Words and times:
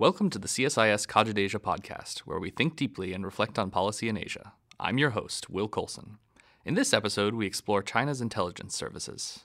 Welcome 0.00 0.30
to 0.30 0.38
the 0.38 0.48
CSIS 0.48 1.06
CogitASIA 1.06 1.58
podcast, 1.58 2.20
where 2.20 2.38
we 2.38 2.48
think 2.48 2.74
deeply 2.74 3.12
and 3.12 3.22
reflect 3.22 3.58
on 3.58 3.70
policy 3.70 4.08
in 4.08 4.16
Asia. 4.16 4.54
I'm 4.78 4.96
your 4.96 5.10
host, 5.10 5.50
Will 5.50 5.68
Colson. 5.68 6.16
In 6.64 6.72
this 6.72 6.94
episode, 6.94 7.34
we 7.34 7.44
explore 7.44 7.82
China's 7.82 8.22
intelligence 8.22 8.74
services. 8.74 9.40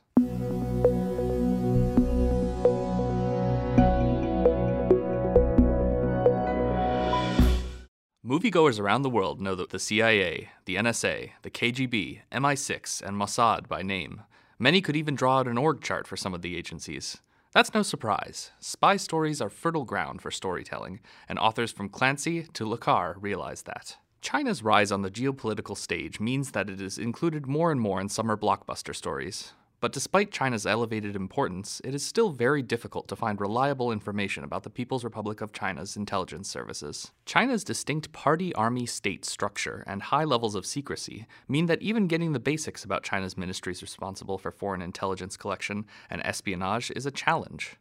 Moviegoers 8.26 8.80
around 8.80 9.02
the 9.02 9.10
world 9.10 9.42
know 9.42 9.56
that 9.56 9.72
the 9.72 9.78
CIA, 9.78 10.52
the 10.64 10.78
NSA, 10.78 11.32
the 11.42 11.52
KGB, 11.52 12.22
MI6, 12.32 13.02
and 13.02 13.18
Mossad 13.18 13.68
by 13.68 13.82
name. 13.82 14.22
Many 14.58 14.80
could 14.80 14.96
even 14.96 15.16
draw 15.16 15.40
out 15.40 15.50
an 15.50 15.58
org 15.58 15.82
chart 15.82 16.08
for 16.08 16.16
some 16.16 16.34
of 16.34 16.42
the 16.42 16.56
agencies. 16.56 17.18
That's 17.56 17.74
no 17.74 17.84
surprise. 17.84 18.52
Spy 18.60 18.98
stories 18.98 19.40
are 19.40 19.50
fertile 19.50 19.86
ground 19.86 20.22
for 20.22 20.30
storytelling, 20.30 21.00
and 21.30 21.40
authors 21.40 21.72
from 21.72 21.88
Clancy 21.88 22.44
to 22.52 22.68
Le 22.68 22.78
Carre 22.78 23.16
realize 23.18 23.62
that. 23.62 23.96
China's 24.20 24.62
rise 24.62 24.92
on 24.92 25.04
the 25.04 25.10
geopolitical 25.10 25.78
stage 25.78 26.20
means 26.20 26.52
that 26.52 26.70
it 26.70 26.82
is 26.82 26.98
included 26.98 27.48
more 27.48 27.72
and 27.72 27.80
more 27.80 28.02
in 28.02 28.10
summer 28.10 28.36
blockbuster 28.36 28.94
stories. 28.94 29.54
But 29.86 29.92
despite 29.92 30.32
China's 30.32 30.66
elevated 30.66 31.16
importance, 31.16 31.80
it 31.84 31.94
is 31.94 32.04
still 32.04 32.32
very 32.32 32.64
difficult 32.64 33.08
to 33.08 33.16
find 33.16 33.40
reliable 33.40 33.92
information 33.92 34.44
about 34.44 34.64
the 34.64 34.72
People's 34.72 35.04
Republic 35.04 35.42
of 35.42 35.54
China's 35.54 35.96
intelligence 35.96 36.50
services. 36.50 37.12
China's 37.28 37.64
distinct 37.64 38.12
party 38.12 38.52
army 38.56 38.88
state 38.88 39.26
structure 39.26 39.84
and 39.86 40.02
high 40.02 40.24
levels 40.24 40.56
of 40.56 40.66
secrecy 40.66 41.28
mean 41.48 41.68
that 41.68 41.84
even 41.84 42.08
getting 42.08 42.34
the 42.34 42.40
basics 42.40 42.84
about 42.84 43.04
China's 43.04 43.38
ministries 43.38 43.84
responsible 43.84 44.40
for 44.40 44.50
foreign 44.50 44.82
intelligence 44.82 45.38
collection 45.38 45.86
and 46.10 46.20
espionage 46.26 46.92
is 46.96 47.06
a 47.06 47.12
challenge. 47.12 47.78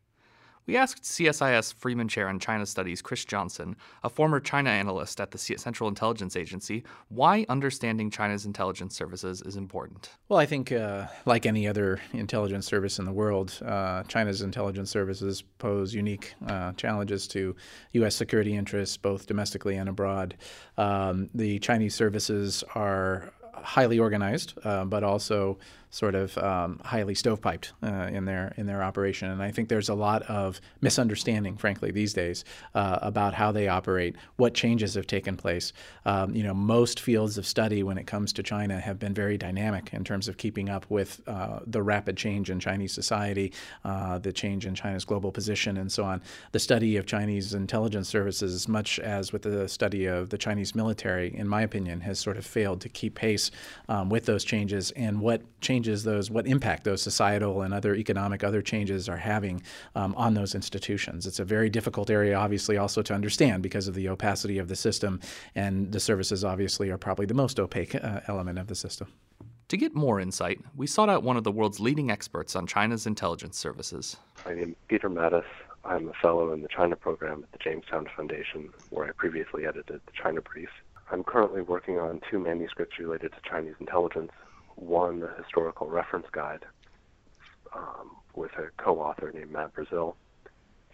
We 0.66 0.78
asked 0.78 1.02
CSIS 1.02 1.74
Freeman 1.74 2.08
Chair 2.08 2.30
in 2.30 2.38
China 2.38 2.64
Studies 2.64 3.02
Chris 3.02 3.26
Johnson, 3.26 3.76
a 4.02 4.08
former 4.08 4.40
China 4.40 4.70
analyst 4.70 5.20
at 5.20 5.30
the 5.30 5.36
Central 5.36 5.88
Intelligence 5.88 6.36
Agency, 6.36 6.84
why 7.08 7.44
understanding 7.50 8.10
China's 8.10 8.46
intelligence 8.46 8.96
services 8.96 9.42
is 9.42 9.56
important. 9.56 10.10
Well, 10.30 10.38
I 10.38 10.46
think, 10.46 10.72
uh, 10.72 11.08
like 11.26 11.44
any 11.44 11.68
other 11.68 12.00
intelligence 12.14 12.64
service 12.64 12.98
in 12.98 13.04
the 13.04 13.12
world, 13.12 13.60
uh, 13.64 14.04
China's 14.04 14.40
intelligence 14.40 14.90
services 14.90 15.42
pose 15.58 15.92
unique 15.92 16.32
uh, 16.46 16.72
challenges 16.72 17.28
to 17.28 17.54
U.S. 17.92 18.16
security 18.16 18.56
interests, 18.56 18.96
both 18.96 19.26
domestically 19.26 19.76
and 19.76 19.90
abroad. 19.90 20.34
Um, 20.78 21.28
the 21.34 21.58
Chinese 21.58 21.94
services 21.94 22.64
are 22.74 23.34
highly 23.52 23.98
organized, 23.98 24.54
uh, 24.64 24.84
but 24.84 25.04
also 25.04 25.58
sort 25.94 26.16
of 26.16 26.36
um, 26.38 26.80
highly 26.84 27.14
stovepiped 27.14 27.70
uh, 27.84 28.08
in 28.12 28.24
their 28.24 28.52
in 28.56 28.66
their 28.66 28.82
operation. 28.82 29.30
And 29.30 29.40
I 29.40 29.52
think 29.52 29.68
there's 29.68 29.88
a 29.88 29.94
lot 29.94 30.22
of 30.22 30.60
misunderstanding, 30.80 31.56
frankly, 31.56 31.92
these 31.92 32.12
days 32.12 32.44
uh, 32.74 32.98
about 33.00 33.32
how 33.32 33.52
they 33.52 33.68
operate, 33.68 34.16
what 34.34 34.54
changes 34.54 34.94
have 34.96 35.06
taken 35.06 35.36
place. 35.36 35.72
Um, 36.04 36.34
you 36.34 36.42
know, 36.42 36.52
most 36.52 36.98
fields 36.98 37.38
of 37.38 37.46
study 37.46 37.84
when 37.84 37.96
it 37.96 38.08
comes 38.08 38.32
to 38.32 38.42
China 38.42 38.80
have 38.80 38.98
been 38.98 39.14
very 39.14 39.38
dynamic 39.38 39.94
in 39.94 40.02
terms 40.02 40.26
of 40.26 40.36
keeping 40.36 40.68
up 40.68 40.84
with 40.90 41.20
uh, 41.28 41.60
the 41.64 41.80
rapid 41.80 42.16
change 42.16 42.50
in 42.50 42.58
Chinese 42.58 42.92
society, 42.92 43.52
uh, 43.84 44.18
the 44.18 44.32
change 44.32 44.66
in 44.66 44.74
China's 44.74 45.04
global 45.04 45.30
position, 45.30 45.76
and 45.76 45.92
so 45.92 46.02
on. 46.02 46.20
The 46.50 46.58
study 46.58 46.96
of 46.96 47.06
Chinese 47.06 47.54
intelligence 47.54 48.08
services, 48.08 48.52
as 48.52 48.66
much 48.66 48.98
as 48.98 49.32
with 49.32 49.42
the 49.42 49.68
study 49.68 50.06
of 50.06 50.30
the 50.30 50.38
Chinese 50.38 50.74
military, 50.74 51.32
in 51.36 51.46
my 51.46 51.62
opinion, 51.62 52.00
has 52.00 52.18
sort 52.18 52.36
of 52.36 52.44
failed 52.44 52.80
to 52.80 52.88
keep 52.88 53.14
pace 53.14 53.52
um, 53.88 54.08
with 54.08 54.26
those 54.26 54.42
changes 54.42 54.90
and 54.96 55.20
what 55.20 55.40
changes 55.60 55.83
changes 55.84 56.02
those, 56.02 56.30
what 56.30 56.46
impact 56.46 56.84
those 56.84 57.02
societal 57.02 57.60
and 57.60 57.74
other 57.74 57.94
economic 57.94 58.42
other 58.42 58.62
changes 58.62 59.06
are 59.06 59.18
having 59.18 59.62
um, 59.94 60.14
on 60.16 60.32
those 60.32 60.54
institutions. 60.54 61.26
It's 61.26 61.40
a 61.40 61.44
very 61.44 61.68
difficult 61.68 62.08
area, 62.08 62.36
obviously, 62.36 62.78
also 62.78 63.02
to 63.02 63.12
understand 63.12 63.62
because 63.62 63.86
of 63.86 63.94
the 63.94 64.08
opacity 64.08 64.56
of 64.58 64.68
the 64.68 64.76
system, 64.76 65.20
and 65.54 65.92
the 65.92 66.00
services 66.00 66.42
obviously 66.42 66.88
are 66.88 66.96
probably 66.96 67.26
the 67.26 67.34
most 67.34 67.60
opaque 67.60 67.94
uh, 67.94 68.20
element 68.28 68.58
of 68.58 68.66
the 68.66 68.74
system. 68.74 69.08
To 69.68 69.76
get 69.76 69.94
more 69.94 70.20
insight, 70.20 70.58
we 70.74 70.86
sought 70.86 71.10
out 71.10 71.22
one 71.22 71.36
of 71.36 71.44
the 71.44 71.52
world's 71.52 71.80
leading 71.80 72.10
experts 72.10 72.56
on 72.56 72.66
China's 72.66 73.06
intelligence 73.06 73.58
services. 73.58 74.16
My 74.46 74.54
name 74.54 74.70
is 74.70 74.76
Peter 74.88 75.10
Mattis. 75.10 75.44
I'm 75.84 76.08
a 76.08 76.14
fellow 76.14 76.52
in 76.54 76.62
the 76.62 76.68
China 76.68 76.96
program 76.96 77.42
at 77.42 77.52
the 77.52 77.58
Jamestown 77.58 78.08
Foundation, 78.16 78.70
where 78.88 79.06
I 79.06 79.12
previously 79.12 79.66
edited 79.66 80.00
the 80.06 80.12
China 80.22 80.40
Brief. 80.40 80.70
I'm 81.10 81.22
currently 81.22 81.60
working 81.60 81.98
on 81.98 82.22
two 82.30 82.38
manuscripts 82.38 82.98
related 82.98 83.32
to 83.32 83.38
Chinese 83.48 83.74
intelligence, 83.78 84.32
one, 84.76 85.28
historical 85.38 85.88
reference 85.88 86.26
guide 86.32 86.64
um, 87.74 88.16
with 88.34 88.52
a 88.52 88.68
co-author 88.82 89.32
named 89.32 89.50
Matt 89.50 89.74
Brazil, 89.74 90.16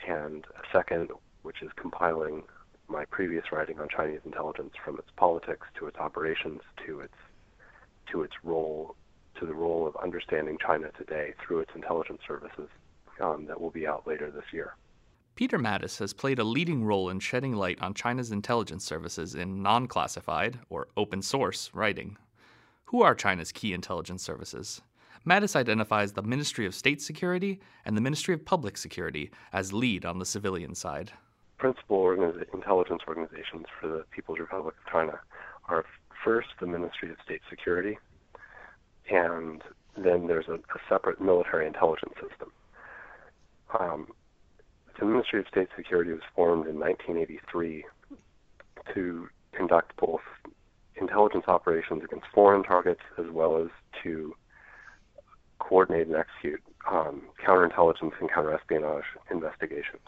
and 0.07 0.45
a 0.57 0.77
second, 0.77 1.11
which 1.43 1.63
is 1.63 1.71
compiling 1.77 2.43
my 2.89 3.05
previous 3.07 3.53
writing 3.53 3.79
on 3.79 3.89
Chinese 3.89 4.21
intelligence 4.25 4.73
from 4.85 4.99
its 4.99 5.09
politics 5.17 5.67
to 5.79 5.87
its 5.87 5.97
operations 5.99 6.61
to 6.87 7.01
its 7.01 7.15
to 8.11 8.23
its 8.23 8.35
role 8.43 8.97
to 9.39 9.47
the 9.47 9.55
role 9.55 9.87
of 9.87 9.97
understanding 10.03 10.59
China 10.65 10.91
today 10.99 11.33
through 11.41 11.61
its 11.61 11.71
intelligence 11.75 12.21
services 12.27 12.69
um, 13.21 13.47
that 13.47 13.61
will 13.61 13.71
be 13.71 13.87
out 13.87 14.07
later 14.07 14.31
this 14.31 14.45
year. 14.53 14.75
Peter 15.37 15.59
Mattis 15.59 15.99
has 15.99 16.13
played 16.13 16.39
a 16.39 16.45
leading 16.45 16.85
role 16.85 17.09
in 17.09 17.21
shedding 17.21 17.55
light 17.55 17.81
on 17.81 17.95
China's 17.95 18.33
intelligence 18.33 18.85
services 18.85 19.35
in 19.35 19.63
non 19.63 19.87
classified, 19.87 20.59
or 20.69 20.89
open 20.97 21.23
source, 21.23 21.71
writing. 21.73 22.17
Who 22.91 23.03
are 23.03 23.15
China's 23.15 23.53
key 23.53 23.73
intelligence 23.73 24.21
services? 24.21 24.83
Mattis 25.25 25.55
identifies 25.55 26.13
the 26.13 26.23
Ministry 26.25 26.67
of 26.67 26.75
State 26.75 27.01
Security 27.01 27.61
and 27.85 27.97
the 27.97 28.01
Ministry 28.01 28.35
of 28.35 28.45
Public 28.45 28.77
Security 28.77 29.31
as 29.53 29.73
lead 29.73 30.05
on 30.05 30.19
the 30.19 30.25
civilian 30.25 30.75
side. 30.75 31.13
Principal 31.57 31.99
organiz- 31.99 32.53
intelligence 32.53 33.03
organizations 33.07 33.67
for 33.81 33.87
the 33.87 34.05
People's 34.11 34.41
Republic 34.41 34.75
of 34.85 34.93
China 34.93 35.21
are 35.69 35.85
first 36.25 36.49
the 36.59 36.67
Ministry 36.67 37.11
of 37.13 37.17
State 37.25 37.43
Security, 37.49 37.97
and 39.09 39.63
then 39.97 40.27
there's 40.27 40.49
a, 40.49 40.55
a 40.55 40.81
separate 40.89 41.21
military 41.21 41.69
intelligence 41.69 42.15
system. 42.15 42.51
Um, 43.79 44.09
the 44.99 45.07
Ministry 45.07 45.39
of 45.39 45.47
State 45.47 45.69
Security 45.77 46.11
was 46.11 46.23
formed 46.35 46.67
in 46.67 46.81
1983 46.81 47.85
to 48.95 49.29
conduct 49.53 49.95
both 49.97 50.23
intelligence 51.01 51.45
operations 51.49 52.03
against 52.05 52.27
foreign 52.35 52.63
targets 52.63 53.01
as 53.19 53.27
well 53.31 53.57
as 53.57 53.69
to 54.03 54.35
coordinate 55.59 56.07
and 56.07 56.17
execute 56.17 56.63
um, 56.91 57.23
counterintelligence 57.45 58.13
and 58.21 58.31
counterespionage 58.31 59.05
investigations. 59.31 60.03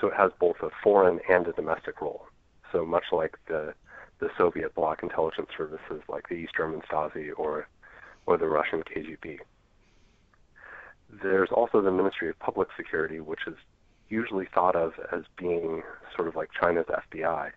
So 0.00 0.08
it 0.08 0.14
has 0.14 0.30
both 0.38 0.56
a 0.62 0.70
foreign 0.82 1.20
and 1.28 1.46
a 1.46 1.52
domestic 1.52 2.00
role. 2.00 2.26
So 2.72 2.84
much 2.84 3.04
like 3.12 3.36
the 3.48 3.74
the 4.18 4.30
Soviet 4.38 4.74
bloc 4.74 5.02
intelligence 5.02 5.48
services 5.56 6.02
like 6.08 6.28
the 6.28 6.36
East 6.36 6.52
German 6.56 6.80
Stasi 6.90 7.30
or 7.36 7.68
or 8.26 8.36
the 8.36 8.48
Russian 8.48 8.82
KGB. 8.82 9.38
There's 11.22 11.50
also 11.50 11.80
the 11.80 11.90
Ministry 11.90 12.28
of 12.30 12.38
Public 12.38 12.68
Security, 12.76 13.20
which 13.20 13.46
is 13.46 13.54
usually 14.08 14.46
thought 14.52 14.74
of 14.74 14.94
as 15.12 15.22
being 15.36 15.82
sort 16.14 16.28
of 16.28 16.36
like 16.36 16.50
China's 16.60 16.86
FBI, 16.86 17.50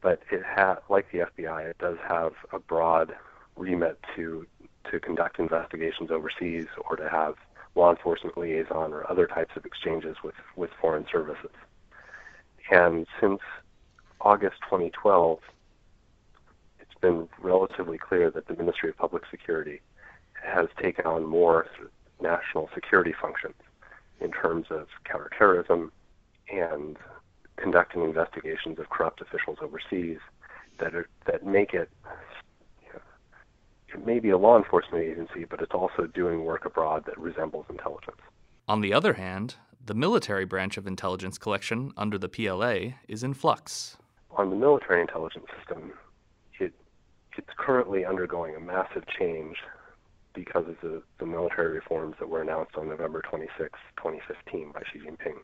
but 0.00 0.20
it 0.30 0.42
ha- 0.44 0.78
like 0.88 1.10
the 1.12 1.18
FBI, 1.18 1.70
it 1.70 1.78
does 1.78 1.96
have 2.06 2.32
a 2.52 2.58
broad 2.58 3.14
remit 3.56 3.98
to 4.16 4.46
to 4.90 5.00
conduct 5.00 5.38
investigations 5.38 6.10
overseas 6.10 6.66
or 6.88 6.96
to 6.96 7.08
have 7.10 7.34
law 7.74 7.90
enforcement 7.90 8.38
liaison 8.38 8.92
or 8.92 9.10
other 9.10 9.26
types 9.26 9.54
of 9.56 9.64
exchanges 9.66 10.16
with, 10.24 10.34
with 10.56 10.70
foreign 10.80 11.06
services. 11.10 11.50
And 12.70 13.06
since 13.20 13.40
August 14.20 14.56
2012, 14.64 15.40
it's 16.80 17.00
been 17.00 17.28
relatively 17.40 17.98
clear 17.98 18.30
that 18.30 18.48
the 18.48 18.56
Ministry 18.56 18.88
of 18.88 18.96
Public 18.96 19.24
Security 19.30 19.80
has 20.42 20.68
taken 20.80 21.06
on 21.06 21.24
more 21.24 21.66
national 22.20 22.68
security 22.74 23.14
functions 23.20 23.54
in 24.20 24.32
terms 24.32 24.66
of 24.70 24.88
counterterrorism 25.04 25.92
and 26.50 26.96
conducting 27.60 28.02
investigations 28.02 28.78
of 28.78 28.88
corrupt 28.90 29.20
officials 29.20 29.58
overseas 29.60 30.18
that 30.78 30.94
are 30.94 31.08
that 31.26 31.44
make 31.44 31.74
it 31.74 31.90
you 32.82 32.88
know, 32.92 33.00
it 33.94 34.06
may 34.06 34.20
be 34.20 34.30
a 34.30 34.38
law 34.38 34.56
enforcement 34.56 35.04
agency, 35.04 35.44
but 35.44 35.60
it's 35.60 35.74
also 35.74 36.06
doing 36.06 36.44
work 36.44 36.64
abroad 36.64 37.04
that 37.06 37.18
resembles 37.18 37.66
intelligence. 37.68 38.20
On 38.66 38.80
the 38.80 38.92
other 38.92 39.14
hand, 39.14 39.56
the 39.84 39.94
military 39.94 40.44
branch 40.44 40.76
of 40.76 40.86
intelligence 40.86 41.38
collection 41.38 41.92
under 41.96 42.18
the 42.18 42.28
PLA 42.28 42.96
is 43.08 43.22
in 43.22 43.34
flux. 43.34 43.96
On 44.32 44.50
the 44.50 44.56
military 44.56 45.00
intelligence 45.00 45.46
system, 45.56 45.92
it 46.60 46.72
it's 47.36 47.48
currently 47.56 48.04
undergoing 48.04 48.54
a 48.54 48.60
massive 48.60 49.04
change 49.18 49.56
because 50.34 50.68
of 50.68 50.76
the, 50.82 51.02
the 51.18 51.26
military 51.26 51.72
reforms 51.72 52.14
that 52.20 52.28
were 52.28 52.42
announced 52.42 52.76
on 52.76 52.88
November 52.88 53.22
26, 53.28 53.70
2015 53.96 54.72
by 54.72 54.82
Xi 54.92 55.00
Jinping. 55.00 55.38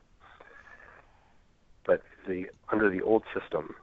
But 1.86 2.02
the 2.26 2.46
under 2.72 2.90
the 2.90 3.02
old 3.02 3.24
system 3.38 3.74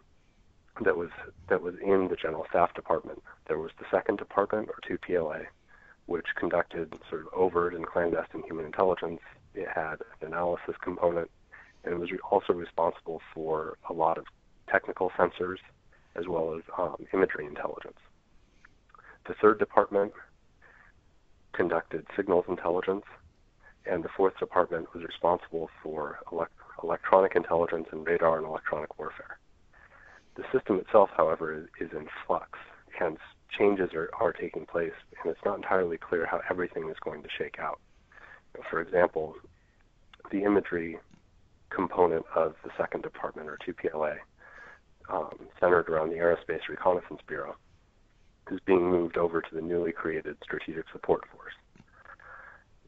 that 0.84 0.98
was 0.98 1.10
that 1.50 1.62
was 1.62 1.76
in 1.82 2.08
the 2.08 2.16
General 2.16 2.46
Staff 2.50 2.74
Department, 2.74 3.22
there 3.48 3.60
was 3.60 3.72
the 3.80 3.86
second 3.92 4.18
department 4.18 4.70
or 4.70 4.80
2PLA, 4.90 5.46
which 6.06 6.28
conducted 6.36 6.94
sort 7.10 7.22
of 7.22 7.28
overt 7.34 7.76
and 7.76 7.86
clandestine 7.86 8.44
human 8.44 8.66
intelligence. 8.66 9.20
It 9.54 9.68
had 9.68 9.96
an 10.22 10.28
analysis 10.28 10.76
component, 10.82 11.30
and 11.84 11.94
it 11.94 12.00
was 12.00 12.10
also 12.30 12.54
responsible 12.54 13.22
for 13.34 13.78
a 13.90 13.94
lot 13.94 14.18
of 14.18 14.26
technical 14.70 15.12
sensors 15.12 15.58
as 16.16 16.28
well 16.28 16.56
as 16.56 16.64
um, 16.78 17.06
imagery 17.14 17.46
intelligence. 17.46 17.98
The 19.28 19.34
third 19.42 19.60
department 19.60 20.14
conducted 21.54 22.06
signals 22.16 22.46
intelligence, 22.48 23.06
and 23.86 24.04
the 24.04 24.10
fourth 24.16 24.38
department 24.40 24.94
was 24.94 25.04
responsible 25.04 25.70
for 25.82 26.20
elect- 26.32 26.54
electronic 26.84 27.36
intelligence 27.36 27.88
and 27.92 28.06
radar 28.06 28.38
and 28.38 28.46
electronic 28.46 28.98
warfare. 29.00 29.38
The 30.36 30.44
system 30.54 30.80
itself, 30.80 31.10
however, 31.16 31.56
is, 31.56 31.68
is 31.80 31.92
in 31.96 32.08
flux, 32.26 32.58
hence 32.98 33.20
changes 33.58 33.90
are, 33.94 34.10
are 34.20 34.34
taking 34.34 34.66
place, 34.66 34.94
and 35.22 35.32
it's 35.32 35.44
not 35.46 35.58
entirely 35.58 35.98
clear 35.98 36.26
how 36.26 36.42
everything 36.50 36.90
is 36.90 36.96
going 37.04 37.22
to 37.24 37.30
shake 37.38 37.60
out. 37.60 37.80
For 38.70 38.82
example, 38.82 39.36
the 40.32 40.44
imagery 40.44 40.98
component 41.70 42.26
of 42.36 42.56
the 42.64 42.72
second 42.78 43.04
department, 43.04 43.50
or 43.50 43.58
2PLA, 43.66 44.16
um, 45.10 45.48
centered 45.60 45.90
around 45.90 46.10
the 46.10 46.16
Aerospace 46.16 46.68
Reconnaissance 46.70 47.22
Bureau, 47.28 47.56
is 48.52 48.60
being 48.66 48.90
moved 48.90 49.18
over 49.18 49.42
to 49.42 49.56
the 49.56 49.62
newly 49.62 49.92
created 49.92 50.38
Strategic 50.44 50.86
Support 50.92 51.22
Force. 51.34 51.54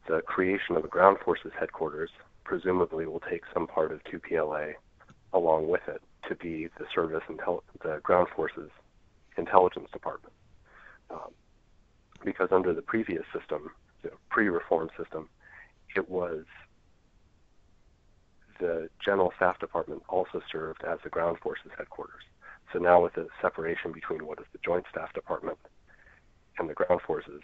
The 0.06 0.20
creation 0.22 0.76
of 0.76 0.82
the 0.82 0.88
ground 0.88 1.18
forces 1.24 1.52
headquarters 1.58 2.10
presumably 2.44 3.06
will 3.06 3.20
take 3.20 3.42
some 3.52 3.66
part 3.66 3.90
of 3.90 4.02
2PLA 4.04 4.74
along 5.32 5.68
with 5.68 5.80
it 5.88 6.02
to 6.28 6.34
be 6.36 6.68
the 6.78 6.86
service 6.94 7.22
intel- 7.28 7.62
the 7.82 8.00
ground 8.02 8.28
forces 8.34 8.70
intelligence 9.36 9.88
department. 9.92 10.32
Um, 11.10 11.32
because 12.24 12.48
under 12.52 12.72
the 12.72 12.82
previous 12.82 13.24
system, 13.38 13.70
the 14.02 14.10
pre-reform 14.30 14.90
system, 14.98 15.28
it 15.96 16.08
was 16.08 16.44
the 18.60 18.88
General 19.04 19.32
Staff 19.36 19.58
Department 19.58 20.02
also 20.08 20.40
served 20.50 20.82
as 20.84 20.98
the 21.02 21.10
ground 21.10 21.38
forces 21.42 21.70
headquarters. 21.76 22.22
So 22.72 22.78
now 22.78 23.02
with 23.02 23.14
the 23.14 23.26
separation 23.42 23.92
between 23.92 24.26
what 24.26 24.38
is 24.38 24.46
the 24.52 24.58
Joint 24.64 24.84
Staff 24.90 25.12
Department 25.12 25.58
and 26.58 26.68
the 26.68 26.74
ground 26.74 27.00
forces, 27.06 27.42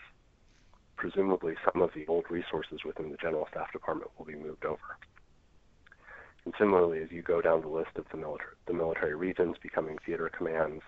presumably 1.00 1.54
some 1.64 1.80
of 1.80 1.90
the 1.94 2.06
old 2.08 2.26
resources 2.28 2.80
within 2.84 3.10
the 3.10 3.16
General 3.16 3.48
Staff 3.50 3.72
Department 3.72 4.10
will 4.18 4.26
be 4.26 4.34
moved 4.34 4.66
over. 4.66 4.98
And 6.44 6.52
similarly, 6.58 7.02
as 7.02 7.10
you 7.10 7.22
go 7.22 7.40
down 7.40 7.62
the 7.62 7.68
list 7.68 7.92
of 7.96 8.04
the 8.12 8.18
military, 8.18 8.52
the 8.66 8.74
military 8.74 9.14
regions 9.14 9.56
becoming 9.62 9.96
theater 10.04 10.30
commands, 10.36 10.82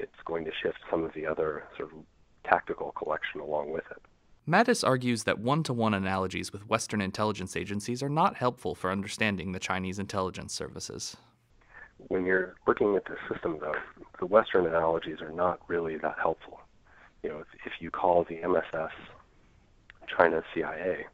it's 0.00 0.10
going 0.24 0.44
to 0.46 0.50
shift 0.60 0.78
some 0.90 1.04
of 1.04 1.14
the 1.14 1.26
other 1.26 1.62
sort 1.76 1.92
of 1.92 1.98
tactical 2.44 2.90
collection 2.92 3.40
along 3.40 3.70
with 3.70 3.84
it. 3.90 4.02
Mattis 4.48 4.86
argues 4.86 5.24
that 5.24 5.38
one 5.38 5.62
to 5.62 5.72
one 5.72 5.94
analogies 5.94 6.52
with 6.52 6.68
Western 6.68 7.00
intelligence 7.00 7.56
agencies 7.56 8.02
are 8.02 8.08
not 8.08 8.36
helpful 8.36 8.74
for 8.74 8.90
understanding 8.90 9.52
the 9.52 9.60
Chinese 9.60 10.00
intelligence 10.00 10.52
services. 10.52 11.16
When 11.98 12.26
you're 12.26 12.56
looking 12.66 12.96
at 12.96 13.04
the 13.04 13.16
system, 13.32 13.58
though, 13.60 13.74
the 14.18 14.26
Western 14.26 14.66
analogies 14.66 15.20
are 15.20 15.32
not 15.32 15.60
really 15.68 15.98
that 15.98 16.16
helpful. 16.20 16.60
You 17.22 17.30
know, 17.30 17.38
if, 17.38 17.46
if 17.64 17.72
you 17.80 17.90
call 17.90 18.24
the 18.24 18.38
MSS 18.46 18.92
China 20.16 20.42
CIA, 20.54 21.06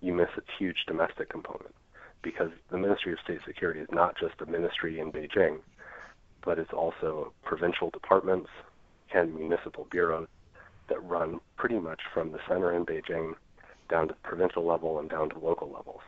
you 0.00 0.12
miss 0.12 0.28
its 0.36 0.48
huge 0.58 0.84
domestic 0.86 1.28
component 1.28 1.74
because 2.22 2.50
the 2.70 2.78
Ministry 2.78 3.12
of 3.12 3.18
State 3.24 3.40
Security 3.46 3.80
is 3.80 3.88
not 3.92 4.16
just 4.18 4.34
a 4.40 4.46
ministry 4.46 4.98
in 4.98 5.12
Beijing, 5.12 5.58
but 6.44 6.58
it's 6.58 6.72
also 6.72 7.32
provincial 7.44 7.90
departments 7.90 8.50
and 9.14 9.34
municipal 9.34 9.86
bureaus 9.90 10.28
that 10.88 11.02
run 11.02 11.40
pretty 11.56 11.78
much 11.78 12.00
from 12.12 12.32
the 12.32 12.38
center 12.48 12.72
in 12.72 12.84
Beijing 12.84 13.34
down 13.88 14.08
to 14.08 14.14
the 14.14 14.28
provincial 14.28 14.66
level 14.66 14.98
and 14.98 15.08
down 15.08 15.28
to 15.30 15.38
local 15.38 15.70
levels. 15.70 16.00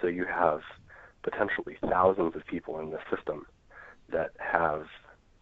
So 0.00 0.06
you 0.06 0.24
have 0.26 0.60
potentially 1.22 1.76
thousands 1.88 2.36
of 2.36 2.46
people 2.46 2.78
in 2.80 2.90
the 2.90 2.98
system 3.14 3.46
that 4.12 4.30
have 4.38 4.86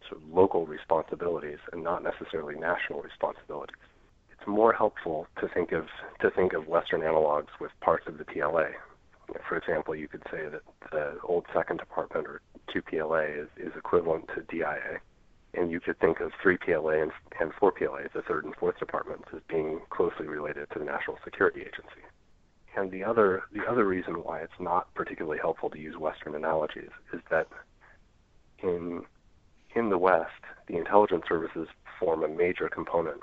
sort 0.09 0.21
of 0.21 0.29
local 0.29 0.65
responsibilities 0.65 1.59
and 1.71 1.83
not 1.83 2.03
necessarily 2.03 2.55
national 2.55 3.01
responsibilities. 3.01 3.75
More 4.47 4.73
helpful 4.73 5.27
to 5.39 5.47
think 5.47 5.71
of 5.71 5.87
to 6.21 6.29
think 6.29 6.53
of 6.53 6.67
Western 6.67 7.01
analogs 7.01 7.59
with 7.59 7.71
parts 7.81 8.05
of 8.07 8.17
the 8.17 8.25
PLA. 8.25 8.67
For 9.49 9.57
example, 9.57 9.95
you 9.95 10.07
could 10.07 10.21
say 10.31 10.47
that 10.47 10.61
the 10.91 11.17
old 11.23 11.45
second 11.53 11.77
department 11.77 12.27
or 12.27 12.41
2PLA 12.73 13.43
is, 13.43 13.49
is 13.57 13.73
equivalent 13.75 14.29
to 14.35 14.43
DIA 14.43 14.99
and 15.57 15.71
you 15.71 15.79
could 15.79 15.99
think 15.99 16.19
of 16.19 16.31
3PLA 16.43 17.03
and, 17.03 17.11
and 17.39 17.53
4PLA, 17.53 18.11
the 18.13 18.21
third 18.21 18.45
and 18.45 18.55
fourth 18.55 18.77
departments, 18.77 19.25
as 19.33 19.41
being 19.47 19.81
closely 19.89 20.27
related 20.27 20.67
to 20.71 20.79
the 20.79 20.85
National 20.85 21.17
Security 21.23 21.61
Agency. 21.61 22.03
And 22.75 22.91
the 22.91 23.03
other 23.03 23.43
the 23.53 23.65
other 23.65 23.85
reason 23.85 24.15
why 24.15 24.41
it's 24.41 24.59
not 24.59 24.93
particularly 24.95 25.39
helpful 25.39 25.69
to 25.69 25.79
use 25.79 25.95
Western 25.97 26.35
analogies 26.35 26.89
is 27.13 27.21
that 27.31 27.47
in 28.61 29.03
in 29.75 29.89
the 29.89 29.97
West, 29.97 30.31
the 30.67 30.75
intelligence 30.75 31.23
services 31.27 31.69
form 31.99 32.23
a 32.23 32.27
major 32.27 32.67
component 32.67 33.21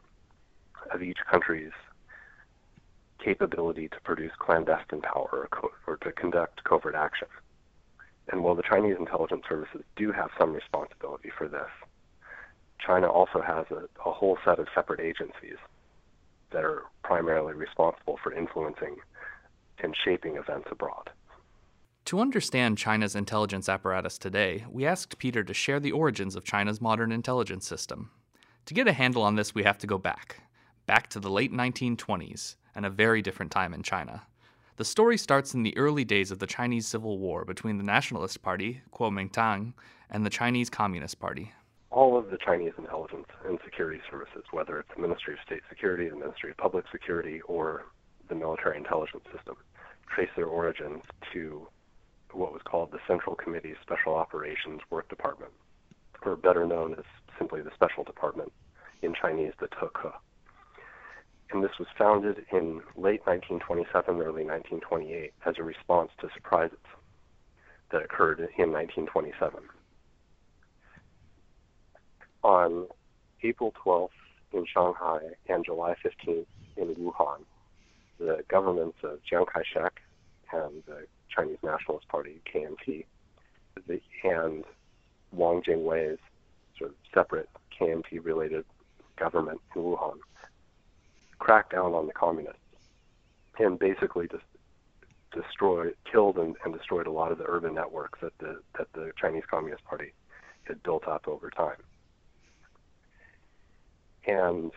of 0.91 1.03
each 1.03 1.19
country's 1.31 1.73
capability 3.23 3.89
to 3.89 4.01
produce 4.03 4.33
clandestine 4.39 5.01
power 5.01 5.29
or, 5.33 5.49
co- 5.51 5.73
or 5.87 5.97
to 5.99 6.13
conduct 6.13 6.65
covert 6.65 6.95
action. 6.95 7.29
And 8.29 8.43
while 8.43 8.55
the 8.55 8.63
Chinese 8.63 8.97
intelligence 8.99 9.43
services 9.49 9.83
do 9.97 10.13
have 10.13 10.31
some 10.39 10.53
responsibility 10.53 11.31
for 11.37 11.49
this, 11.49 11.71
China 12.85 13.09
also 13.09 13.41
has 13.41 13.67
a, 13.71 13.89
a 14.05 14.13
whole 14.13 14.39
set 14.45 14.59
of 14.59 14.69
separate 14.75 15.01
agencies 15.01 15.57
that 16.51 16.65
are 16.65 16.85
primarily 17.03 17.55
responsible 17.55 18.19
for 18.23 18.33
influencing 18.33 18.97
and 19.79 19.97
shaping 20.05 20.37
events 20.37 20.69
abroad. 20.71 21.11
To 22.07 22.21
understand 22.21 22.79
China's 22.79 23.15
intelligence 23.15 23.69
apparatus 23.69 24.19
today, 24.19 24.65
we 24.71 24.85
asked 24.85 25.19
Peter 25.19 25.45
to 25.45 25.55
share 25.55 25.81
the 25.81 25.93
origins 25.93 26.35
of 26.37 26.45
China's 26.45 26.81
modern 26.81 27.13
intelligence 27.13 27.67
system. 27.67 28.11
To 28.67 28.75
get 28.75 28.89
a 28.89 28.93
handle 28.93 29.23
on 29.23 29.37
this, 29.37 29.55
we 29.55 29.63
have 29.63 29.79
to 29.79 29.87
go 29.87 29.99
back. 29.99 30.43
Back 30.87 31.09
to 31.11 31.21
the 31.21 31.31
late 31.31 31.53
1920s, 31.53 32.57
and 32.75 32.85
a 32.85 32.91
very 32.91 33.23
different 33.23 33.53
time 33.53 33.73
in 33.75 33.83
China. 33.83 34.23
The 34.77 34.85
story 34.85 35.17
starts 35.17 35.55
in 35.55 35.63
the 35.63 35.77
early 35.77 36.05
days 36.05 36.31
of 36.31 36.39
the 36.39 36.47
Chinese 36.47 36.87
Civil 36.87 37.19
War 37.19 37.45
between 37.45 37.79
the 37.79 37.85
Nationalist 37.85 38.43
Party, 38.43 38.83
Kuomintang, 38.93 39.75
and 40.11 40.27
the 40.27 40.31
Chinese 40.31 40.71
Communist 40.71 41.21
Party 41.21 41.53
all 41.93 42.17
of 42.17 42.31
the 42.31 42.39
Chinese 42.39 42.73
intelligence 42.79 43.27
and 43.47 43.59
security 43.65 44.01
services, 44.11 44.43
whether 44.51 44.79
it's 44.79 44.89
the 44.97 45.01
Ministry 45.01 45.35
of 45.35 45.41
State 45.45 45.61
Security, 45.69 46.09
the 46.09 46.17
Ministry 46.17 46.51
of 46.51 46.57
Public 46.57 46.87
Security, 46.91 47.41
or 47.43 47.85
the 48.29 48.35
military 48.35 48.79
intelligence 48.79 49.25
system, 49.35 49.57
trace 50.09 50.31
their 50.35 50.47
origins 50.47 51.03
to 51.33 51.67
what 52.33 52.53
was 52.53 52.63
called 52.65 52.91
the 52.93 52.99
Central 53.07 53.37
Committee 53.37 53.75
Special 53.83 54.15
Operations 54.15 54.81
Work 54.89 55.09
Department, 55.11 55.53
or 56.25 56.35
better 56.35 56.67
known 56.67 56.95
as 56.95 57.05
simply 57.39 57.61
the 57.61 57.71
Special 57.75 58.05
Department, 58.05 58.51
in 59.03 59.15
Chinese, 59.15 59.53
the 59.61 59.69
Teke. 59.69 60.13
And 61.53 61.63
this 61.63 61.79
was 61.79 61.89
founded 61.99 62.47
in 62.51 62.81
late 62.97 63.21
1927, 63.27 64.17
early 64.17 64.45
1928, 64.45 65.35
as 65.45 65.55
a 65.59 65.63
response 65.63 66.11
to 66.21 66.29
surprises 66.35 66.79
that 67.91 68.03
occurred 68.03 68.39
in 68.57 68.73
1927 68.73 69.61
on 72.43 72.87
April 73.43 73.75
12th 73.85 74.09
in 74.55 74.65
Shanghai 74.73 75.19
and 75.49 75.65
July 75.65 75.95
15th 76.03 76.47
in 76.79 76.95
Wuhan, 76.95 77.45
the 78.19 78.43
governments 78.49 78.97
of 79.03 79.23
Chiang 79.25 79.45
Kai-shek 79.45 80.01
and 80.53 80.83
the 80.87 81.07
Chinese 81.29 81.59
Nationalist 81.63 82.09
Party, 82.09 82.41
KMT, 82.53 83.05
and 84.25 84.65
Wang 85.33 85.63
Jingwei's 85.63 86.19
sort 86.79 86.91
of 86.91 86.97
separate 87.13 87.49
KMT-related 87.79 88.65
government 89.17 89.61
in 89.77 89.83
Wuhan 89.83 90.19
cracked 91.43 91.73
down 91.73 91.93
on 91.93 92.07
the 92.07 92.13
communists 92.13 92.61
and 93.59 93.77
basically 93.77 94.29
just 94.29 94.45
destroyed, 95.33 95.97
killed, 96.11 96.39
and, 96.39 96.55
and 96.65 96.73
destroyed 96.73 97.09
a 97.09 97.11
lot 97.11 97.33
of 97.33 97.39
the 97.39 97.45
urban 97.49 97.75
networks 97.75 98.21
that 98.21 98.33
the 98.39 98.61
that 98.79 98.87
the 98.93 99.11
Chinese 99.21 99.43
Communist 99.51 99.85
Party 99.85 100.13
had 100.63 100.81
built 100.85 101.09
up 101.09 101.27
over 101.27 101.51
time. 101.51 101.83
And 104.25 104.71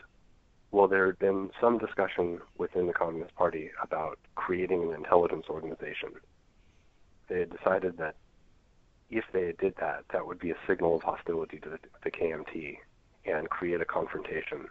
while 0.72 0.88
there 0.88 1.05
had 1.05 1.19
been 1.19 1.51
some 1.62 1.77
discussion 1.77 2.39
within 2.57 2.88
the 2.88 2.93
Communist 2.93 3.36
Party 3.36 3.69
about 3.84 4.17
creating 4.34 4.81
an 4.81 4.95
intelligence 4.95 5.45
organization, 5.48 6.13
they 7.27 7.41
had 7.41 7.55
decided 7.55 7.98
that 7.98 8.15
if 9.12 9.25
they 9.34 9.53
did 9.60 9.75
that, 9.79 10.03
that 10.12 10.25
would 10.25 10.39
be 10.39 10.50
a 10.50 10.57
signal 10.67 10.95
of 10.95 11.03
hostility 11.03 11.60
to 11.60 11.69
the, 11.69 11.79
the 12.03 12.10
KMT 12.10 12.77
and 13.25 13.48
create 13.51 13.81
a 13.81 13.86
confrontation 13.86 14.67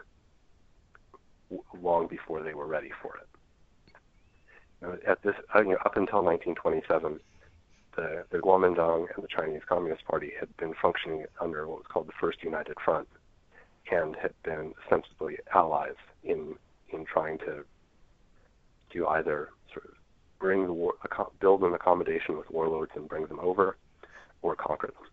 long 1.81 2.07
before 2.07 2.43
they 2.43 2.55
were 2.55 2.67
ready 2.67 2.91
for 3.03 3.19
it. 3.19 5.03
at 5.07 5.23
this, 5.23 5.35
uh, 5.55 5.61
you 5.61 5.71
know, 5.71 5.79
up 5.85 5.97
until 5.97 6.23
1927, 6.23 7.21
the, 7.97 8.25
the 8.31 8.39
Kuomintang 8.39 9.07
and 9.15 9.25
the 9.25 9.29
Chinese 9.29 9.63
Communist 9.69 10.05
Party 10.05 10.33
had 10.39 10.55
been 10.57 10.75
functioning 10.81 11.25
under 11.41 11.67
what 11.67 11.79
was 11.79 11.87
called 11.89 12.09
the 12.09 12.13
First 12.21 12.43
United 12.43 12.77
Front, 12.85 13.09
and 13.91 14.17
had 14.17 14.33
been 14.43 14.75
ostensibly 14.83 15.39
allies 15.55 15.97
in 16.23 16.57
in 16.93 17.05
trying 17.05 17.39
to 17.39 17.65
do 18.91 19.07
either 19.09 19.49
sort 19.73 19.87
of 19.87 19.95
bring 20.39 20.67
the 20.67 20.73
war, 20.73 20.95
build 21.41 21.63
an 21.63 21.75
accommodation 21.75 22.37
with 22.37 22.51
warlords 22.51 22.93
and 22.95 23.09
bring 23.09 23.27
them 23.27 23.41
over, 23.41 23.77
or 24.43 24.55
conquer 24.55 24.89
them. 24.89 25.07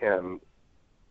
And 0.00 0.40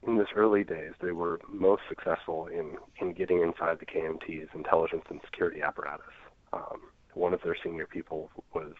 in 0.08 0.18
this 0.18 0.28
early 0.36 0.64
days, 0.64 0.94
they 1.02 1.12
were 1.12 1.40
most 1.48 1.84
successful 1.88 2.48
in, 2.48 2.78
in 3.00 3.14
getting 3.14 3.42
inside 3.42 3.80
the 3.80 3.86
KMT's 3.86 4.50
intelligence 4.56 5.04
and 5.10 5.20
security 5.24 5.62
apparatus. 5.62 6.06
Um, 6.54 6.82
one 7.14 7.34
of 7.34 7.42
their 7.44 7.56
senior 7.64 7.86
people 7.86 8.32
was 8.54 8.74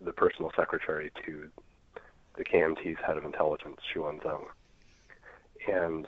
the 0.00 0.12
personal 0.12 0.52
secretary 0.54 1.10
to 1.24 1.48
the 2.36 2.44
KMT's 2.44 2.98
head 3.06 3.16
of 3.16 3.24
intelligence, 3.24 3.76
Xu 3.94 4.02
Enzeng. 4.02 4.44
And 5.68 6.06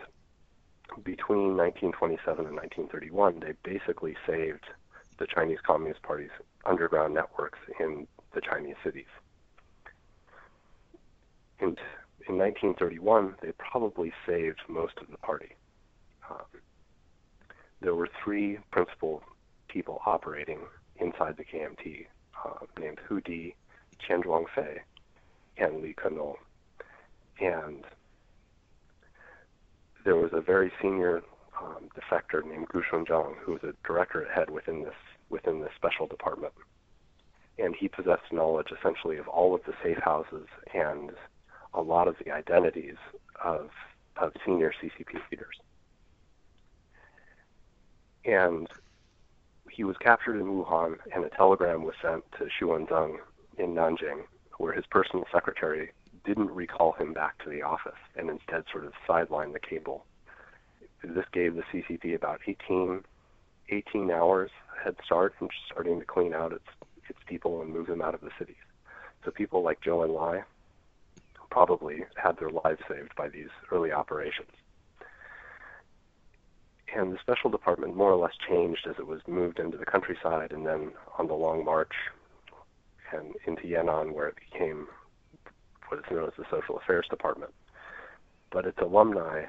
between 1.03 1.57
1927 1.57 2.47
and 2.47 2.57
1931, 2.57 3.41
they 3.41 3.53
basically 3.63 4.17
saved 4.27 4.65
the 5.19 5.27
Chinese 5.27 5.59
Communist 5.67 6.03
Party's 6.03 6.31
underground 6.67 7.15
networks 7.15 7.59
in 7.81 8.07
the 8.35 8.41
Chinese 8.41 8.77
cities. 8.85 9.07
In, 11.61 11.77
in 12.29 12.37
1931, 12.37 13.37
they 13.43 13.53
probably 13.53 14.13
saved 14.27 14.61
most 14.69 14.95
of 15.01 15.11
the 15.11 15.17
party. 15.19 15.55
Um, 16.31 16.61
there 17.81 17.95
were 17.95 18.09
three 18.23 18.59
principal 18.71 19.23
people 19.69 20.01
operating 20.05 20.61
inside 20.97 21.37
the 21.37 21.45
KMT, 21.45 22.07
uh, 22.45 22.67
named 22.81 22.99
Hu 23.07 23.21
Di, 23.21 23.55
Qian 24.01 24.23
Zhuangfei, 24.25 24.79
and 25.57 25.83
Li 25.83 25.95
Kenong. 25.95 26.37
And 27.41 27.85
there 30.05 30.17
was 30.17 30.31
a 30.33 30.41
very 30.41 30.73
senior 30.83 31.23
um, 31.61 31.89
defector 31.97 32.45
named 32.45 32.69
Gu 32.69 32.83
Shunzhang, 32.91 33.37
who 33.45 33.53
was 33.53 33.63
a 33.63 33.75
directorate 33.87 34.31
head 34.31 34.51
within 34.51 34.83
this 34.83 34.95
within 35.31 35.61
this 35.61 35.71
special 35.77 36.07
department, 36.07 36.55
and 37.59 37.75
he 37.77 37.87
possessed 37.87 38.33
knowledge 38.33 38.69
essentially 38.73 39.19
of 39.19 39.29
all 39.29 39.55
of 39.55 39.61
the 39.67 39.75
safe 39.83 39.99
houses 39.99 40.47
and 40.73 41.11
a 41.75 41.83
lot 41.83 42.09
of 42.09 42.17
the 42.25 42.33
identities 42.33 42.97
of 43.43 43.71
of 44.17 44.33
senior 44.45 44.73
CCP 44.83 45.21
leaders. 45.31 45.57
And 48.25 48.67
he 49.71 49.85
was 49.85 49.97
captured 49.99 50.41
in 50.41 50.47
Wuhan, 50.47 50.97
and 51.15 51.25
a 51.25 51.29
telegram 51.31 51.85
was 51.85 51.95
sent 52.03 52.25
to 52.33 52.49
Xu 52.61 52.77
in 53.59 53.75
Nanjing, 53.75 54.25
where 54.59 54.73
his 54.73 54.85
personal 54.87 55.25
secretary 55.33 55.93
didn't 56.25 56.51
recall 56.51 56.93
him 56.93 57.13
back 57.13 57.43
to 57.45 57.49
the 57.49 57.63
office 57.63 57.99
and 58.17 58.29
instead 58.29 58.65
sort 58.73 58.85
of 58.85 58.93
sidelined 59.09 59.53
the 59.53 59.61
cable. 59.61 60.05
This 61.05 61.25
gave 61.33 61.55
the 61.55 61.63
CCP 61.73 62.17
about 62.17 62.41
18, 62.47 63.05
18 63.69 64.11
hours 64.11 64.51
head 64.83 64.97
start 65.05 65.35
in 65.41 65.49
starting 65.71 65.99
to 66.01 66.07
clean 66.07 66.35
out 66.35 66.53
its 66.53 66.65
its 67.09 67.19
people 67.27 67.63
and 67.63 67.73
move 67.73 67.87
them 67.87 68.03
out 68.03 68.15
of 68.15 68.21
the 68.21 68.31
cities. 68.39 68.57
So 69.25 69.31
people 69.31 69.63
like 69.63 69.81
Zhou 69.81 70.07
Enlai 70.07 70.45
probably 71.51 72.05
had 72.17 72.39
their 72.39 72.51
lives 72.51 72.81
saved 72.89 73.15
by 73.17 73.29
these 73.29 73.49
early 73.73 73.93
operations. 73.93 74.51
And 76.95 77.13
the 77.13 77.19
special 77.21 77.51
department 77.51 77.97
more 77.97 78.11
or 78.13 78.17
less 78.17 78.33
changed 78.49 78.87
as 78.89 78.97
it 78.99 79.07
was 79.07 79.21
moved 79.27 79.59
into 79.59 79.77
the 79.77 79.85
countryside 79.85 80.53
and 80.53 80.67
then 80.67 80.93
on 81.19 81.27
the 81.27 81.35
Long 81.35 81.65
March 81.65 81.93
and 83.13 83.35
into 83.47 83.63
Yan'an, 83.65 84.13
where 84.13 84.29
it 84.29 84.37
became 84.51 84.87
what 85.89 85.99
is 85.99 86.05
known 86.11 86.29
as 86.29 86.35
the 86.37 86.45
Social 86.51 86.79
Affairs 86.79 87.07
Department. 87.09 87.53
But 88.51 88.65
its 88.65 88.79
alumni 88.79 89.45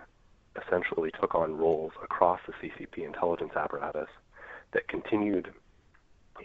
essentially 0.56 1.12
took 1.20 1.36
on 1.36 1.58
roles 1.58 1.94
across 2.04 2.40
the 2.48 2.54
CCP 2.54 3.06
intelligence 3.06 3.52
apparatus 3.56 4.10
that 4.74 4.88
continued 4.88 5.54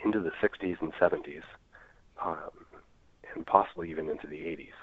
into 0.05 0.21
the 0.21 0.33
60s 0.43 0.81
and 0.81 0.93
70s, 0.95 1.43
um, 2.25 2.51
and 3.35 3.47
possibly 3.47 3.91
even 3.91 4.09
into 4.09 4.27
the 4.27 4.37
80s, 4.37 4.75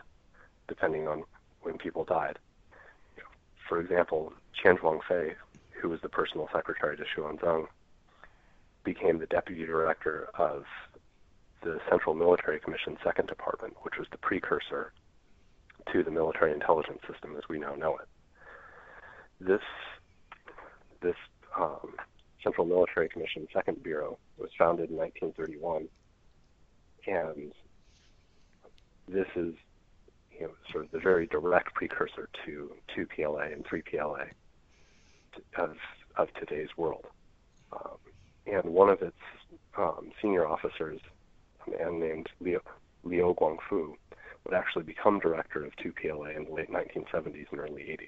depending 0.67 1.07
on 1.07 1.23
when 1.61 1.77
people 1.77 2.03
died. 2.03 2.39
For 3.67 3.79
example, 3.79 4.33
Qian 4.63 4.77
Zhuangfei, 4.79 5.35
who 5.81 5.89
was 5.89 6.01
the 6.01 6.09
personal 6.09 6.49
secretary 6.53 6.97
to 6.97 7.03
Xu 7.03 7.31
Enzeng, 7.31 7.67
became 8.83 9.19
the 9.19 9.27
deputy 9.27 9.65
director 9.65 10.27
of 10.37 10.63
the 11.63 11.79
Central 11.89 12.15
Military 12.15 12.59
Commission 12.59 12.97
Second 13.03 13.27
Department, 13.27 13.75
which 13.83 13.93
was 13.97 14.07
the 14.11 14.17
precursor 14.17 14.93
to 15.91 16.03
the 16.03 16.11
military 16.11 16.51
intelligence 16.53 16.99
system 17.09 17.35
as 17.37 17.43
we 17.49 17.59
now 17.59 17.75
know 17.75 17.97
it. 17.97 18.07
This 19.39 19.61
this 21.01 21.15
um, 21.59 21.95
Central 22.43 22.65
Military 22.65 23.09
Commission 23.09 23.47
Second 23.53 23.81
Bureau 23.83 24.17
was 24.37 24.49
founded 24.57 24.89
in 24.89 24.97
1931, 24.97 25.87
and 27.07 27.51
this 29.07 29.27
is 29.35 29.53
you 30.41 30.47
know 30.47 30.53
sort 30.71 30.85
of 30.85 30.91
the 30.91 30.99
very 30.99 31.27
direct 31.27 31.73
precursor 31.75 32.27
to 32.45 32.71
2PLA 32.97 33.53
and 33.53 33.63
3PLA 33.63 34.27
of 35.57 35.75
of 36.17 36.27
today's 36.33 36.69
world. 36.77 37.05
Um, 37.71 37.97
and 38.47 38.65
one 38.65 38.89
of 38.89 39.01
its 39.01 39.15
um, 39.77 40.11
senior 40.21 40.47
officers 40.47 40.99
a 41.67 41.69
man 41.69 41.99
named 41.99 42.27
Liu, 42.39 42.59
Liu 43.03 43.35
Guangfu, 43.39 43.93
would 44.43 44.55
actually 44.55 44.83
become 44.83 45.19
director 45.19 45.63
of 45.63 45.73
2PLA 45.75 46.35
in 46.35 46.45
the 46.45 46.51
late 46.51 46.71
1970s 46.71 47.45
and 47.51 47.59
early 47.59 47.83
80s. 47.83 48.07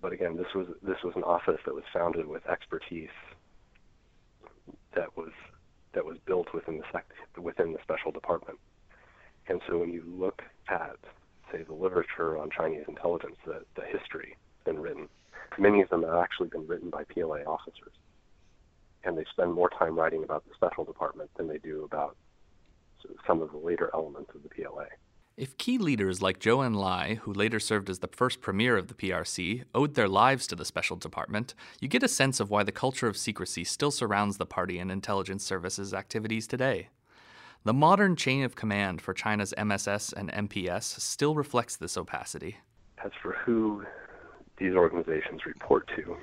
But 0.00 0.12
again, 0.12 0.36
this 0.36 0.52
was 0.54 0.66
this 0.82 0.96
was 1.04 1.12
an 1.14 1.24
office 1.24 1.60
that 1.66 1.74
was 1.74 1.84
founded 1.92 2.26
with 2.26 2.46
expertise 2.46 3.14
that 4.96 5.14
was 5.14 5.30
that 5.92 6.06
was 6.06 6.16
built 6.26 6.54
within 6.54 6.78
the 6.78 6.84
sec- 6.90 7.38
within 7.38 7.74
the 7.74 7.78
special 7.82 8.10
department. 8.10 8.58
And 9.48 9.60
so 9.68 9.78
when 9.78 9.92
you 9.92 10.02
look 10.06 10.42
at, 10.68 10.96
say, 11.52 11.62
the 11.62 11.74
literature 11.74 12.38
on 12.38 12.50
Chinese 12.50 12.84
intelligence, 12.88 13.36
the, 13.44 13.64
the 13.76 13.84
history 13.86 14.36
been 14.64 14.78
written, 14.78 15.08
many 15.58 15.82
of 15.82 15.90
them 15.90 16.02
have 16.02 16.14
actually 16.14 16.48
been 16.48 16.66
written 16.66 16.90
by 16.90 17.04
PLA 17.04 17.40
officers 17.46 17.92
and 19.04 19.16
they 19.16 19.24
spend 19.30 19.52
more 19.52 19.70
time 19.70 19.96
writing 19.96 20.24
about 20.24 20.44
the 20.46 20.54
special 20.54 20.84
department 20.84 21.30
than 21.36 21.46
they 21.46 21.58
do 21.58 21.84
about 21.84 22.16
some 23.26 23.42
of 23.42 23.50
the 23.52 23.58
later 23.58 23.90
elements 23.92 24.30
of 24.34 24.42
the 24.42 24.48
PLA. 24.48 24.86
If 25.36 25.58
key 25.58 25.78
leaders 25.78 26.22
like 26.22 26.38
Zhou 26.38 26.64
Enlai, 26.64 27.18
who 27.18 27.32
later 27.32 27.58
served 27.58 27.90
as 27.90 27.98
the 27.98 28.08
first 28.08 28.40
premier 28.40 28.76
of 28.76 28.86
the 28.86 28.94
PRC, 28.94 29.64
owed 29.74 29.94
their 29.94 30.08
lives 30.08 30.46
to 30.46 30.56
the 30.56 30.64
special 30.64 30.96
department, 30.96 31.54
you 31.80 31.88
get 31.88 32.04
a 32.04 32.08
sense 32.08 32.38
of 32.38 32.50
why 32.50 32.62
the 32.62 32.72
culture 32.72 33.08
of 33.08 33.16
secrecy 33.16 33.64
still 33.64 33.90
surrounds 33.90 34.36
the 34.36 34.46
party 34.46 34.78
and 34.78 34.92
intelligence 34.92 35.44
services 35.44 35.92
activities 35.92 36.46
today. 36.46 36.88
The 37.66 37.72
modern 37.72 38.14
chain 38.14 38.44
of 38.44 38.54
command 38.54 39.00
for 39.00 39.14
China's 39.14 39.54
MSS 39.56 40.12
and 40.12 40.30
MPS 40.30 41.00
still 41.00 41.34
reflects 41.34 41.76
this 41.76 41.96
opacity. 41.96 42.58
As 43.02 43.10
for 43.22 43.32
who 43.32 43.86
these 44.58 44.74
organizations 44.74 45.46
report 45.46 45.88
to, 45.96 46.18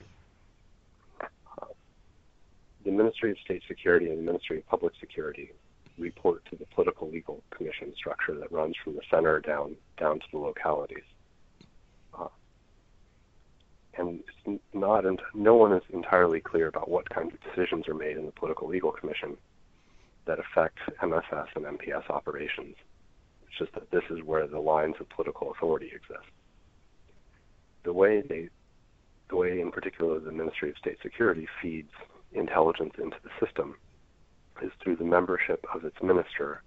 the 2.85 2.91
Ministry 2.91 3.31
of 3.31 3.39
State 3.39 3.63
Security 3.67 4.09
and 4.09 4.19
the 4.19 4.23
Ministry 4.23 4.59
of 4.59 4.67
Public 4.67 4.93
Security 4.99 5.51
report 5.97 6.45
to 6.51 6.55
the 6.55 6.65
political 6.67 7.09
legal 7.09 7.41
commission 7.49 7.91
structure 7.97 8.35
that 8.35 8.51
runs 8.51 8.75
from 8.83 8.93
the 8.93 9.01
center 9.09 9.39
down 9.39 9.75
down 9.97 10.19
to 10.19 10.25
the 10.31 10.37
localities. 10.37 11.03
Uh, 12.13 12.27
and 13.97 14.19
not, 14.73 15.07
and 15.07 15.19
no 15.33 15.55
one 15.55 15.73
is 15.73 15.83
entirely 15.91 16.39
clear 16.39 16.67
about 16.67 16.87
what 16.87 17.09
kinds 17.09 17.33
of 17.33 17.39
decisions 17.41 17.87
are 17.87 17.95
made 17.95 18.15
in 18.15 18.27
the 18.27 18.31
political 18.31 18.67
legal 18.67 18.91
commission 18.91 19.37
that 20.25 20.39
affect 20.39 20.77
MSS 21.01 21.47
and 21.55 21.65
MPS 21.65 22.09
operations. 22.09 22.75
It's 23.47 23.57
just 23.57 23.73
that 23.73 23.91
this 23.91 24.03
is 24.09 24.23
where 24.23 24.47
the 24.47 24.59
lines 24.59 24.95
of 24.99 25.09
political 25.09 25.51
authority 25.51 25.91
exist. 25.93 26.29
The 27.83 27.93
way 27.93 28.21
they, 28.21 28.49
the 29.29 29.35
way 29.35 29.59
in 29.59 29.71
particular 29.71 30.19
the 30.19 30.31
Ministry 30.31 30.69
of 30.69 30.77
State 30.77 30.97
Security 31.01 31.47
feeds 31.61 31.91
intelligence 32.33 32.93
into 32.97 33.17
the 33.23 33.45
system 33.45 33.75
is 34.61 34.71
through 34.83 34.95
the 34.95 35.03
membership 35.03 35.65
of 35.73 35.83
its 35.85 35.97
minister 36.01 36.61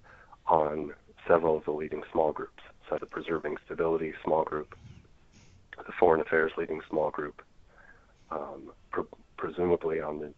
on 0.47 0.93
several 1.27 1.57
of 1.57 1.65
the 1.65 1.71
leading 1.71 2.03
small 2.13 2.33
groups, 2.33 2.63
so 2.89 2.99
the 2.99 3.07
Preserving 3.07 3.57
Stability 3.65 4.13
Small 4.23 4.45
Group, 4.45 4.75
the 5.77 5.93
Foreign 5.99 6.21
Affairs 6.21 6.53
Leading 6.59 6.81
Small 6.89 7.11
Group, 7.11 7.43
um, 8.31 8.73
pre- 8.91 9.05
presumably 9.37 10.01
on 10.01 10.19
the 10.19 10.33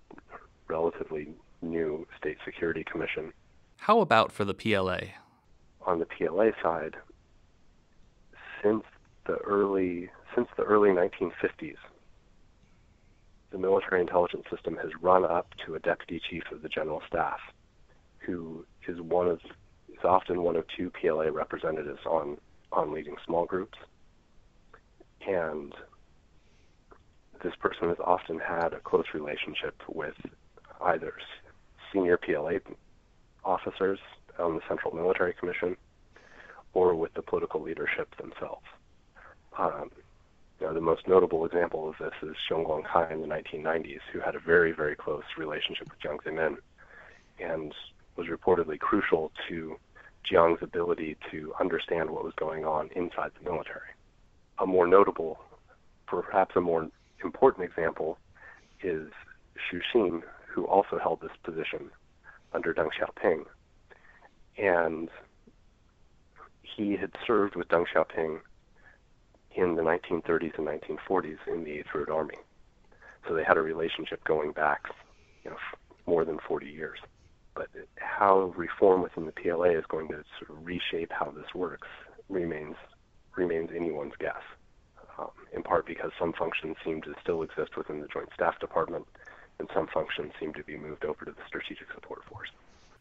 relatively 0.69 1.29
new 1.63 2.07
State 2.19 2.39
Security 2.45 2.85
Commission. 2.85 3.33
How 3.79 4.01
about 4.01 4.33
for 4.33 4.45
the 4.45 4.55
PLA? 4.55 4.99
On 5.83 5.99
the 5.99 6.07
PLA 6.07 6.51
side, 6.63 6.97
since 8.63 8.83
the 9.27 9.37
early 9.37 10.11
since 10.35 10.49
the 10.57 10.65
early 10.65 10.91
1950s, 10.91 11.77
the 13.51 13.59
military 13.59 14.01
intelligence 14.01 14.45
system 14.51 14.77
has 14.77 14.91
run 15.01 15.25
up 15.25 15.55
to 15.65 15.75
a 15.75 15.79
deputy 15.79 16.21
chief 16.29 16.43
of 16.53 16.63
the 16.63 16.69
general 16.69 17.03
staff, 17.09 17.39
who 18.19 18.67
is 18.89 19.01
one 19.01 19.29
of 19.29 19.41
is 19.89 20.05
often 20.05 20.43
one 20.43 20.57
of 20.57 20.65
two 20.77 20.91
PLA 20.91 21.31
representatives 21.31 22.01
on 22.07 22.39
on 22.73 22.93
leading 22.93 23.17
small 23.25 23.47
groups, 23.47 23.79
and 25.27 25.73
this 27.43 27.55
person 27.61 27.89
has 27.89 27.99
often 28.05 28.39
had 28.39 28.73
a 28.73 28.81
close 28.81 29.07
relationship 29.15 29.81
with 29.89 30.15
either 30.83 31.15
senior 31.97 32.19
PLA 32.19 32.59
officers 33.45 33.99
on 34.39 34.55
the 34.55 34.61
Central 34.69 34.95
Military 34.95 35.33
Commission 35.33 35.77
or 36.75 36.95
with 36.95 37.15
the 37.15 37.23
political 37.23 37.63
leadership 37.63 38.15
themselves. 38.17 38.67
Um, 39.59 39.91
you 40.61 40.67
know, 40.67 40.75
the 40.75 40.81
most 40.81 41.09
notable 41.09 41.47
example 41.47 41.89
of 41.89 41.95
this 41.99 42.13
is 42.23 42.37
Xiong 42.51 42.67
Guangkai 42.67 43.13
in 43.13 43.23
the 43.23 43.27
1990s, 43.27 44.01
who 44.13 44.21
had 44.21 44.35
a 44.35 44.39
very, 44.39 44.73
very 44.73 44.95
close 44.95 45.23
relationship 45.39 45.89
with 45.89 46.01
Jiang 46.01 46.23
Zemin 46.23 46.57
and 47.39 47.75
was 48.17 48.27
reportedly 48.27 48.79
crucial 48.79 49.33
to 49.49 49.77
Jiang's 50.31 50.63
ability 50.63 51.17
to 51.31 51.53
understand 51.61 52.11
what 52.11 52.25
was 52.25 52.35
going 52.37 52.65
on 52.65 52.91
inside 52.95 53.31
the 53.39 53.51
military. 53.51 53.91
A 54.59 54.67
more 54.67 54.87
notable, 54.87 55.39
perhaps 56.07 56.57
a 56.57 56.61
more 56.61 56.89
important 57.23 57.65
example, 57.69 58.19
is 58.83 59.09
Xu 59.71 59.81
Xin, 59.95 60.23
who 60.57 60.65
also 60.65 60.99
held 60.99 61.21
this 61.21 61.37
position 61.45 61.91
under 62.55 62.73
Deng 62.73 62.89
Xiaoping. 62.99 63.45
And 64.57 65.11
he 66.63 66.97
had 66.97 67.13
served 67.27 67.55
with 67.55 67.69
Deng 67.69 67.85
Xiaoping 67.95 68.41
in 69.55 69.75
the 69.75 69.83
1930s 69.83 70.59
and 70.59 70.67
1940s 70.67 71.39
in 71.47 71.65
the 71.65 71.73
Eighth 71.73 71.95
Road 71.95 72.09
Army. 72.09 72.37
So 73.29 73.35
they 73.35 73.45
had 73.45 73.59
a 73.59 73.63
relationship 73.63 74.25
going 74.25 74.53
back, 74.53 74.87
you 75.45 75.51
know, 75.51 75.59
more 76.07 76.25
than 76.25 76.39
40 76.49 76.67
years. 76.67 76.99
But 77.55 77.69
how 77.97 78.55
reform 78.57 79.03
within 79.03 79.27
the 79.27 79.33
PLA 79.33 79.77
is 79.79 79.85
going 79.89 80.09
to 80.09 80.25
sort 80.39 80.51
of 80.59 80.65
reshape 80.65 81.13
how 81.13 81.31
this 81.37 81.55
works 81.55 81.89
remains 82.31 82.77
remains 83.37 83.69
anyone's 83.77 84.15
guess. 84.19 84.43
Um, 85.19 85.31
in 85.53 85.63
part 85.63 85.87
because 85.87 86.11
some 86.19 86.33
functions 86.33 86.77
seem 86.85 87.03
to 87.03 87.15
still 87.23 87.43
exist 87.43 87.77
within 87.77 88.01
the 88.01 88.09
Joint 88.09 88.29
Staff 88.35 88.59
Department, 88.61 89.07
and 89.59 89.69
some 89.75 89.87
functions 89.89 90.33
seem 90.39 90.53
to 90.55 90.63
be 90.65 90.77
moved 90.77 91.05
over 91.05 91.25
to 91.25 91.31
the 91.31 91.47
Strategic 91.47 91.91
Support 91.93 92.25
Force. 92.25 92.51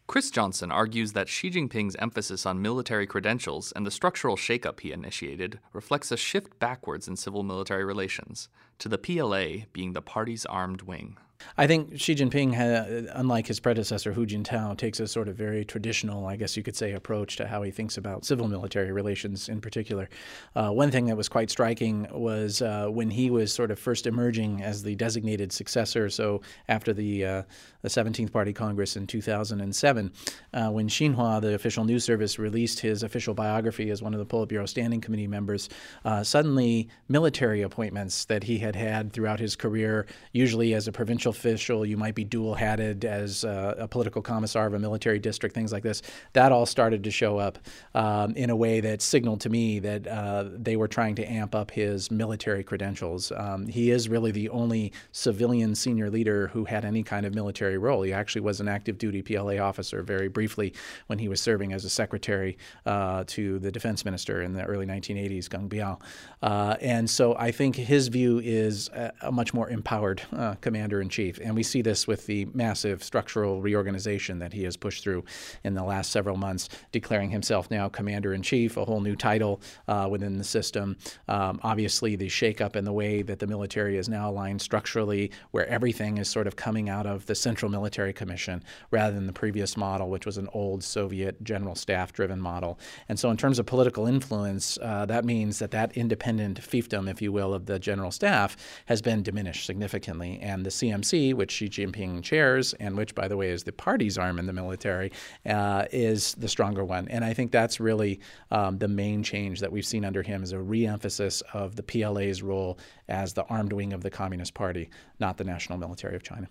Chris 0.07 0.29
Johnson 0.29 0.71
argues 0.71 1.13
that 1.13 1.27
Xi 1.27 1.49
Jinping's 1.49 1.95
emphasis 1.95 2.45
on 2.45 2.61
military 2.61 3.07
credentials 3.07 3.71
and 3.71 3.85
the 3.85 3.91
structural 3.91 4.37
shakeup 4.37 4.79
he 4.79 4.91
initiated 4.91 5.59
reflects 5.73 6.11
a 6.11 6.17
shift 6.17 6.59
backwards 6.59 7.07
in 7.07 7.15
civil 7.15 7.41
military 7.41 7.83
relations, 7.83 8.47
to 8.77 8.87
the 8.87 8.99
PLA 8.99 9.65
being 9.73 9.93
the 9.93 10.03
party's 10.03 10.45
armed 10.45 10.83
wing. 10.83 11.17
I 11.57 11.67
think 11.67 11.99
Xi 11.99 12.15
Jinping, 12.15 13.09
unlike 13.13 13.47
his 13.47 13.59
predecessor 13.59 14.13
Hu 14.13 14.25
Jintao, 14.25 14.77
takes 14.77 14.99
a 14.99 15.07
sort 15.07 15.27
of 15.27 15.35
very 15.35 15.63
traditional, 15.63 16.25
I 16.25 16.35
guess 16.35 16.57
you 16.57 16.63
could 16.63 16.75
say, 16.75 16.93
approach 16.93 17.37
to 17.37 17.47
how 17.47 17.61
he 17.61 17.71
thinks 17.71 17.97
about 17.97 18.25
civil 18.25 18.47
military 18.47 18.91
relations 18.91 19.47
in 19.47 19.61
particular. 19.61 20.09
Uh, 20.55 20.69
one 20.71 20.91
thing 20.91 21.05
that 21.05 21.15
was 21.15 21.29
quite 21.29 21.49
striking 21.49 22.07
was 22.11 22.61
uh, 22.61 22.87
when 22.87 23.09
he 23.09 23.29
was 23.29 23.53
sort 23.53 23.71
of 23.71 23.79
first 23.79 24.05
emerging 24.07 24.61
as 24.61 24.83
the 24.83 24.95
designated 24.95 25.51
successor, 25.51 26.09
so 26.09 26.41
after 26.67 26.93
the, 26.93 27.25
uh, 27.25 27.43
the 27.81 27.89
17th 27.89 28.31
Party 28.31 28.53
Congress 28.53 28.97
in 28.97 29.07
2007, 29.07 30.11
uh, 30.53 30.69
when 30.69 30.87
Xinhua, 30.87 31.41
the 31.41 31.53
official 31.53 31.85
news 31.85 32.03
service, 32.03 32.37
released 32.37 32.79
his 32.79 33.03
official 33.03 33.33
biography 33.33 33.89
as 33.91 34.01
one 34.01 34.13
of 34.13 34.19
the 34.19 34.25
Politburo 34.25 34.67
Standing 34.67 35.01
Committee 35.01 35.27
members, 35.27 35.69
uh, 36.03 36.23
suddenly 36.23 36.89
military 37.07 37.61
appointments 37.61 38.25
that 38.25 38.43
he 38.43 38.57
had 38.57 38.75
had 38.75 39.13
throughout 39.13 39.39
his 39.39 39.55
career, 39.55 40.05
usually 40.33 40.73
as 40.73 40.87
a 40.87 40.91
provincial 40.91 41.24
official, 41.25 41.85
you 41.85 41.97
might 41.97 42.15
be 42.15 42.23
dual 42.23 42.55
hatted 42.55 43.05
as 43.05 43.43
uh, 43.43 43.75
a 43.77 43.87
political 43.87 44.21
commissar 44.21 44.67
of 44.67 44.73
a 44.73 44.79
military 44.79 45.19
district, 45.19 45.55
things 45.55 45.71
like 45.71 45.83
this. 45.83 46.01
That 46.33 46.51
all 46.51 46.65
started 46.65 47.03
to 47.03 47.11
show 47.11 47.37
up 47.37 47.59
um, 47.93 48.35
in 48.35 48.49
a 48.49 48.55
way 48.55 48.79
that 48.81 49.01
signaled 49.01 49.41
to 49.41 49.49
me 49.49 49.79
that 49.79 50.07
uh, 50.07 50.45
they 50.53 50.75
were 50.75 50.87
trying 50.87 51.15
to 51.15 51.25
amp 51.25 51.55
up 51.55 51.71
his 51.71 52.11
military 52.11 52.63
credentials. 52.63 53.31
Um, 53.31 53.67
he 53.67 53.91
is 53.91 54.07
really 54.09 54.31
the 54.31 54.49
only 54.49 54.93
civilian 55.11 55.75
senior 55.75 56.09
leader 56.09 56.47
who 56.47 56.65
had 56.65 56.85
any 56.85 57.03
kind 57.03 57.25
of 57.25 57.33
military 57.33 57.77
role. 57.77 58.01
He 58.01 58.13
actually 58.13 58.41
was 58.41 58.59
an 58.59 58.67
active 58.67 58.97
duty 58.97 59.21
PLA 59.21 59.57
officer 59.57 60.03
very 60.03 60.27
briefly 60.27 60.73
when 61.07 61.19
he 61.19 61.27
was 61.27 61.41
serving 61.41 61.73
as 61.73 61.85
a 61.85 61.89
secretary 61.89 62.57
uh, 62.85 63.23
to 63.27 63.59
the 63.59 63.71
defense 63.71 64.05
minister 64.05 64.41
in 64.41 64.53
the 64.53 64.63
early 64.63 64.85
1980s, 64.85 65.47
Geng 65.47 65.69
Biao. 65.69 65.99
Uh, 66.41 66.75
and 66.81 67.09
so 67.09 67.35
I 67.37 67.51
think 67.51 67.75
his 67.75 68.07
view 68.07 68.39
is 68.43 68.89
a, 68.89 69.11
a 69.21 69.31
much 69.31 69.53
more 69.53 69.69
empowered 69.69 70.21
uh, 70.31 70.55
commander 70.61 71.01
in 71.01 71.09
chief 71.09 71.14
And 71.17 71.55
we 71.55 71.63
see 71.63 71.81
this 71.81 72.07
with 72.07 72.25
the 72.25 72.45
massive 72.53 73.03
structural 73.03 73.61
reorganization 73.61 74.39
that 74.39 74.53
he 74.53 74.63
has 74.63 74.75
pushed 74.75 75.03
through 75.03 75.23
in 75.63 75.73
the 75.73 75.83
last 75.83 76.11
several 76.11 76.37
months, 76.37 76.69
declaring 76.91 77.29
himself 77.29 77.71
now 77.71 77.87
commander 77.87 78.33
in 78.33 78.41
chief, 78.41 78.77
a 78.77 78.85
whole 78.85 79.01
new 79.01 79.15
title 79.15 79.61
uh, 79.87 80.07
within 80.09 80.37
the 80.37 80.43
system. 80.43 80.97
Um, 81.27 81.59
obviously, 81.63 82.15
the 82.15 82.27
shakeup 82.27 82.75
in 82.75 82.85
the 82.85 82.93
way 82.93 83.21
that 83.21 83.39
the 83.39 83.47
military 83.47 83.97
is 83.97 84.09
now 84.09 84.29
aligned 84.29 84.61
structurally, 84.61 85.31
where 85.51 85.67
everything 85.67 86.17
is 86.17 86.29
sort 86.29 86.47
of 86.47 86.55
coming 86.55 86.89
out 86.89 87.05
of 87.05 87.25
the 87.25 87.35
Central 87.35 87.71
Military 87.71 88.13
Commission 88.13 88.63
rather 88.91 89.15
than 89.15 89.27
the 89.27 89.33
previous 89.33 89.77
model, 89.77 90.09
which 90.09 90.25
was 90.25 90.37
an 90.37 90.49
old 90.53 90.83
Soviet 90.83 91.41
general 91.43 91.75
staff 91.75 92.11
driven 92.11 92.41
model. 92.41 92.77
And 93.07 93.19
so, 93.19 93.29
in 93.29 93.37
terms 93.37 93.59
of 93.59 93.65
political 93.65 94.05
influence, 94.05 94.77
uh, 94.81 95.05
that 95.05 95.23
means 95.25 95.59
that 95.59 95.71
that 95.71 95.95
independent 95.95 96.59
fiefdom, 96.61 97.09
if 97.09 97.21
you 97.21 97.31
will, 97.31 97.53
of 97.53 97.65
the 97.65 97.79
general 97.79 98.11
staff 98.11 98.57
has 98.85 99.01
been 99.01 99.23
diminished 99.23 99.65
significantly. 99.65 100.39
And 100.41 100.65
the 100.65 100.69
CMC 100.69 101.04
which 101.13 101.51
Xi 101.51 101.69
Jinping 101.69 102.23
chairs, 102.23 102.73
and 102.73 102.97
which, 102.97 103.15
by 103.15 103.27
the 103.27 103.37
way, 103.37 103.49
is 103.49 103.63
the 103.63 103.71
party's 103.71 104.17
arm 104.17 104.39
in 104.39 104.45
the 104.45 104.53
military, 104.53 105.11
uh, 105.45 105.85
is 105.91 106.33
the 106.35 106.47
stronger 106.47 106.83
one. 106.83 107.07
And 107.09 107.23
I 107.23 107.33
think 107.33 107.51
that's 107.51 107.79
really 107.79 108.19
um, 108.51 108.77
the 108.77 108.87
main 108.87 109.23
change 109.23 109.59
that 109.59 109.71
we've 109.71 109.85
seen 109.85 110.05
under 110.05 110.21
him 110.21 110.43
is 110.43 110.51
a 110.51 110.57
reemphasis 110.57 111.41
of 111.53 111.75
the 111.75 111.83
PLA's 111.83 112.41
role 112.41 112.79
as 113.07 113.33
the 113.33 113.43
armed 113.45 113.73
wing 113.73 113.93
of 113.93 114.01
the 114.01 114.09
Communist 114.09 114.53
Party, 114.53 114.89
not 115.19 115.37
the 115.37 115.43
national 115.43 115.77
military 115.77 116.15
of 116.15 116.23
China. 116.23 116.47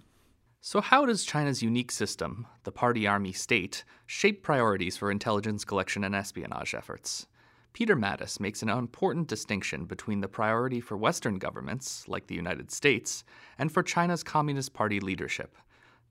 So, 0.61 0.81
how 0.81 1.05
does 1.05 1.25
China's 1.25 1.63
unique 1.63 1.93
system, 1.93 2.47
the 2.63 2.73
party 2.73 3.07
army 3.07 3.33
state, 3.33 3.85
shape 4.07 4.43
priorities 4.43 4.97
for 4.97 5.11
intelligence 5.11 5.63
collection 5.63 6.05
and 6.05 6.15
espionage 6.15 6.75
efforts? 6.75 7.27
Peter 7.75 7.97
Mattis 7.97 8.39
makes 8.39 8.63
an 8.63 8.69
important 8.69 9.27
distinction 9.27 9.85
between 9.85 10.21
the 10.21 10.29
priority 10.29 10.81
for 10.81 10.97
Western 10.97 11.39
governments, 11.39 12.05
like 12.07 12.29
the 12.29 12.35
United 12.37 12.71
States, 12.71 13.25
and 13.59 13.71
for 13.73 13.83
China's 13.83 14.23
Communist 14.23 14.73
Party 14.73 15.01
leadership 15.01 15.57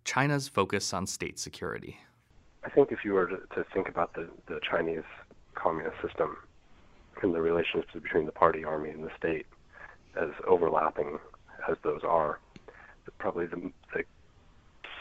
China's 0.03 0.49
focus 0.49 0.93
on 0.93 1.07
state 1.07 1.39
security. 1.39 1.97
I 2.65 2.69
think 2.69 2.91
if 2.91 3.05
you 3.05 3.13
were 3.13 3.27
to, 3.27 3.37
to 3.55 3.65
think 3.73 3.87
about 3.87 4.13
the, 4.13 4.27
the 4.47 4.59
Chinese 4.69 5.05
communist 5.55 5.95
system 6.05 6.35
and 7.21 7.33
the 7.33 7.39
relationships 7.39 7.93
between 7.93 8.25
the 8.25 8.33
party, 8.33 8.65
army, 8.65 8.89
and 8.89 9.01
the 9.01 9.11
state, 9.17 9.45
as 10.19 10.31
overlapping 10.45 11.19
as 11.69 11.77
those 11.85 12.01
are, 12.03 12.39
probably 13.17 13.45
the, 13.45 13.71
the 13.93 14.03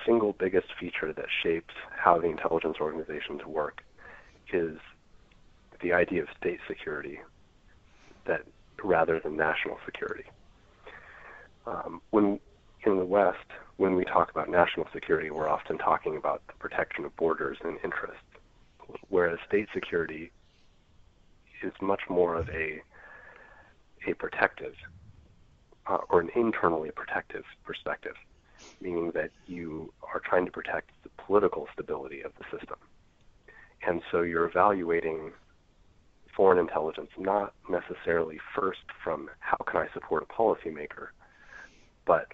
single 0.07 0.35
biggest 0.35 0.69
feature 0.79 1.13
that 1.13 1.27
shapes 1.43 1.75
how 1.91 2.21
the 2.21 2.29
intelligence 2.29 2.77
organizations 2.81 3.45
work 3.45 3.83
is 4.53 4.79
the 5.83 5.93
idea 5.93 6.23
of 6.23 6.29
state 6.39 6.61
security 6.67 7.21
that 8.27 8.43
rather 8.83 9.21
than 9.21 9.37
national 9.37 9.79
security. 9.85 10.25
Um, 11.67 12.01
when 12.11 12.41
in 12.85 12.99
the 12.99 13.05
West, 13.05 13.39
when 13.77 13.95
we 13.95 14.05
talk 14.05 14.31
about 14.31 14.49
national 14.49 14.89
security, 14.93 15.31
we're 15.31 15.49
often 15.49 15.79
talking 15.79 16.17
about 16.17 16.43
the 16.49 16.55
protection 16.55 17.05
of 17.05 17.15
borders 17.17 17.59
and 17.63 17.79
interests, 17.85 18.25
whereas 19.09 19.39
state 19.47 19.69
security 19.73 20.33
is 21.63 21.73
much 21.81 22.01
more 22.09 22.35
of 22.35 22.49
a 22.51 22.83
a 24.09 24.15
protective 24.15 24.75
uh, 25.87 25.99
or 26.09 26.21
an 26.21 26.31
internally 26.35 26.91
protective 26.91 27.45
perspective, 27.65 28.15
meaning 28.81 29.13
that 29.13 29.31
you 29.47 29.93
are 30.13 30.21
trying 30.21 30.45
to 30.45 30.51
protect 30.51 30.91
the 31.05 31.09
political 31.19 31.69
stability 31.73 32.21
of 32.23 32.33
the 32.39 32.45
system. 32.57 32.77
And 33.87 34.03
so 34.11 34.23
you're 34.23 34.45
evaluating 34.45 35.33
foreign 36.37 36.59
intelligence, 36.59 37.11
not 37.19 37.55
necessarily 37.69 38.39
first 38.55 38.81
from 39.03 39.29
how 39.41 39.57
can 39.67 39.81
I 39.81 39.89
support 39.93 40.23
a 40.23 40.33
policymaker, 40.33 41.09
but 42.07 42.29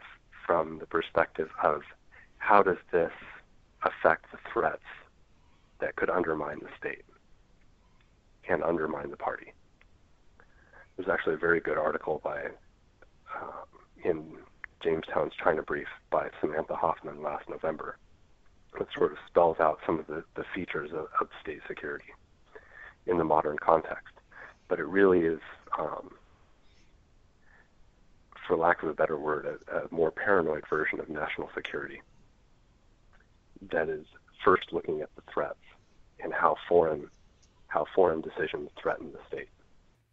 from 0.46 0.78
the 0.78 0.86
perspective 0.86 1.50
of 1.62 1.82
how 2.38 2.62
does 2.62 2.78
this 2.92 3.12
affect 3.82 4.30
the 4.32 4.38
threats 4.52 4.82
that 5.80 5.96
could 5.96 6.10
undermine 6.10 6.60
the 6.60 6.68
state 6.78 7.04
and 8.48 8.62
undermine 8.62 9.10
the 9.10 9.16
party. 9.16 9.52
There's 10.96 11.08
actually 11.08 11.34
a 11.34 11.38
very 11.38 11.60
good 11.60 11.78
article 11.78 12.20
by 12.24 12.46
uh, 13.34 13.64
in 14.04 14.38
Jamestown's 14.82 15.32
China 15.42 15.62
Brief 15.62 15.88
by 16.10 16.30
Samantha 16.40 16.74
Hoffman 16.74 17.22
last 17.22 17.48
November 17.48 17.98
that 18.78 18.88
sort 18.96 19.12
of 19.12 19.18
spells 19.26 19.58
out 19.60 19.78
some 19.84 19.98
of 19.98 20.06
the, 20.06 20.24
the 20.34 20.44
features 20.54 20.90
of, 20.92 21.08
of 21.20 21.28
state 21.42 21.60
security 21.66 22.12
in 23.08 23.18
the 23.18 23.24
modern 23.24 23.58
context. 23.58 24.14
But 24.68 24.78
it 24.78 24.86
really 24.86 25.20
is, 25.20 25.40
um, 25.78 26.10
for 28.46 28.56
lack 28.56 28.82
of 28.82 28.88
a 28.88 28.94
better 28.94 29.18
word, 29.18 29.58
a, 29.72 29.76
a 29.76 29.82
more 29.90 30.10
paranoid 30.10 30.64
version 30.68 31.00
of 31.00 31.08
national 31.08 31.50
security 31.54 32.02
that 33.70 33.88
is 33.88 34.06
first 34.44 34.72
looking 34.72 35.00
at 35.00 35.14
the 35.16 35.22
threats 35.32 35.58
and 36.20 36.32
how 36.32 36.56
foreign 36.68 37.08
how 37.68 37.84
foreign 37.94 38.22
decisions 38.22 38.70
threaten 38.80 39.12
the 39.12 39.18
state. 39.28 39.48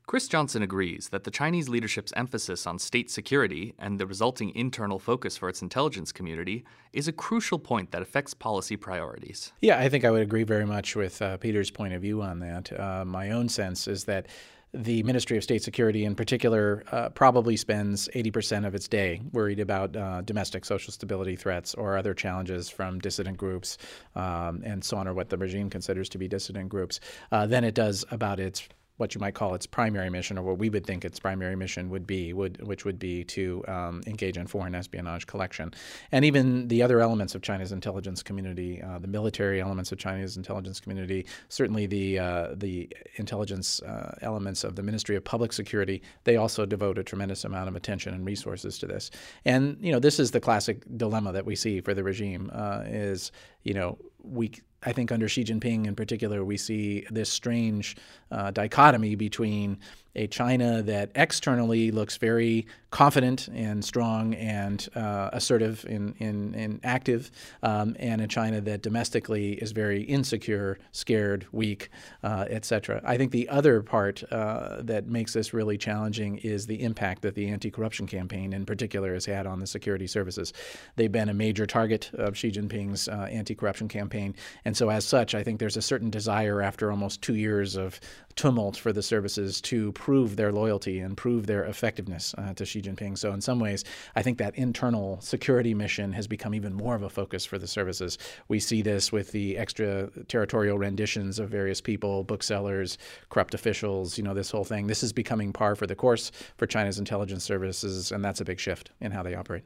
Chris 0.08 0.28
Johnson 0.28 0.62
agrees 0.62 1.10
that 1.10 1.24
the 1.24 1.32
Chinese 1.32 1.68
leadership's 1.68 2.14
emphasis 2.16 2.68
on 2.68 2.78
state 2.78 3.10
security 3.10 3.74
and 3.80 4.00
the 4.00 4.06
resulting 4.06 4.54
internal 4.54 5.00
focus 5.00 5.36
for 5.36 5.50
its 5.50 5.64
intelligence 5.64 6.12
community 6.12 6.64
is 6.94 7.08
a 7.08 7.12
crucial 7.12 7.58
point 7.58 7.90
that 7.90 8.04
affects 8.04 8.36
policy 8.36 8.78
priorities. 8.78 9.52
Yeah, 9.62 9.80
I 9.80 9.90
think 9.90 10.06
I 10.06 10.12
would 10.12 10.22
agree 10.22 10.44
very 10.44 10.66
much 10.66 10.96
with 10.96 11.20
uh, 11.24 11.38
Peter's 11.38 11.72
point 11.72 11.96
of 11.96 12.04
view 12.04 12.22
on 12.22 12.40
that. 12.40 12.80
Uh, 12.80 13.04
my 13.04 13.32
own 13.32 13.50
sense 13.50 13.88
is 13.88 14.04
that 14.04 14.28
the 14.76 15.02
Ministry 15.04 15.38
of 15.38 15.44
State 15.44 15.64
Security, 15.64 16.06
in 16.06 16.16
particular, 16.16 16.84
uh, 16.92 17.10
probably 17.10 17.56
spends 17.56 18.10
80% 18.10 18.68
of 18.68 18.76
its 18.76 18.88
day 18.88 19.22
worried 19.32 19.60
about 19.60 19.96
uh, 19.96 20.22
domestic 20.22 20.66
social 20.66 20.92
stability 20.92 21.36
threats 21.36 21.74
or 21.74 21.98
other 21.98 22.14
challenges 22.14 22.70
from 22.70 23.00
dissident 23.00 23.38
groups 23.38 23.78
um, 24.16 24.62
and 24.66 24.84
so 24.84 24.98
on, 24.98 25.08
or 25.08 25.14
what 25.14 25.30
the 25.30 25.38
regime 25.38 25.70
considers 25.70 26.10
to 26.10 26.18
be 26.18 26.28
dissident 26.28 26.70
groups, 26.70 27.00
uh, 27.32 27.48
than 27.48 27.64
it 27.64 27.74
does 27.74 28.06
about 28.12 28.40
its 28.40 28.68
what 28.98 29.14
you 29.14 29.20
might 29.20 29.34
call 29.34 29.54
its 29.54 29.66
primary 29.66 30.10
mission, 30.10 30.38
or 30.38 30.44
what 30.44 30.58
we 30.58 30.70
would 30.70 30.86
think 30.86 31.04
its 31.04 31.20
primary 31.20 31.56
mission 31.56 31.90
would 31.90 32.08
be, 32.08 32.32
would, 32.34 32.66
which 32.66 32.86
would 32.86 32.98
be 32.98 33.24
to 33.24 33.64
um, 33.68 34.02
engage 34.08 34.38
in 34.38 34.48
foreign 34.48 34.74
espionage 34.74 35.28
collection. 35.28 35.74
And 36.12 36.24
even 36.24 36.68
the 36.70 36.82
other 36.82 37.02
elements 37.02 37.36
of 37.36 37.42
China's 37.42 37.72
intelligence 37.72 38.24
community, 38.24 38.82
uh, 38.82 39.00
the 39.00 39.08
military 39.08 39.62
elements 39.62 39.92
of 39.92 39.98
China's 39.98 40.38
intelligence 40.38 40.80
community, 40.80 41.26
certainly 41.50 41.86
the, 41.88 42.20
uh, 42.20 42.48
the 42.56 42.90
intelligence 43.16 43.82
uh, 43.82 44.16
elements 44.22 44.64
of 44.64 44.76
the 44.76 44.84
Ministry 44.84 45.16
of 45.16 45.24
Public 45.24 45.52
Security, 45.52 46.02
they 46.24 46.38
also 46.38 46.66
devote 46.66 46.98
a 46.98 47.04
tremendous 47.04 47.44
amount 47.44 47.68
of 47.68 47.76
attention 47.76 48.14
and 48.14 48.26
resources 48.26 48.78
to 48.80 48.88
this. 48.88 49.12
And, 49.44 49.78
you 49.82 49.92
know, 49.92 50.00
this 50.00 50.20
is 50.20 50.32
the 50.32 50.40
classic 50.40 50.84
dilemma 50.98 51.34
that 51.34 51.46
we 51.46 51.56
see 51.56 51.82
for 51.82 51.94
the 51.94 52.04
regime 52.04 52.50
uh, 52.54 52.84
is, 52.86 53.32
you 53.64 53.74
know, 53.74 53.98
we 54.24 54.52
I 54.86 54.94
think 54.94 55.12
under 55.12 55.28
Xi 55.28 55.44
Jinping 55.44 55.88
in 55.88 55.96
particular, 55.96 56.46
we 56.46 56.58
see 56.58 57.06
this 57.10 57.30
strange 57.30 57.98
uh, 58.32 58.52
dichotomy 58.52 59.16
between 59.16 59.80
a 60.16 60.28
China 60.28 60.82
that 60.84 61.12
externally 61.16 61.92
looks 61.92 62.18
very 62.18 62.66
confident 62.96 63.50
and 63.50 63.84
strong 63.84 64.34
and 64.36 64.88
uh, 64.96 65.30
assertive 65.34 65.86
and, 65.90 66.16
and, 66.22 66.56
and 66.56 66.80
active, 66.82 67.30
um, 67.62 67.94
and 68.00 68.22
a 68.22 68.28
China 68.28 68.62
that 68.62 68.82
domestically 68.82 69.54
is 69.56 69.74
very 69.74 70.04
insecure, 70.04 70.80
scared, 70.94 71.46
weak, 71.52 71.90
uh, 72.24 72.46
etc. 72.50 73.02
I 73.04 73.18
think 73.18 73.34
the 73.34 73.50
other 73.50 73.82
part 73.82 74.24
uh, 74.32 74.82
that 74.84 75.08
makes 75.08 75.34
this 75.34 75.54
really 75.54 75.78
challenging 75.78 76.38
is 76.38 76.68
the 76.68 76.82
impact 76.84 77.22
that 77.24 77.36
the 77.36 77.50
anti-corruption 77.50 78.08
campaign, 78.08 78.54
in 78.54 78.66
particular, 78.66 79.14
has 79.14 79.26
had 79.26 79.46
on 79.46 79.60
the 79.60 79.68
security 79.68 80.08
services. 80.08 80.54
They've 80.96 81.12
been 81.12 81.28
a 81.28 81.34
major 81.34 81.66
target 81.66 82.12
of 82.14 82.38
Xi 82.38 82.50
Jinping's 82.50 83.10
uh, 83.10 83.28
anti-corruption 83.30 83.90
campaign, 83.90 84.36
and 84.64 84.78
so 84.78 84.90
as 84.90 85.04
such, 85.04 85.36
I 85.36 85.44
think 85.44 85.60
there's 85.60 85.76
a 85.76 85.82
certain 85.82 86.10
desire 86.10 86.62
after 86.62 86.92
almost 86.92 87.22
two 87.22 87.36
years 87.36 87.76
of 87.76 88.00
tumult 88.36 88.76
for 88.76 88.92
the 88.92 89.02
services 89.02 89.62
to 89.62 89.92
prove 89.94 90.36
their 90.36 90.52
loyalty 90.52 91.00
and 91.00 91.16
prove 91.16 91.48
their 91.48 91.64
effectiveness 91.64 92.36
uh, 92.38 92.54
to 92.54 92.66
Xi 92.66 92.82
Jinping. 92.82 93.18
So, 93.18 93.32
in 93.32 93.42
some 93.42 93.60
ways, 93.60 93.84
I 94.16 94.22
think 94.22 94.38
that 94.38 94.56
internal 94.56 95.20
security 95.22 95.74
mission 95.74 96.12
has 96.14 96.28
become 96.28 96.54
even 96.54 96.74
more 96.74 96.96
of 96.96 97.04
a 97.04 97.10
focus 97.10 97.46
for 97.46 97.58
the 97.58 97.68
services. 97.68 98.18
We 98.48 98.60
see 98.60 98.82
this 98.82 99.12
with 99.12 99.32
the 99.32 99.58
extraterritorial 99.58 100.78
renditions 100.78 101.40
of 101.40 101.50
various 101.50 101.82
people, 101.82 102.24
booksellers, 102.24 102.98
corrupt 103.30 103.54
officials, 103.54 104.18
you 104.18 104.24
know, 104.24 104.34
this 104.34 104.52
whole 104.52 104.66
thing. 104.66 104.88
This 104.88 105.04
is 105.04 105.14
becoming 105.14 105.54
par 105.54 105.76
for 105.76 105.88
the 105.88 105.96
course 105.96 106.32
for 106.58 106.68
China's 106.68 107.00
intelligence 107.00 107.44
services, 107.44 108.12
and 108.12 108.24
that's 108.24 108.42
a 108.42 108.46
big 108.46 108.60
shift 108.60 108.92
in 109.00 109.12
how 109.12 109.24
they 109.24 109.36
operate. 109.36 109.64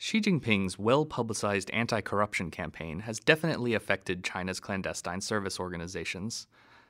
Xi 0.00 0.20
Jinping's 0.20 0.78
well 0.78 1.04
publicized 1.04 1.70
anti 1.72 2.00
corruption 2.00 2.52
campaign 2.52 3.00
has 3.00 3.18
definitely 3.18 3.74
affected 3.74 4.22
China's 4.22 4.60
clandestine 4.60 5.20
service 5.20 5.58
organizations. 5.58 6.46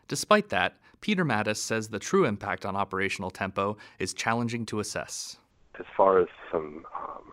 Despite 0.09 0.49
that, 0.49 0.75
Peter 1.01 1.25
Mattis 1.25 1.59
says 1.59 1.89
the 1.89 1.99
true 1.99 2.25
impact 2.25 2.67
on 2.67 2.75
operational 2.75 3.31
tempo 3.31 3.77
is 3.99 4.15
challenging 4.15 4.67
to 4.67 4.81
assess. 4.81 5.37
As 5.79 5.87
far 5.97 6.19
as 6.19 6.29
some 6.51 6.85
um, 6.97 7.33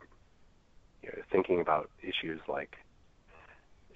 you 1.01 1.09
know, 1.09 1.23
thinking 1.31 1.61
about 1.61 1.89
issues 2.03 2.39
like 2.47 2.75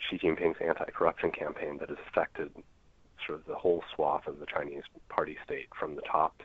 Xi 0.10 0.18
Jinping's 0.18 0.58
anti-corruption 0.66 1.32
campaign 1.32 1.78
that 1.80 1.90
has 1.90 1.98
affected 2.08 2.52
sort 3.28 3.40
of 3.40 3.46
the 3.46 3.56
whole 3.56 3.84
swath 3.94 4.26
of 4.28 4.40
the 4.40 4.46
Chinese 4.46 4.84
party 5.10 5.38
state 5.44 5.68
from 5.78 5.96
the 5.96 6.02
top, 6.02 6.42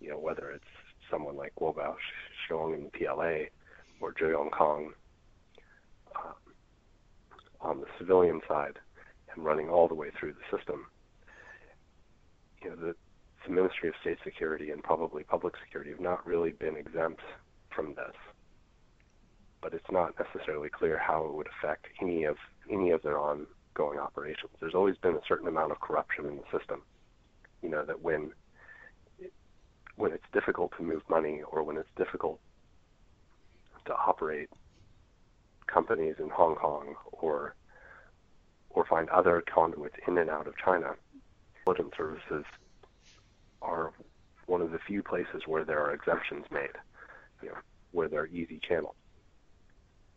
you 0.00 0.10
know, 0.10 0.18
whether 0.18 0.50
it's 0.50 0.64
someone 1.10 1.36
like 1.36 1.54
Guo 1.54 1.74
Boxiong 1.74 2.74
in 2.74 2.84
the 2.84 2.90
PLA 2.90 3.46
or 4.00 4.12
Zhou 4.14 4.34
Yongkang 4.34 4.86
um, 6.16 6.34
on 7.60 7.80
the 7.80 7.86
civilian 7.98 8.40
side 8.48 8.78
and 9.34 9.44
running 9.44 9.68
all 9.68 9.86
the 9.86 9.94
way 9.94 10.10
through 10.18 10.32
the 10.32 10.56
system 10.56 10.86
you 12.62 12.70
know, 12.70 12.76
the, 12.76 12.94
the 13.46 13.52
Ministry 13.52 13.88
of 13.88 13.94
State 14.00 14.18
Security 14.24 14.70
and 14.70 14.82
probably 14.82 15.24
Public 15.24 15.54
Security 15.64 15.90
have 15.90 16.00
not 16.00 16.26
really 16.26 16.50
been 16.50 16.76
exempt 16.76 17.20
from 17.74 17.94
this. 17.94 18.14
But 19.60 19.74
it's 19.74 19.90
not 19.90 20.14
necessarily 20.18 20.68
clear 20.68 20.98
how 20.98 21.24
it 21.24 21.32
would 21.34 21.48
affect 21.58 21.86
any 22.00 22.24
of 22.24 22.36
any 22.70 22.90
of 22.90 23.02
their 23.02 23.18
ongoing 23.18 23.98
operations. 23.98 24.50
There's 24.60 24.74
always 24.74 24.96
been 24.96 25.14
a 25.14 25.26
certain 25.28 25.48
amount 25.48 25.72
of 25.72 25.80
corruption 25.80 26.26
in 26.26 26.36
the 26.36 26.58
system. 26.58 26.82
You 27.62 27.70
know 27.70 27.84
that 27.84 28.00
when 28.00 28.32
when 29.96 30.12
it's 30.12 30.24
difficult 30.32 30.72
to 30.76 30.82
move 30.82 31.02
money 31.08 31.42
or 31.50 31.62
when 31.62 31.76
it's 31.76 31.88
difficult 31.96 32.40
to 33.86 33.94
operate 33.94 34.48
companies 35.66 36.16
in 36.18 36.28
Hong 36.28 36.54
Kong 36.56 36.94
or 37.12 37.54
or 38.70 38.84
find 38.86 39.08
other 39.10 39.42
conduits 39.52 39.96
in 40.08 40.16
and 40.18 40.30
out 40.30 40.46
of 40.46 40.54
China, 40.56 40.94
intelligence 41.72 41.96
services 41.96 42.44
are 43.60 43.92
one 44.46 44.60
of 44.60 44.70
the 44.70 44.78
few 44.86 45.02
places 45.02 45.42
where 45.46 45.64
there 45.64 45.80
are 45.80 45.94
exemptions 45.94 46.44
made, 46.50 46.70
you 47.42 47.48
know, 47.48 47.56
where 47.92 48.08
there 48.08 48.20
are 48.20 48.26
easy 48.26 48.60
channels 48.66 48.94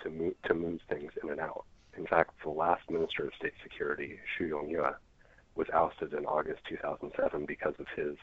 to 0.02 0.10
move 0.10 0.34
to 0.44 0.54
move 0.54 0.80
things 0.90 1.12
in 1.24 1.30
and 1.30 1.40
out. 1.40 1.66
In 1.98 2.06
fact, 2.06 2.32
the 2.44 2.50
last 2.50 2.90
Minister 2.90 3.26
of 3.26 3.34
State 3.36 3.54
Security, 3.64 4.20
Xu 4.38 4.50
Yongyue, 4.50 4.96
was 5.56 5.68
ousted 5.74 6.14
in 6.14 6.26
August 6.26 6.62
2007 6.68 7.46
because 7.46 7.76
of 7.80 7.88
his 7.96 8.18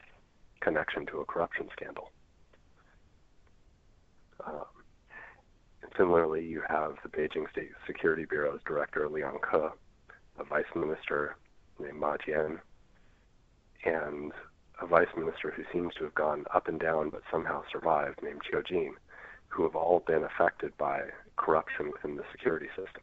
connection 0.61 1.07
to 1.07 1.21
a 1.21 1.25
corruption 1.25 1.69
scandal. 1.73 2.11
Um, 4.45 4.65
similarly, 5.97 6.45
you 6.45 6.63
have 6.69 6.97
the 7.03 7.09
Beijing 7.09 7.51
State 7.51 7.71
Security 7.87 8.27
Bureau's 8.29 8.61
director, 8.67 9.09
Liang 9.09 9.39
Ke, 9.41 9.73
a 10.39 10.45
vice 10.45 10.65
minister 10.75 11.37
named 11.81 11.99
Ma 11.99 12.17
Jian, 12.19 12.59
and 13.85 14.33
a 14.81 14.87
vice 14.87 15.09
minister 15.17 15.51
who 15.51 15.63
seems 15.73 15.95
to 15.95 16.05
have 16.05 16.15
gone 16.15 16.45
up 16.55 16.69
and 16.69 16.81
down 16.81 17.11
but 17.11 17.23
somehow 17.31 17.63
survived, 17.71 18.21
named 18.23 18.41
Qiu 18.43 18.67
Jin, 18.67 18.95
who 19.49 19.63
have 19.63 19.77
all 19.77 20.03
been 20.07 20.25
affected 20.25 20.77
by 20.79 21.03
corruption 21.37 21.91
within 21.93 22.17
the 22.17 22.25
security 22.33 22.69
system 22.69 23.03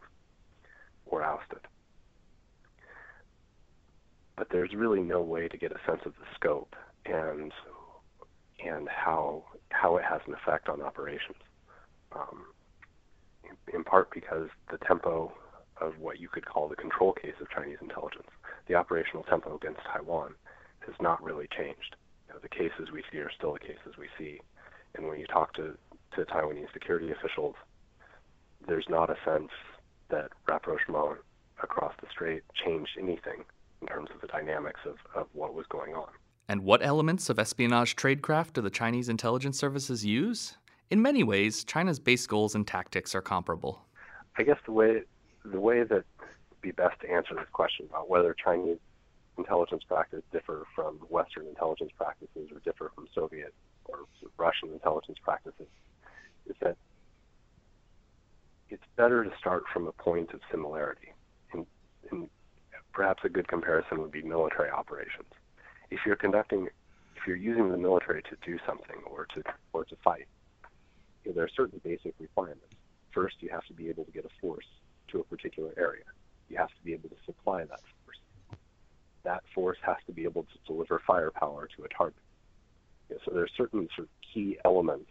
or 1.05 1.23
ousted. 1.23 1.59
But 4.35 4.47
there's 4.51 4.73
really 4.73 5.01
no 5.01 5.21
way 5.21 5.47
to 5.47 5.57
get 5.57 5.71
a 5.71 5.79
sense 5.85 6.01
of 6.05 6.13
the 6.13 6.25
scope 6.35 6.75
and 7.05 7.51
and 8.65 8.89
how 8.89 9.43
how 9.69 9.97
it 9.97 10.03
has 10.03 10.21
an 10.27 10.33
effect 10.33 10.67
on 10.69 10.81
operations. 10.81 11.37
Um, 12.11 12.45
in, 13.43 13.75
in 13.75 13.83
part 13.83 14.09
because 14.13 14.49
the 14.71 14.77
tempo 14.85 15.31
of 15.79 15.97
what 15.99 16.19
you 16.19 16.27
could 16.27 16.45
call 16.45 16.67
the 16.67 16.75
control 16.75 17.13
case 17.13 17.35
of 17.39 17.49
Chinese 17.49 17.77
intelligence, 17.81 18.27
the 18.67 18.75
operational 18.75 19.23
tempo 19.23 19.55
against 19.55 19.81
Taiwan, 19.91 20.33
has 20.89 21.01
not 21.01 21.23
really 21.23 21.47
changed. 21.55 21.95
You 22.27 22.33
know, 22.33 22.39
the 22.41 22.49
cases 22.49 22.91
we 22.91 23.03
see 23.11 23.19
are 23.19 23.31
still 23.31 23.53
the 23.53 23.59
cases 23.59 23.97
we 23.97 24.07
see. 24.17 24.41
And 24.95 25.07
when 25.07 25.19
you 25.19 25.27
talk 25.27 25.53
to, 25.53 25.77
to 26.15 26.25
Taiwanese 26.25 26.73
security 26.73 27.11
officials, 27.11 27.55
there's 28.67 28.87
not 28.89 29.09
a 29.09 29.15
sense 29.23 29.51
that 30.09 30.31
rapprochement 30.47 31.19
across 31.61 31.93
the 32.01 32.07
strait 32.11 32.43
changed 32.65 32.91
anything 32.97 33.43
in 33.81 33.87
terms 33.87 34.09
of 34.13 34.21
the 34.21 34.27
dynamics 34.27 34.81
of, 34.85 34.95
of 35.15 35.27
what 35.33 35.53
was 35.53 35.65
going 35.69 35.93
on. 35.93 36.09
And 36.47 36.63
what 36.63 36.83
elements 36.83 37.29
of 37.29 37.37
espionage 37.37 37.95
tradecraft 37.95 38.53
do 38.53 38.61
the 38.61 38.71
Chinese 38.71 39.07
intelligence 39.07 39.57
services 39.57 40.03
use? 40.03 40.57
In 40.89 41.01
many 41.01 41.23
ways, 41.23 41.63
China's 41.63 41.99
base 41.99 42.25
goals 42.25 42.55
and 42.55 42.65
tactics 42.65 43.13
are 43.13 43.21
comparable. 43.21 43.85
I 44.37 44.43
guess 44.43 44.57
the 44.65 44.71
way 44.71 45.03
the 45.45 45.59
way 45.59 45.83
that 45.83 45.91
would 45.91 46.61
be 46.61 46.71
best 46.71 46.99
to 47.01 47.09
answer 47.09 47.35
this 47.35 47.47
question 47.53 47.85
about 47.89 48.09
whether 48.09 48.33
Chinese 48.33 48.79
intelligence 49.39 49.83
practice 49.87 50.21
differ 50.31 50.65
from 50.75 50.95
Western 51.09 51.47
intelligence 51.47 51.91
practices 51.97 52.49
or 52.53 52.59
differ 52.59 52.91
from 52.93 53.07
Soviet 53.15 53.53
or 53.85 53.99
Russian 54.37 54.69
intelligence 54.71 55.17
practices 55.23 55.67
is 56.47 56.55
that 56.61 56.77
it's 58.69 58.83
better 58.95 59.23
to 59.23 59.31
start 59.39 59.63
from 59.73 59.87
a 59.87 59.91
point 59.91 60.31
of 60.33 60.41
similarity. 60.51 61.13
And, 61.53 61.65
and 62.11 62.29
perhaps 62.93 63.23
a 63.23 63.29
good 63.29 63.47
comparison 63.47 63.99
would 64.01 64.11
be 64.11 64.21
military 64.21 64.69
operations. 64.69 65.31
If 65.89 66.01
you're 66.05 66.15
conducting, 66.15 66.67
if 67.15 67.27
you're 67.27 67.35
using 67.35 67.71
the 67.71 67.77
military 67.77 68.21
to 68.23 68.35
do 68.45 68.59
something 68.65 68.97
or 69.05 69.25
to 69.33 69.43
or 69.73 69.85
to 69.85 69.95
fight, 70.03 70.27
you 71.23 71.31
know, 71.31 71.35
there 71.35 71.45
are 71.45 71.55
certain 71.55 71.81
basic 71.83 72.13
requirements. 72.19 72.75
First, 73.11 73.37
you 73.39 73.49
have 73.49 73.65
to 73.65 73.73
be 73.73 73.89
able 73.89 74.05
to 74.05 74.11
get 74.11 74.25
a 74.25 74.29
force 74.39 74.67
to 75.09 75.19
a 75.19 75.23
particular 75.23 75.73
area. 75.77 76.03
You 76.49 76.57
have 76.57 76.69
to 76.69 76.83
be 76.83 76.93
able 76.93 77.09
to 77.09 77.15
supply 77.25 77.63
that 77.63 77.81
that 79.23 79.43
force 79.53 79.77
has 79.81 79.97
to 80.07 80.13
be 80.13 80.23
able 80.23 80.43
to 80.43 80.57
deliver 80.65 81.01
firepower 81.05 81.67
to 81.75 81.83
a 81.83 81.89
target. 81.89 82.17
Know, 83.09 83.17
so 83.25 83.31
there 83.33 83.43
are 83.43 83.49
certain 83.57 83.87
sort 83.95 84.07
of 84.07 84.09
key 84.33 84.57
elements 84.65 85.09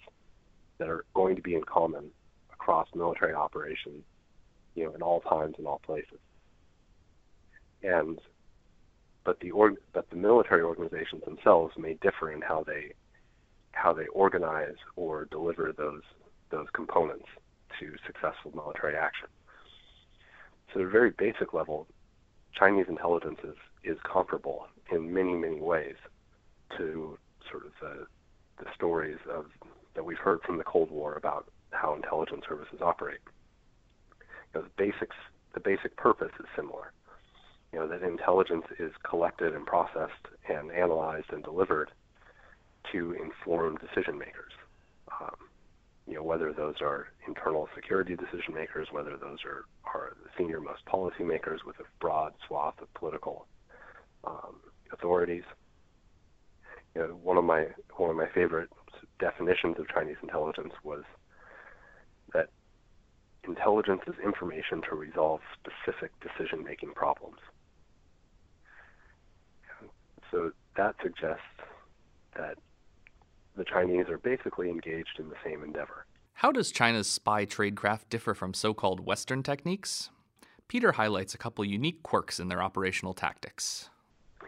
that 0.78 0.88
are 0.88 1.04
going 1.14 1.36
to 1.36 1.42
be 1.42 1.54
in 1.54 1.64
common 1.64 2.10
across 2.52 2.88
military 2.94 3.34
operations, 3.34 4.04
you 4.74 4.84
know, 4.84 4.94
in 4.94 5.02
all 5.02 5.20
times 5.20 5.56
and 5.58 5.66
all 5.66 5.80
places. 5.84 6.18
And 7.82 8.18
but 9.24 9.40
the 9.40 9.50
org, 9.50 9.76
but 9.92 10.08
the 10.10 10.16
military 10.16 10.62
organizations 10.62 11.22
themselves 11.24 11.74
may 11.76 11.94
differ 11.94 12.32
in 12.32 12.40
how 12.40 12.64
they 12.64 12.92
how 13.72 13.92
they 13.92 14.06
organize 14.06 14.76
or 14.96 15.26
deliver 15.26 15.72
those 15.76 16.02
those 16.50 16.66
components 16.72 17.26
to 17.78 17.92
successful 18.06 18.52
military 18.54 18.96
action. 18.96 19.28
So 20.72 20.80
at 20.80 20.86
a 20.86 20.88
very 20.88 21.10
basic 21.10 21.52
level, 21.52 21.86
Chinese 22.54 22.86
intelligence 22.88 23.38
is, 23.44 23.54
is 23.88 23.98
comparable 24.11 24.66
in 24.92 25.12
many, 25.12 25.35
many 25.35 25.61
ways 25.61 25.96
to 26.77 27.18
sort 27.51 27.64
of 27.64 27.72
the, 27.81 28.07
the 28.62 28.70
stories 28.74 29.18
of 29.33 29.46
that 29.94 30.05
we've 30.05 30.18
heard 30.18 30.40
from 30.42 30.59
the 30.59 30.64
Cold 30.64 30.90
War 30.90 31.14
about 31.14 31.51
how 31.70 31.94
intelligence 31.94 32.42
services 32.48 32.81
operate. 32.81 33.20
You 34.55 34.61
know, 34.61 34.62
the 34.62 34.70
basics, 34.77 35.16
the 35.55 35.61
basic 35.61 35.96
purpose 35.96 36.33
is 36.38 36.46
similar. 36.55 36.92
You 37.72 37.81
know 37.81 37.88
that 37.88 38.03
intelligence 38.03 38.64
is 38.79 38.92
collected 39.09 39.55
and 39.55 39.66
processed 39.66 40.27
and 40.48 40.70
analyzed 40.72 41.27
and 41.33 41.42
delivered 41.44 41.90
to 42.92 43.12
inform 43.12 43.77
decision 43.77 44.18
makers. 44.18 44.53
Um, 45.20 45.37
you 46.07 46.14
know 46.14 46.22
whether 46.22 46.53
those 46.53 46.77
are 46.81 47.09
internal 47.27 47.68
security 47.74 48.16
decision 48.16 48.55
makers, 48.55 48.88
whether 48.90 49.16
those 49.18 49.38
are, 49.44 49.64
are 49.85 50.16
the 50.22 50.31
senior 50.38 50.61
most 50.61 50.85
policymakers 50.87 51.59
with 51.66 51.77
a 51.81 51.85
broad 52.01 52.33
swath 52.46 52.81
of 52.81 52.92
political 52.94 53.46
um, 54.24 54.61
authorities. 54.92 55.44
You 56.94 57.02
know, 57.02 57.18
one 57.22 57.37
of 57.37 57.44
my 57.44 57.66
one 57.96 58.11
of 58.11 58.16
my 58.16 58.28
favorite 58.28 58.70
definitions 59.18 59.76
of 59.78 59.88
Chinese 59.88 60.16
intelligence 60.22 60.72
was 60.83 61.02
that 62.33 62.48
intelligence 63.44 64.02
is 64.07 64.14
information 64.24 64.83
to 64.88 64.94
resolve 64.94 65.40
specific 65.54 66.12
decision-making 66.20 66.92
problems. 66.94 67.38
So 70.31 70.52
that 70.76 70.94
suggests 71.02 71.42
that 72.37 72.59
the 73.57 73.64
Chinese 73.64 74.09
are 74.09 74.18
basically 74.18 74.68
engaged 74.70 75.18
in 75.18 75.28
the 75.28 75.37
same 75.44 75.64
endeavor. 75.64 76.07
How 76.35 76.52
does 76.52 76.70
China's 76.70 77.09
spy 77.09 77.46
tradecraft 77.46 78.11
differ 78.11 78.35
from 78.35 78.54
so 78.54 78.72
called 78.72 79.00
Western 79.00 79.42
techniques? 79.42 80.11
Peter 80.68 80.92
highlights 80.92 81.35
a 81.35 81.38
couple 81.38 81.64
unique 81.64 82.02
quirks 82.02 82.38
in 82.38 82.48
their 82.48 82.62
operational 82.62 83.14
tactics. 83.14 83.88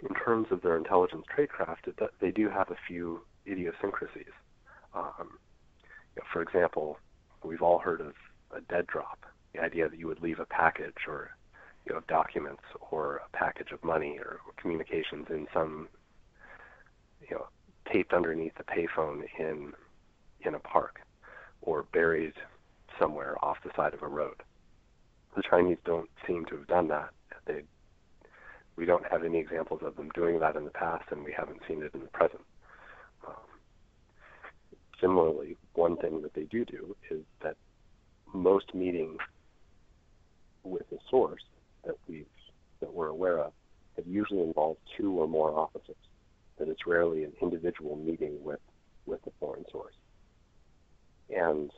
In 0.02 0.14
terms 0.14 0.46
of 0.50 0.62
their 0.62 0.76
intelligence 0.76 1.24
tradecraft, 1.36 1.92
they 2.20 2.30
do 2.30 2.48
have 2.48 2.70
a 2.70 2.76
few 2.88 3.20
idiosyncrasies. 3.46 4.32
Um, 4.94 5.38
you 6.14 6.22
know, 6.22 6.26
for 6.32 6.40
example, 6.42 6.98
we've 7.44 7.62
all 7.62 7.78
heard 7.78 8.00
of 8.00 8.14
a 8.54 8.60
dead 8.62 8.86
drop, 8.86 9.18
the 9.54 9.60
idea 9.60 9.88
that 9.88 9.98
you 9.98 10.06
would 10.06 10.22
leave 10.22 10.40
a 10.40 10.46
package 10.46 11.06
or 11.06 11.30
you 11.86 11.94
know, 11.94 12.00
documents 12.08 12.62
or 12.90 13.16
a 13.16 13.36
package 13.36 13.72
of 13.72 13.82
money 13.82 14.18
or 14.18 14.40
communications 14.56 15.26
in 15.30 15.46
some 15.52 15.88
you 17.28 17.36
know 17.36 17.46
taped 17.92 18.12
underneath 18.12 18.52
a 18.58 18.64
payphone 18.64 19.22
in 19.38 19.72
in 20.42 20.54
a 20.54 20.58
park 20.58 21.00
or 21.62 21.84
buried 21.92 22.34
somewhere 22.98 23.36
off 23.42 23.58
the 23.64 23.70
side 23.76 23.94
of 23.94 24.02
a 24.02 24.08
road. 24.08 24.42
The 25.36 25.42
Chinese 25.48 25.78
don't 25.84 26.10
seem 26.26 26.44
to 26.46 26.56
have 26.56 26.66
done 26.66 26.88
that. 26.88 27.10
They 27.46 27.62
we 28.80 28.86
don't 28.86 29.04
have 29.10 29.24
any 29.24 29.38
examples 29.38 29.82
of 29.84 29.94
them 29.96 30.08
doing 30.14 30.40
that 30.40 30.56
in 30.56 30.64
the 30.64 30.70
past, 30.70 31.04
and 31.10 31.22
we 31.22 31.34
haven't 31.36 31.60
seen 31.68 31.82
it 31.82 31.92
in 31.92 32.00
the 32.00 32.06
present. 32.06 32.40
Um, 33.28 33.34
similarly, 34.98 35.58
one 35.74 35.98
thing 35.98 36.22
that 36.22 36.32
they 36.32 36.44
do 36.44 36.64
do 36.64 36.96
is 37.10 37.20
that 37.42 37.56
most 38.32 38.74
meetings 38.74 39.18
with 40.64 40.90
a 40.92 40.96
source 41.10 41.42
that 41.84 41.96
we 42.08 42.24
that 42.80 42.92
we're 42.92 43.08
aware 43.08 43.38
of 43.38 43.52
have 43.96 44.06
usually 44.06 44.40
involved 44.40 44.80
two 44.96 45.12
or 45.12 45.28
more 45.28 45.50
officers 45.50 45.96
that 46.58 46.68
it's 46.68 46.86
rarely 46.86 47.24
an 47.24 47.32
individual 47.42 47.96
meeting 47.96 48.42
with, 48.42 48.60
with 49.04 49.22
the 49.24 49.30
foreign 49.38 49.64
source. 49.70 49.94
And 51.28 51.70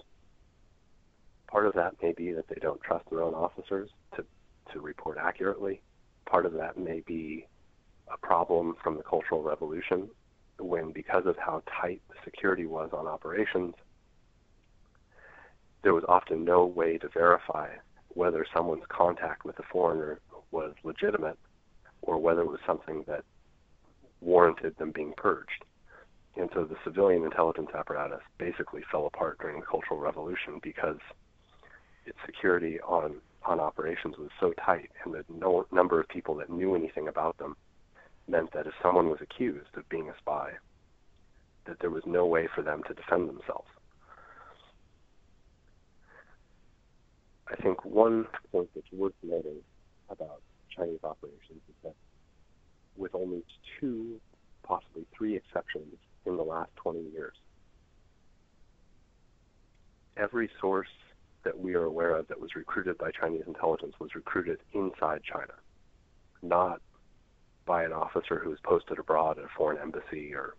part 1.48 1.66
of 1.66 1.74
that 1.74 1.94
may 2.00 2.12
be 2.12 2.32
that 2.32 2.46
they 2.48 2.60
don't 2.60 2.80
trust 2.80 3.10
their 3.10 3.22
own 3.22 3.34
officers 3.34 3.90
to, 4.16 4.24
to 4.72 4.80
report 4.80 5.18
accurately. 5.20 5.82
Part 6.26 6.46
of 6.46 6.52
that 6.54 6.78
may 6.78 7.00
be 7.00 7.46
a 8.12 8.16
problem 8.16 8.74
from 8.82 8.96
the 8.96 9.02
Cultural 9.02 9.42
Revolution 9.42 10.08
when, 10.58 10.92
because 10.92 11.26
of 11.26 11.37
how 11.38 11.62
tight 11.80 12.00
the 12.08 12.14
security 12.24 12.66
was 12.66 12.90
on 12.92 13.06
operations, 13.06 13.74
there 15.82 15.94
was 15.94 16.04
often 16.08 16.44
no 16.44 16.64
way 16.64 16.98
to 16.98 17.08
verify 17.08 17.68
whether 18.08 18.46
someone's 18.54 18.85
contact 18.88 19.44
with 19.44 19.58
a 19.58 19.62
foreigner 19.70 20.20
was 20.50 20.74
legitimate 20.85 21.38
or 22.02 22.18
whether 22.18 22.42
it 22.42 22.48
was 22.48 22.61
something 22.66 23.04
that 23.06 23.24
warranted 24.20 24.76
them 24.78 24.92
being 24.92 25.12
purged. 25.16 25.64
And 26.37 26.48
so 26.54 26.64
the 26.64 26.76
civilian 26.85 27.24
intelligence 27.24 27.70
apparatus 27.74 28.20
basically 28.38 28.82
fell 28.90 29.06
apart 29.06 29.38
during 29.40 29.61
the 29.61 29.66
Cultural 29.66 30.00
Revolution 30.00 30.61
because 30.62 30.98
its 32.06 32.18
security 32.24 32.80
on, 32.80 33.16
on 33.44 33.61
operations 33.61 34.16
was 34.18 34.31
so 34.40 34.52
tight, 34.64 34.90
and 35.05 35.14
the 35.14 35.24
no, 35.28 35.66
number 35.72 36.00
of 36.00 36.09
people 36.09 36.35
that 36.37 36.50
knew 36.50 36.74
anything 36.74 37.09
about 37.09 37.38
them 37.38 37.57
meant 38.28 38.52
that 38.52 38.66
if 38.66 38.72
someone 38.83 39.09
was 39.09 39.20
accused 39.20 39.76
of 39.76 39.88
being 39.88 40.09
a 40.09 40.16
spy, 40.18 40.52
that 41.66 41.78
there 41.81 41.90
was 41.90 42.02
no 42.07 42.26
way 42.26 42.48
for 42.55 42.62
them 42.62 42.83
to 42.88 42.94
defend 42.94 43.28
themselves. 43.28 43.68
I 47.48 47.57
think 47.57 47.85
one 47.85 48.26
point 48.50 48.70
that's 48.74 48.90
worth 48.92 49.12
noting 49.22 49.59
about 50.09 50.40
Chinese 50.74 51.00
operations 51.05 51.61
is 51.68 51.74
that 51.85 51.94
with 52.96 53.14
only 53.14 53.44
two, 53.78 54.20
possibly 54.62 55.07
three 55.16 55.37
exceptions 55.37 55.94
in 56.26 56.37
the 56.37 56.42
last 56.42 56.70
20 56.76 57.00
years. 57.12 57.35
Every 60.16 60.50
source 60.61 60.88
that 61.44 61.59
we 61.59 61.74
are 61.74 61.85
aware 61.85 62.14
of 62.14 62.28
that 62.28 62.40
was 62.40 62.55
recruited 62.55 62.98
by 62.98 63.11
Chinese 63.11 63.44
intelligence 63.46 63.94
was 63.98 64.14
recruited 64.14 64.59
inside 64.72 65.22
China, 65.24 65.55
not 66.42 66.81
by 67.66 67.85
an 67.85 67.92
officer 67.92 68.38
who 68.38 68.50
was 68.50 68.59
posted 68.64 68.98
abroad 68.98 69.38
at 69.38 69.44
a 69.44 69.48
foreign 69.57 69.78
embassy 69.78 70.35
or 70.35 70.57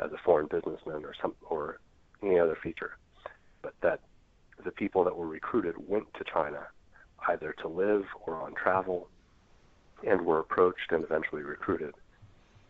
as 0.00 0.12
a 0.12 0.18
foreign 0.24 0.46
businessman 0.46 1.04
or 1.04 1.14
some 1.20 1.34
or 1.42 1.78
any 2.22 2.38
other 2.38 2.56
feature, 2.62 2.96
but 3.62 3.74
that 3.80 4.00
the 4.64 4.70
people 4.70 5.04
that 5.04 5.16
were 5.16 5.26
recruited 5.26 5.74
went 5.88 6.12
to 6.14 6.24
China 6.24 6.66
either 7.28 7.54
to 7.60 7.68
live 7.68 8.04
or 8.26 8.36
on 8.36 8.54
travel 8.54 9.08
and 10.06 10.20
were 10.20 10.40
approached 10.40 10.90
and 10.90 11.04
eventually 11.04 11.42
recruited 11.42 11.94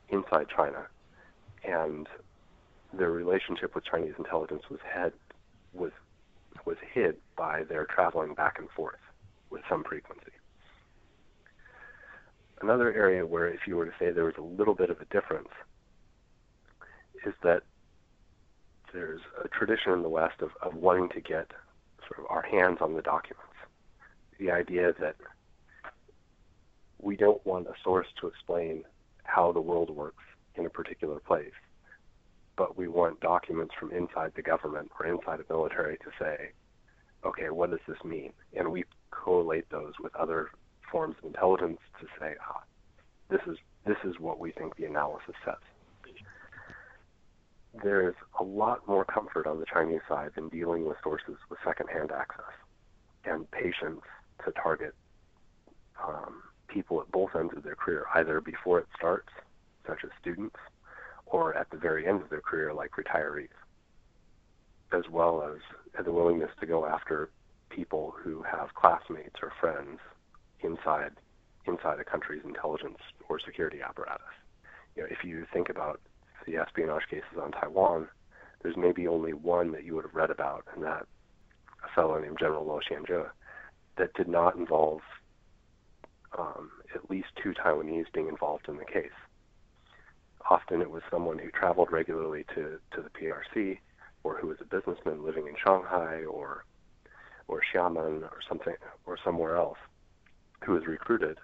inside 0.09 0.47
China. 0.55 0.87
And 1.65 2.07
their 2.93 3.11
relationship 3.11 3.75
with 3.75 3.85
Chinese 3.85 4.15
intelligence 4.19 4.63
was 4.71 4.81
had 4.85 5.13
was 5.73 5.91
was 6.65 6.77
hid 6.93 7.17
by 7.37 7.65
their 7.65 7.85
traveling 7.85 8.35
back 8.35 8.59
and 8.59 8.69
forth 8.71 9.01
with 9.51 9.63
some 9.69 9.85
frequency. 9.85 10.33
Another 12.61 12.93
area 12.93 13.27
where 13.27 13.49
if 13.49 13.67
you 13.67 13.77
were 13.77 13.87
to 13.87 13.93
say 13.99 14.11
there 14.11 14.25
was 14.25 14.39
a 14.39 14.43
little 14.43 14.75
bit 14.75 14.91
of 14.91 15.01
a 15.01 15.05
difference 15.07 15.49
is 17.27 17.35
that 17.43 17.63
there's 18.93 19.21
a 19.43 19.49
tradition 19.49 19.93
in 19.93 20.03
the 20.03 20.09
West 20.09 20.41
of, 20.41 20.51
of 20.63 20.75
wanting 20.75 21.09
to 21.11 21.21
get 21.21 21.51
sort 22.09 22.21
of 22.21 22.27
our 22.31 22.43
hands 22.43 22.79
on 22.81 22.95
the 22.95 23.03
documents. 23.03 23.43
The 24.39 24.51
idea 24.51 24.95
that 25.01 25.17
we 27.01 27.17
don't 27.17 27.45
want 27.45 27.67
a 27.67 27.75
source 27.83 28.07
to 28.21 28.27
explain 28.27 28.85
how 29.25 29.53
the 29.53 29.61
world 29.61 29.91
works 29.91 30.23
in 30.55 30.65
a 30.65 30.71
particular 30.71 31.19
place, 31.19 31.53
but 32.57 32.77
we 32.77 32.89
want 32.89 33.21
documents 33.21 33.75
from 33.79 33.93
inside 33.93 34.33
the 34.37 34.43
government 34.43 34.91
or 34.99 35.07
inside 35.07 35.41
the 35.41 35.53
military 35.53 35.97
to 35.99 36.11
say, 36.19 36.51
okay, 37.25 37.51
what 37.51 37.71
does 37.71 37.81
this 37.89 38.03
mean? 38.05 38.33
And 38.55 38.71
we 38.71 38.85
collate 39.11 39.69
those 39.71 39.93
with 40.03 40.15
other 40.15 40.51
forms 40.91 41.17
of 41.19 41.25
intelligence 41.25 41.79
to 42.01 42.07
say, 42.21 42.35
ah, 42.49 42.63
this 43.31 43.41
is 43.47 43.57
this 43.87 43.97
is 44.05 44.19
what 44.19 44.39
we 44.39 44.51
think 44.53 44.77
the 44.77 44.85
analysis 44.85 45.35
says. 45.45 45.55
There's 47.83 48.15
a 48.39 48.45
lot 48.45 48.87
more 48.87 49.05
comfort 49.05 49.47
on 49.47 49.59
the 49.59 49.67
Chinese 49.67 50.01
side 50.09 50.31
in 50.37 50.49
dealing 50.49 50.87
with 50.87 50.97
sources 51.03 51.37
with 51.51 51.59
secondhand 51.65 52.13
access 52.13 52.55
and 53.25 53.51
patience 53.51 54.01
to 54.45 54.53
target 54.53 54.95
um, 56.03 56.43
people 56.69 57.01
at 57.01 57.11
both 57.11 57.31
ends 57.39 57.53
of 57.57 57.63
their 57.63 57.75
career, 57.75 58.05
either 58.15 58.41
before 58.41 58.79
it 58.79 58.87
starts, 58.97 59.29
such 59.87 59.99
as 60.05 60.11
students, 60.21 60.57
or 61.35 61.53
at 61.57 61.69
the 61.71 61.77
very 61.77 62.07
end 62.07 62.23
of 62.23 62.31
their 62.31 62.41
career, 62.41 62.73
like 62.73 62.93
retirees, 62.93 63.49
as 64.93 65.03
well 65.11 65.43
as, 65.43 65.59
the 66.05 66.13
willingness 66.13 66.51
to 66.61 66.67
go 66.67 66.87
after 66.87 67.29
people 67.71 68.15
who 68.23 68.43
have 68.43 68.73
classmates 68.75 69.37
or 69.43 69.53
friends 69.61 69.99
inside 70.61 71.11
inside 71.67 71.99
a 71.99 72.05
country's 72.05 72.45
intelligence 72.45 72.99
or 73.29 73.41
security 73.41 73.79
apparatus. 73.83 74.35
You 74.95 75.03
know, 75.03 75.09
if 75.11 75.25
you 75.25 75.45
think 75.53 75.71
about 75.71 76.01
the 76.47 76.57
espionage 76.57 77.09
cases 77.11 77.39
on 77.43 77.51
Taiwan, 77.51 78.07
there's 78.63 78.77
maybe 78.77 79.09
only 79.09 79.33
one 79.33 79.73
that 79.73 79.85
you 79.85 79.95
would 79.95 80.05
have 80.05 80.15
read 80.15 80.31
about, 80.31 80.65
and 80.75 80.85
that 80.85 81.07
a 81.85 81.95
fellow 81.95 82.19
named 82.21 82.39
General 82.39 82.65
Luo 82.65 82.81
Xianzhe, 82.89 83.29
that 83.99 84.15
did 84.15 84.29
not 84.29 84.57
involve 84.57 85.01
um, 86.39 86.71
at 86.95 87.11
least 87.11 87.29
two 87.43 87.55
Taiwanese 87.55 88.13
being 88.13 88.29
involved 88.29 88.69
in 88.69 88.77
the 88.77 88.85
case. 88.85 89.19
Often 90.51 90.83
it 90.83 90.91
was 90.91 91.03
someone 91.11 91.39
who 91.39 91.51
traveled 91.51 91.91
regularly 91.91 92.45
to, 92.55 92.79
to 92.93 93.03
the 93.03 93.11
PRC 93.11 93.79
or 94.23 94.37
who 94.39 94.49
was 94.49 94.59
a 94.61 94.65
businessman 94.65 95.25
living 95.25 95.47
in 95.47 95.55
Shanghai 95.65 96.25
or 96.25 96.65
or 97.47 97.61
Xiamen 97.73 98.23
or 98.23 98.39
something 98.49 98.75
or 99.05 99.19
somewhere 99.23 99.57
else 99.57 99.77
who 100.65 100.73
was 100.73 100.87
recruited 100.87 101.39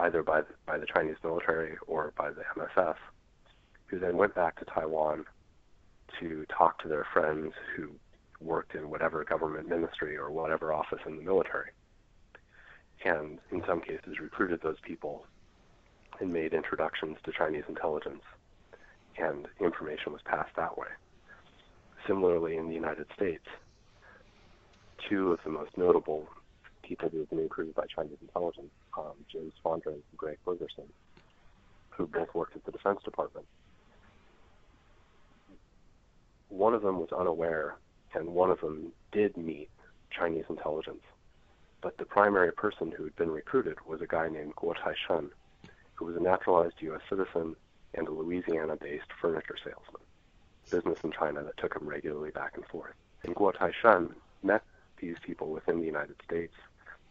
either 0.00 0.22
by 0.22 0.40
the, 0.40 0.48
by 0.66 0.76
the 0.76 0.86
Chinese 0.86 1.16
military 1.22 1.76
or 1.86 2.12
by 2.18 2.30
the 2.30 2.42
MSS, 2.56 2.96
who 3.86 4.00
then 4.00 4.16
went 4.16 4.34
back 4.34 4.58
to 4.58 4.64
Taiwan 4.64 5.24
to 6.18 6.44
talk 6.46 6.82
to 6.82 6.88
their 6.88 7.06
friends 7.12 7.52
who 7.76 7.90
worked 8.40 8.74
in 8.74 8.90
whatever 8.90 9.24
government 9.24 9.68
ministry 9.68 10.16
or 10.16 10.30
whatever 10.32 10.72
office 10.72 10.98
in 11.06 11.16
the 11.16 11.22
military 11.22 11.70
and 13.04 13.38
in 13.50 13.62
some 13.66 13.80
cases 13.80 14.18
recruited 14.20 14.60
those 14.62 14.78
people 14.82 15.26
and 16.20 16.32
made 16.32 16.54
introductions 16.54 17.16
to 17.24 17.32
Chinese 17.32 17.64
intelligence, 17.68 18.22
and 19.18 19.46
information 19.60 20.12
was 20.12 20.22
passed 20.24 20.54
that 20.56 20.76
way. 20.76 20.88
Similarly, 22.06 22.56
in 22.56 22.68
the 22.68 22.74
United 22.74 23.06
States, 23.14 23.44
two 25.08 25.32
of 25.32 25.40
the 25.44 25.50
most 25.50 25.76
notable 25.76 26.28
people 26.82 27.08
who 27.08 27.18
have 27.18 27.30
been 27.30 27.38
recruited 27.38 27.74
by 27.74 27.84
Chinese 27.86 28.18
intelligence, 28.20 28.70
um, 28.96 29.14
James 29.30 29.52
Fondren 29.64 29.94
and 29.94 30.02
Greg 30.16 30.38
Bergersen, 30.46 30.88
who 31.90 32.06
both 32.06 32.32
worked 32.34 32.54
at 32.56 32.64
the 32.64 32.72
Defense 32.72 33.00
Department. 33.04 33.46
One 36.48 36.74
of 36.74 36.82
them 36.82 37.00
was 37.00 37.08
unaware, 37.16 37.76
and 38.14 38.28
one 38.28 38.50
of 38.50 38.60
them 38.60 38.92
did 39.10 39.36
meet 39.36 39.68
Chinese 40.10 40.44
intelligence 40.48 41.02
but 41.86 41.98
the 41.98 42.04
primary 42.04 42.52
person 42.52 42.90
who 42.90 43.04
had 43.04 43.14
been 43.14 43.30
recruited 43.30 43.76
was 43.86 44.00
a 44.00 44.08
guy 44.08 44.28
named 44.28 44.56
Guo 44.56 44.74
Taishen, 44.74 45.28
who 45.94 46.04
was 46.04 46.16
a 46.16 46.20
naturalized 46.20 46.74
U.S. 46.80 47.00
citizen 47.08 47.54
and 47.96 48.06
a 48.08 48.12
Louisiana-based 48.12 49.12
furniture 49.20 49.56
salesman, 49.62 50.02
business 50.70 50.98
in 51.02 51.12
China 51.12 51.42
that 51.42 51.56
took 51.56 51.74
him 51.74 51.88
regularly 51.88 52.30
back 52.30 52.52
and 52.56 52.66
forth. 52.66 52.94
And 53.24 53.34
Guo 53.34 53.54
Taishen 53.54 54.12
met 54.42 54.62
these 55.00 55.16
people 55.22 55.48
within 55.50 55.80
the 55.80 55.86
United 55.86 56.16
States, 56.24 56.54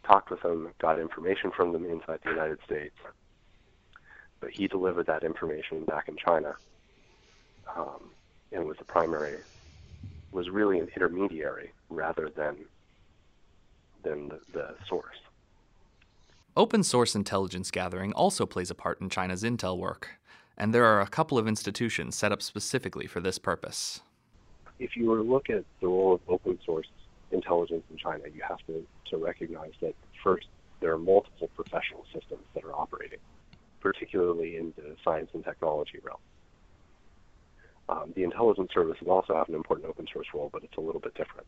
talked 0.04 0.30
with 0.30 0.42
them, 0.42 0.68
got 0.78 0.98
information 0.98 1.50
from 1.50 1.72
them 1.72 1.84
inside 1.84 2.20
the 2.24 2.30
United 2.30 2.58
States, 2.64 2.94
but 4.40 4.50
he 4.50 4.68
delivered 4.68 5.06
that 5.06 5.24
information 5.24 5.84
back 5.84 6.08
in 6.08 6.16
China 6.16 6.54
um, 7.76 8.10
and 8.52 8.64
was 8.64 8.76
the 8.78 8.84
primary, 8.84 9.38
was 10.30 10.50
really 10.50 10.78
an 10.78 10.88
intermediary 10.94 11.72
rather 11.90 12.30
than 12.30 12.56
than 14.02 14.28
the, 14.28 14.38
the 14.52 14.74
source. 14.88 15.16
Open 16.56 16.82
source 16.82 17.14
intelligence 17.14 17.70
gathering 17.70 18.12
also 18.12 18.46
plays 18.46 18.70
a 18.70 18.74
part 18.74 19.00
in 19.00 19.10
China's 19.10 19.42
intel 19.42 19.76
work, 19.76 20.10
and 20.56 20.72
there 20.72 20.84
are 20.84 21.00
a 21.00 21.06
couple 21.06 21.38
of 21.38 21.46
institutions 21.46 22.16
set 22.16 22.32
up 22.32 22.42
specifically 22.42 23.06
for 23.06 23.20
this 23.20 23.38
purpose. 23.38 24.00
If 24.78 24.96
you 24.96 25.06
were 25.06 25.16
to 25.16 25.22
look 25.22 25.50
at 25.50 25.64
the 25.80 25.88
role 25.88 26.14
of 26.14 26.20
open 26.28 26.58
source 26.64 26.86
intelligence 27.30 27.84
in 27.90 27.96
China, 27.96 28.24
you 28.34 28.42
have 28.46 28.58
to, 28.66 28.86
to 29.10 29.16
recognize 29.16 29.72
that 29.80 29.94
first, 30.22 30.46
there 30.80 30.92
are 30.92 30.98
multiple 30.98 31.48
professional 31.54 32.04
systems 32.12 32.42
that 32.54 32.64
are 32.64 32.72
operating, 32.72 33.18
particularly 33.80 34.56
in 34.56 34.72
the 34.76 34.96
science 35.02 35.30
and 35.32 35.44
technology 35.44 35.98
realm. 36.02 36.18
Um, 37.88 38.12
the 38.14 38.24
intelligence 38.24 38.70
services 38.74 39.06
also 39.08 39.34
have 39.34 39.48
an 39.48 39.54
important 39.54 39.88
open 39.88 40.06
source 40.12 40.26
role, 40.34 40.50
but 40.52 40.64
it's 40.64 40.76
a 40.76 40.80
little 40.80 41.00
bit 41.00 41.14
different. 41.14 41.46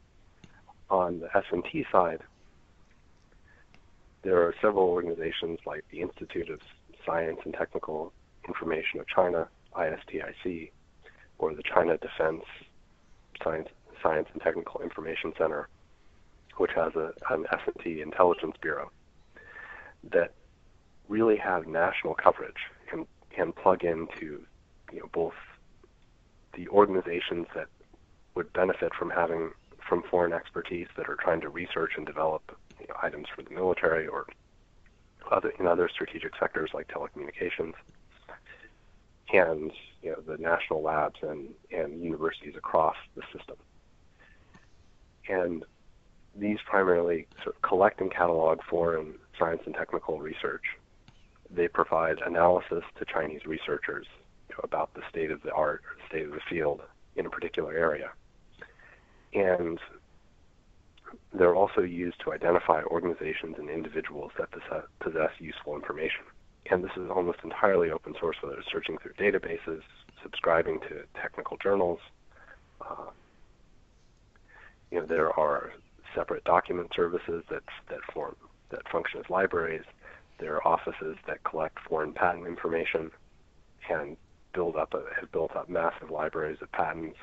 On 0.88 1.20
the 1.20 1.36
S&T 1.36 1.84
side, 1.92 2.20
there 4.22 4.42
are 4.42 4.54
several 4.62 4.84
organizations 4.88 5.58
like 5.66 5.84
the 5.90 6.00
Institute 6.00 6.48
of 6.48 6.60
Science 7.04 7.38
and 7.44 7.54
Technical 7.54 8.12
Information 8.48 9.00
of 9.00 9.06
China, 9.06 9.48
ISTIC, 9.76 10.72
or 11.38 11.54
the 11.54 11.62
China 11.62 11.96
Defense 11.98 12.44
Science, 13.42 13.68
Science 14.02 14.28
and 14.32 14.42
Technical 14.42 14.80
Information 14.80 15.32
Center, 15.38 15.68
which 16.56 16.72
has 16.74 16.94
a, 16.96 17.12
an 17.30 17.46
S&T 17.52 18.00
intelligence 18.00 18.56
bureau 18.60 18.90
that 20.10 20.32
really 21.08 21.36
have 21.36 21.66
national 21.66 22.14
coverage 22.14 22.70
and 22.92 23.06
can 23.30 23.52
plug 23.52 23.84
into 23.84 24.42
you 24.92 25.00
know, 25.00 25.08
both 25.12 25.34
the 26.54 26.68
organizations 26.68 27.46
that 27.54 27.66
would 28.34 28.52
benefit 28.52 28.92
from 28.94 29.10
having 29.10 29.50
from 29.88 30.02
foreign 30.10 30.32
expertise 30.32 30.86
that 30.96 31.08
are 31.08 31.16
trying 31.16 31.40
to 31.40 31.48
research 31.48 31.92
and 31.96 32.04
develop 32.04 32.56
you 32.78 32.86
know, 32.88 32.94
items 33.02 33.26
for 33.34 33.42
the 33.42 33.50
military 33.50 34.06
or 34.06 34.26
other 35.30 35.52
in 35.58 35.66
other 35.66 35.88
strategic 35.88 36.32
sectors 36.38 36.70
like 36.74 36.88
telecommunications, 36.88 37.74
and 39.32 39.72
you 40.02 40.10
know 40.10 40.20
the 40.26 40.40
national 40.40 40.82
labs 40.82 41.18
and, 41.22 41.48
and 41.70 42.02
universities 42.02 42.54
across 42.56 42.96
the 43.14 43.22
system. 43.36 43.56
And 45.28 45.64
these 46.34 46.58
primarily 46.66 47.26
sort 47.42 47.56
of 47.56 47.62
collect 47.62 48.00
and 48.00 48.12
catalog 48.12 48.60
foreign 48.68 49.14
science 49.38 49.62
and 49.66 49.74
technical 49.74 50.20
research. 50.20 50.64
They 51.50 51.68
provide 51.68 52.18
analysis 52.24 52.84
to 52.98 53.04
Chinese 53.04 53.44
researchers 53.46 54.06
you 54.48 54.54
know, 54.54 54.60
about 54.62 54.94
the 54.94 55.02
state 55.10 55.30
of 55.30 55.42
the 55.42 55.52
art 55.52 55.82
or 55.84 55.96
the 55.96 56.08
state 56.08 56.26
of 56.26 56.32
the 56.32 56.40
field 56.48 56.82
in 57.16 57.26
a 57.26 57.30
particular 57.30 57.72
area. 57.72 58.10
And 59.34 59.78
they're 61.32 61.54
also 61.54 61.80
used 61.80 62.20
to 62.20 62.32
identify 62.32 62.82
organizations 62.82 63.56
and 63.58 63.70
individuals 63.70 64.32
that 64.38 64.48
possess 65.00 65.30
useful 65.38 65.74
information. 65.74 66.24
And 66.70 66.84
this 66.84 66.90
is 66.96 67.10
almost 67.10 67.38
entirely 67.44 67.90
open 67.90 68.14
source, 68.20 68.36
whether 68.42 68.58
it's 68.58 68.70
searching 68.70 68.98
through 68.98 69.14
databases, 69.14 69.82
subscribing 70.22 70.80
to 70.80 71.04
technical 71.20 71.56
journals. 71.56 72.00
Uh, 72.80 73.10
you 74.90 75.00
know, 75.00 75.06
there 75.06 75.38
are 75.38 75.72
separate 76.14 76.44
document 76.44 76.90
services 76.94 77.42
that 77.50 77.62
that 77.88 78.00
form 78.12 78.36
that 78.70 78.86
function 78.90 79.20
as 79.20 79.30
libraries. 79.30 79.84
There 80.38 80.56
are 80.56 80.66
offices 80.66 81.16
that 81.26 81.42
collect 81.44 81.78
foreign 81.80 82.12
patent 82.12 82.46
information 82.46 83.10
and 83.88 84.16
build 84.52 84.76
up 84.76 84.94
a, 84.94 85.02
have 85.18 85.32
built 85.32 85.56
up 85.56 85.68
massive 85.68 86.10
libraries 86.10 86.58
of 86.60 86.70
patents 86.72 87.16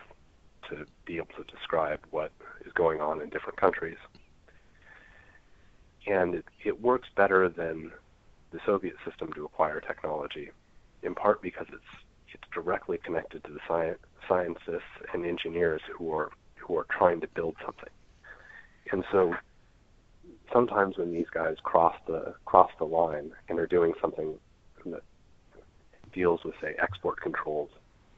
to 0.69 0.85
be 1.05 1.17
able 1.17 1.27
to 1.37 1.43
describe 1.43 1.99
what 2.09 2.31
is 2.65 2.73
going 2.73 2.99
on 2.99 3.21
in 3.21 3.29
different 3.29 3.57
countries. 3.57 3.97
And 6.07 6.35
it, 6.35 6.45
it 6.63 6.81
works 6.81 7.07
better 7.15 7.49
than 7.49 7.91
the 8.55 8.61
Soviet 8.65 8.95
system 9.07 9.33
to 9.33 9.43
acquire 9.43 9.81
technology, 9.81 10.49
in 11.03 11.13
part 11.13 11.41
because 11.41 11.67
it's 11.69 12.05
it's 12.33 12.43
directly 12.53 12.97
connected 13.03 13.43
to 13.43 13.51
the 13.51 13.59
science, 13.67 13.99
scientists 14.27 14.95
and 15.13 15.25
engineers 15.25 15.81
who 15.97 16.13
are 16.13 16.29
who 16.57 16.77
are 16.77 16.85
trying 16.89 17.19
to 17.21 17.27
build 17.35 17.55
something. 17.63 17.89
And 18.91 19.03
so 19.11 19.33
sometimes 20.53 20.97
when 20.97 21.11
these 21.11 21.29
guys 21.33 21.55
cross 21.63 21.95
the 22.07 22.35
cross 22.45 22.71
the 22.79 22.85
line 22.85 23.31
and 23.49 23.59
are 23.59 23.67
doing 23.67 23.93
something 23.99 24.35
that 24.85 25.01
deals 26.13 26.39
with 26.45 26.55
say 26.61 26.75
export 26.81 27.19
controls 27.19 27.69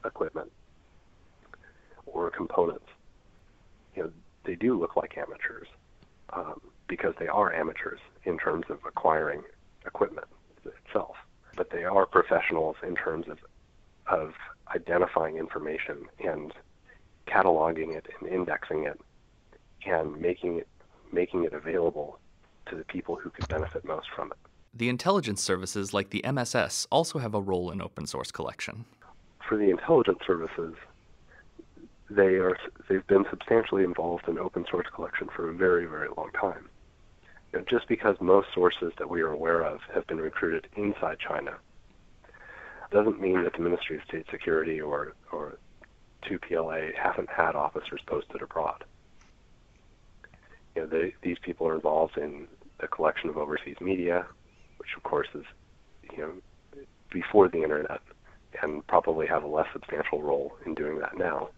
equipment 0.04 0.52
or 2.06 2.30
components, 2.30 2.86
you 3.96 4.04
know, 4.04 4.10
they 4.44 4.54
do 4.54 4.78
look 4.78 4.94
like 4.94 5.18
amateurs 5.18 5.66
um, 6.32 6.60
because 6.86 7.14
they 7.18 7.26
are 7.26 7.52
amateurs 7.52 8.00
in 8.24 8.38
terms 8.38 8.64
of 8.70 8.78
acquiring 8.86 9.42
equipment 9.88 10.28
itself, 10.64 11.16
but 11.56 11.70
they 11.70 11.84
are 11.84 12.06
professionals 12.06 12.76
in 12.86 12.94
terms 12.94 13.26
of 13.28 13.38
of 14.06 14.32
identifying 14.74 15.36
information 15.36 16.06
and 16.24 16.52
cataloging 17.26 17.94
it 17.94 18.06
and 18.20 18.30
indexing 18.30 18.84
it 18.84 18.98
and 19.86 20.18
making 20.20 20.58
it 20.58 20.68
making 21.12 21.44
it 21.44 21.52
available 21.52 22.18
to 22.66 22.76
the 22.76 22.84
people 22.84 23.16
who 23.16 23.30
could 23.30 23.48
benefit 23.48 23.84
most 23.84 24.08
from 24.14 24.30
it. 24.30 24.38
The 24.74 24.88
intelligence 24.88 25.42
services 25.42 25.94
like 25.94 26.10
the 26.10 26.24
MSS 26.24 26.86
also 26.90 27.18
have 27.18 27.34
a 27.34 27.40
role 27.40 27.70
in 27.70 27.80
open 27.80 28.06
source 28.06 28.30
collection. 28.30 28.84
For 29.48 29.56
the 29.56 29.70
intelligence 29.70 30.18
services, 30.26 30.74
they 32.10 32.36
are 32.36 32.56
they've 32.88 33.06
been 33.06 33.24
substantially 33.30 33.84
involved 33.84 34.28
in 34.28 34.38
open 34.38 34.66
source 34.70 34.86
collection 34.94 35.28
for 35.34 35.50
a 35.50 35.54
very 35.54 35.86
very 35.86 36.08
long 36.16 36.30
time. 36.38 36.68
Just 37.66 37.88
because 37.88 38.16
most 38.20 38.48
sources 38.54 38.92
that 38.98 39.08
we 39.08 39.20
are 39.20 39.32
aware 39.32 39.62
of 39.62 39.80
have 39.94 40.06
been 40.06 40.18
recruited 40.18 40.68
inside 40.76 41.18
China 41.18 41.56
doesn't 42.90 43.20
mean 43.20 43.42
that 43.44 43.52
the 43.52 43.60
Ministry 43.60 43.96
of 43.96 44.02
State 44.04 44.26
Security 44.30 44.80
or 44.80 45.14
or 45.32 45.58
2PLA 46.24 46.94
haven't 46.94 47.28
had 47.28 47.54
officers 47.54 48.00
posted 48.06 48.42
abroad. 48.42 48.84
You 50.74 50.82
know, 50.82 50.88
they, 50.88 51.14
these 51.22 51.38
people 51.42 51.66
are 51.68 51.74
involved 51.74 52.16
in 52.16 52.46
the 52.80 52.88
collection 52.88 53.28
of 53.28 53.36
overseas 53.36 53.76
media, 53.80 54.26
which 54.78 54.90
of 54.96 55.02
course 55.02 55.28
is, 55.34 55.44
you 56.12 56.18
know, 56.18 56.32
before 57.10 57.48
the 57.48 57.62
internet 57.62 58.00
and 58.62 58.86
probably 58.86 59.26
have 59.26 59.42
a 59.42 59.46
less 59.46 59.66
substantial 59.72 60.22
role 60.22 60.56
in 60.66 60.74
doing 60.74 60.98
that 60.98 61.16
now. 61.16 61.50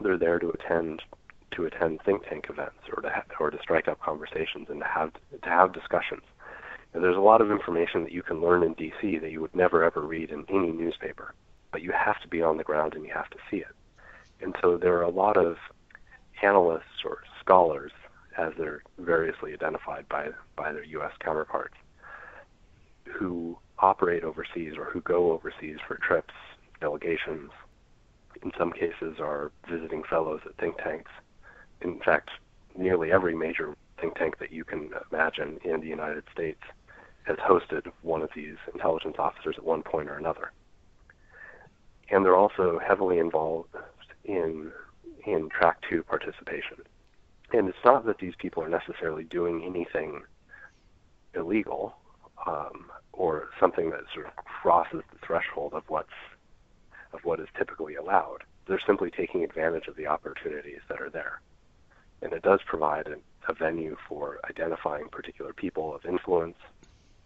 They're 0.00 0.18
there 0.18 0.38
to 0.38 0.50
attend 0.50 1.02
to 1.56 1.64
attend 1.64 2.00
think 2.02 2.24
tank 2.28 2.46
events 2.48 2.78
or 2.94 3.02
to 3.02 3.10
ha- 3.10 3.24
or 3.40 3.50
to 3.50 3.58
strike 3.60 3.88
up 3.88 4.00
conversations 4.00 4.68
and 4.68 4.80
to 4.80 4.86
have 4.86 5.12
to 5.42 5.48
have 5.48 5.72
discussions. 5.72 6.22
There's 6.92 7.16
a 7.16 7.20
lot 7.20 7.42
of 7.42 7.50
information 7.50 8.04
that 8.04 8.12
you 8.12 8.22
can 8.22 8.40
learn 8.40 8.62
in 8.62 8.74
DC 8.74 9.20
that 9.20 9.30
you 9.30 9.40
would 9.42 9.54
never 9.54 9.84
ever 9.84 10.00
read 10.00 10.30
in 10.30 10.46
any 10.48 10.72
newspaper, 10.72 11.34
but 11.70 11.82
you 11.82 11.92
have 11.92 12.20
to 12.22 12.28
be 12.28 12.42
on 12.42 12.56
the 12.56 12.64
ground 12.64 12.94
and 12.94 13.04
you 13.04 13.12
have 13.12 13.28
to 13.30 13.38
see 13.50 13.58
it. 13.58 13.74
And 14.40 14.56
so 14.62 14.78
there 14.78 14.96
are 14.96 15.02
a 15.02 15.10
lot 15.10 15.36
of 15.36 15.56
analysts 16.42 17.04
or 17.04 17.22
scholars, 17.40 17.92
as 18.38 18.52
they're 18.58 18.82
variously 18.98 19.52
identified 19.52 20.08
by 20.08 20.30
by 20.56 20.72
their 20.72 20.84
U.S. 20.84 21.12
counterparts, 21.20 21.76
who 23.04 23.58
operate 23.78 24.24
overseas 24.24 24.74
or 24.78 24.86
who 24.86 25.00
go 25.02 25.32
overseas 25.32 25.76
for 25.86 25.96
trips, 25.96 26.34
delegations. 26.80 27.50
In 28.42 28.52
some 28.58 28.72
cases, 28.72 29.18
are 29.20 29.50
visiting 29.68 30.02
fellows 30.08 30.40
at 30.44 30.56
think 30.56 30.76
tanks. 30.78 31.10
In 31.80 32.00
fact, 32.00 32.30
nearly 32.76 33.12
every 33.12 33.34
major 33.34 33.74
think 34.00 34.14
tank 34.16 34.38
that 34.38 34.52
you 34.52 34.64
can 34.64 34.90
imagine 35.10 35.58
in 35.64 35.80
the 35.80 35.86
United 35.86 36.24
States 36.32 36.60
has 37.24 37.36
hosted 37.38 37.90
one 38.02 38.22
of 38.22 38.30
these 38.34 38.56
intelligence 38.72 39.16
officers 39.18 39.56
at 39.58 39.64
one 39.64 39.82
point 39.82 40.08
or 40.08 40.14
another. 40.14 40.52
And 42.10 42.24
they're 42.24 42.36
also 42.36 42.78
heavily 42.78 43.18
involved 43.18 43.74
in 44.24 44.70
in 45.26 45.48
track 45.48 45.78
two 45.90 46.04
participation. 46.04 46.78
And 47.52 47.68
it's 47.68 47.84
not 47.84 48.06
that 48.06 48.18
these 48.18 48.34
people 48.38 48.62
are 48.62 48.68
necessarily 48.68 49.24
doing 49.24 49.64
anything 49.64 50.22
illegal 51.34 51.96
um, 52.46 52.90
or 53.12 53.48
something 53.58 53.90
that 53.90 54.02
sort 54.14 54.26
of 54.26 54.36
crosses 54.36 55.02
the 55.12 55.18
threshold 55.26 55.72
of 55.74 55.82
what's 55.88 56.08
of 57.12 57.24
what 57.24 57.40
is 57.40 57.48
typically 57.56 57.94
allowed. 57.94 58.44
They're 58.66 58.80
simply 58.86 59.10
taking 59.10 59.42
advantage 59.42 59.86
of 59.86 59.96
the 59.96 60.06
opportunities 60.06 60.80
that 60.88 61.00
are 61.00 61.10
there, 61.10 61.40
and 62.26 62.34
it 62.34 62.42
does 62.42 62.60
provide 62.66 63.06
a, 63.06 63.16
a 63.48 63.54
venue 63.54 63.96
for 64.08 64.40
identifying 64.50 65.08
particular 65.08 65.52
people 65.52 65.94
of 65.94 66.04
influence, 66.04 66.56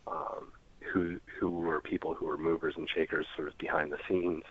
um, 0.07 0.53
who 0.93 1.19
who 1.39 1.49
were 1.51 1.81
people 1.81 2.13
who 2.15 2.27
were 2.27 2.37
movers 2.37 2.75
and 2.77 2.87
shakers, 2.95 3.27
sort 3.35 3.49
of 3.49 3.57
behind 3.57 3.91
the 3.91 3.99
scenes. 4.07 4.43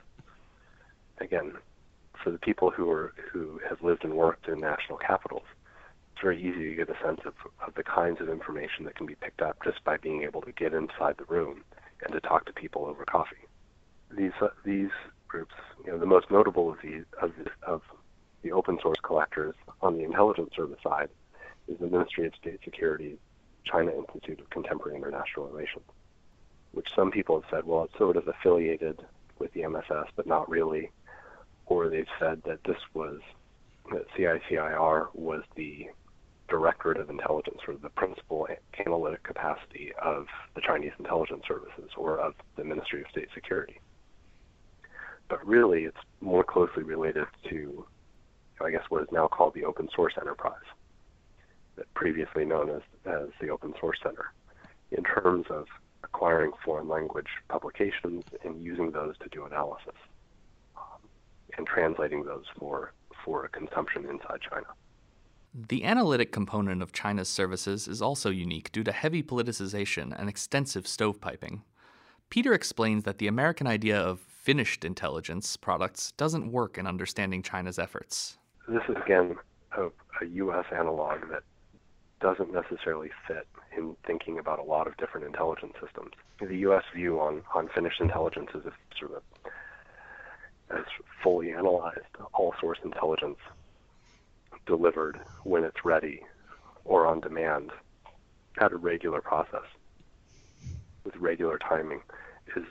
Again, 1.20 1.54
for 2.24 2.32
the 2.32 2.39
people 2.39 2.72
who 2.72 2.89
are 2.89 3.14
who 3.32 3.62
have 3.70 3.84
lived 3.84 4.04
and 4.04 4.14
worked 4.14 4.47
in 4.47 4.60
national 4.60 4.97
capitals, 4.97 5.43
it's 6.14 6.22
very 6.22 6.41
easy 6.41 6.70
to 6.70 6.76
get 6.76 6.89
a 6.89 6.97
sense 7.06 7.22
of, 7.26 7.34
of 7.66 7.76
the 7.76 7.84
kinds 7.84 8.20
of 8.22 8.28
information 8.28 8.86
that 8.86 8.95
can 8.95 9.06
be 9.06 9.16
picked 9.16 9.41
up 9.41 9.58
just 9.64 9.84
by 9.84 9.97
being 9.97 10.24
able 10.24 10.41
to 10.41 10.52
get 10.52 10.74
inside 10.74 11.16
the 11.18 11.26
room 11.26 11.64
and 12.04 12.12
to 12.14 12.20
talk 12.22 12.45
to 12.45 12.54
people 12.54 12.86
over 12.86 13.06
coffee. 13.06 13.45
These 14.12 14.32
uh, 14.41 14.47
these 14.66 14.89
groups, 15.28 15.54
you 15.86 15.91
know, 15.91 16.00
the 16.00 16.08
most 16.08 16.32
notable 16.32 16.72
of 16.72 16.78
these 16.82 17.04
of, 17.22 17.32
of 17.62 17.82
the 18.41 18.51
open 18.51 18.79
source 18.81 18.99
collectors 19.01 19.55
on 19.81 19.97
the 19.97 20.03
intelligence 20.03 20.51
service 20.55 20.79
side 20.83 21.09
is 21.67 21.77
the 21.79 21.87
Ministry 21.87 22.25
of 22.27 22.35
State 22.35 22.59
Security 22.63 23.17
China 23.65 23.91
Institute 23.91 24.39
of 24.39 24.49
Contemporary 24.49 24.97
International 24.97 25.47
Relations, 25.47 25.85
which 26.71 26.87
some 26.95 27.11
people 27.11 27.39
have 27.39 27.49
said, 27.49 27.65
well, 27.65 27.83
it's 27.83 27.97
sort 27.97 28.17
of 28.17 28.27
affiliated 28.27 29.05
with 29.37 29.53
the 29.53 29.63
MSS, 29.63 30.07
but 30.15 30.27
not 30.27 30.49
really 30.49 30.91
or 31.69 31.87
they've 31.87 32.07
said 32.19 32.41
that 32.45 32.63
this 32.65 32.79
was 32.93 33.19
that 33.91 34.05
CICIR 34.17 35.07
was 35.13 35.43
the 35.55 35.87
Directorate 36.47 36.97
of 36.99 37.11
Intelligence 37.11 37.59
or 37.67 37.75
the 37.75 37.89
principal 37.89 38.47
analytic 38.79 39.23
capacity 39.23 39.93
of 40.01 40.25
the 40.55 40.61
Chinese 40.61 40.91
intelligence 40.97 41.43
services 41.47 41.91
or 41.95 42.17
of 42.17 42.33
the 42.55 42.63
Ministry 42.63 43.01
of 43.01 43.07
State 43.11 43.29
Security. 43.35 43.79
But 45.27 45.45
really, 45.45 45.83
it's 45.83 45.97
more 46.21 46.43
closely 46.43 46.81
related 46.81 47.25
to, 47.49 47.85
I 48.62 48.72
guess, 48.72 48.84
what 48.89 49.01
is 49.03 49.10
now 49.12 49.28
called 49.28 49.53
the 49.53 49.66
Open 49.66 49.89
Source 49.95 50.14
Enterprise, 50.20 50.53
that 51.76 51.91
previously 51.93 52.45
known 52.45 52.70
as, 52.70 52.82
as 53.05 53.30
the 53.39 53.49
Open 53.49 53.74
Source 53.80 53.99
Center, 54.03 54.34
in 54.91 55.03
terms 55.03 55.45
of 55.49 55.66
acquiring 56.03 56.51
foreign 56.64 56.88
language 56.88 57.28
publications 57.47 58.24
and 58.43 58.64
using 58.64 58.91
those 58.91 59.18
to 59.20 59.30
do 59.30 59.45
analysis 59.45 59.95
um, 60.78 61.01
and 61.57 61.68
translating 61.68 62.24
those 62.24 62.45
for, 62.57 62.93
for 63.24 63.47
consumption 63.49 64.05
inside 64.05 64.39
China. 64.41 64.68
The 65.53 65.84
analytic 65.84 66.32
component 66.32 66.82
of 66.82 66.93
China's 66.93 67.28
services 67.28 67.88
is 67.88 68.01
also 68.01 68.30
unique 68.30 68.72
due 68.72 68.84
to 68.84 68.91
heavy 68.91 69.24
politicization 69.24 70.18
and 70.18 70.30
extensive 70.30 70.86
stovepiping. 70.86 71.62
Peter 72.30 72.53
explains 72.53 73.03
that 73.03 73.18
the 73.18 73.28
American 73.28 73.66
idea 73.66 73.99
of 73.99 74.20
finished 74.20 74.86
intelligence 74.86 75.57
products 75.57 76.12
doesn't 76.14 76.51
work 76.51 76.78
in 76.78 76.86
understanding 76.86 77.41
China's 77.41 77.80
efforts. 77.80 78.38
This 78.70 78.84
is, 78.88 78.95
again, 79.03 79.36
a, 79.76 79.86
a 79.86 80.26
U.S. 80.26 80.65
analog 80.72 81.22
that 81.32 81.41
doesn't 82.22 82.53
necessarily 82.53 83.09
fit 83.28 83.47
in 83.76 83.95
thinking 84.05 84.38
about 84.38 84.59
a 84.59 84.63
lot 84.63 84.86
of 84.86 84.95
different 84.97 85.26
intelligence 85.26 85.74
systems. 85.84 86.11
The 86.39 86.57
U.S. 86.57 86.84
view 86.93 87.20
on, 87.20 87.41
on 87.55 87.70
finished 87.74 87.99
intelligence 87.99 88.49
is 88.53 88.61
sort 88.99 89.13
of 89.15 89.24
as 90.70 90.86
fully 91.24 91.51
analyzed 91.51 92.05
all 92.34 92.53
source 92.59 92.78
intelligence 92.84 93.39
delivered 94.67 95.20
when 95.43 95.63
it's 95.63 95.84
ready 95.84 96.22
or 96.86 97.07
on 97.07 97.20
demand 97.22 97.72
at 98.59 98.72
a 98.72 98.78
regular 98.78 99.20
process 99.20 99.65
with 101.03 101.15
regular 101.15 101.57
timing 101.57 102.01
is 102.55 102.65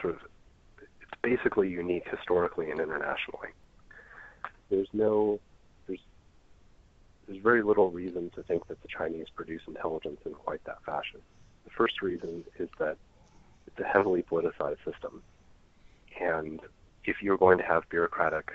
sort 0.00 0.14
of 0.14 0.20
it's 0.80 1.20
basically 1.22 1.70
unique 1.70 2.06
historically 2.10 2.70
and 2.70 2.78
internationally. 2.80 3.48
There's 4.72 4.88
no 4.94 5.38
there's 5.86 6.00
there's 7.26 7.42
very 7.42 7.62
little 7.62 7.90
reason 7.90 8.30
to 8.34 8.42
think 8.42 8.66
that 8.68 8.80
the 8.80 8.88
Chinese 8.88 9.26
produce 9.34 9.60
intelligence 9.68 10.20
in 10.24 10.32
quite 10.32 10.64
that 10.64 10.82
fashion. 10.84 11.20
The 11.64 11.70
first 11.76 12.00
reason 12.00 12.42
is 12.58 12.70
that 12.78 12.96
it's 13.66 13.78
a 13.78 13.84
heavily 13.84 14.22
politicized 14.22 14.82
system 14.82 15.22
and 16.18 16.60
if 17.04 17.16
you're 17.20 17.36
going 17.36 17.58
to 17.58 17.64
have 17.64 17.82
bureaucratic 17.90 18.50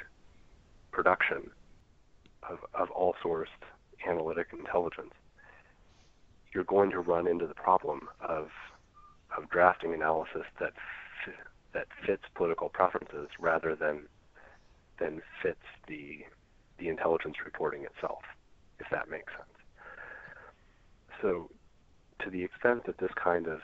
production 0.91 1.51
of, 2.49 2.59
of 2.73 2.89
all 2.91 3.13
sourced 3.23 3.45
analytic 4.07 4.47
intelligence, 4.57 5.13
you're 6.51 6.63
going 6.63 6.89
to 6.91 6.99
run 6.99 7.27
into 7.27 7.45
the 7.45 7.53
problem 7.53 8.09
of 8.21 8.49
of 9.37 9.47
drafting 9.51 9.93
analysis 9.93 10.45
that 10.59 10.73
that 11.73 11.85
fits 12.07 12.23
political 12.33 12.69
preferences 12.69 13.27
rather 13.39 13.75
than 13.75 14.07
than 14.99 15.21
fits 15.41 15.65
the 15.87 16.25
the 16.79 16.89
intelligence 16.89 17.37
reporting 17.43 17.83
itself, 17.85 18.21
if 18.79 18.85
that 18.91 19.09
makes 19.09 19.33
sense. 19.33 19.57
So, 21.21 21.49
to 22.19 22.29
the 22.29 22.43
extent 22.43 22.85
that 22.85 22.99
this 22.99 23.09
kind 23.15 23.47
of 23.47 23.61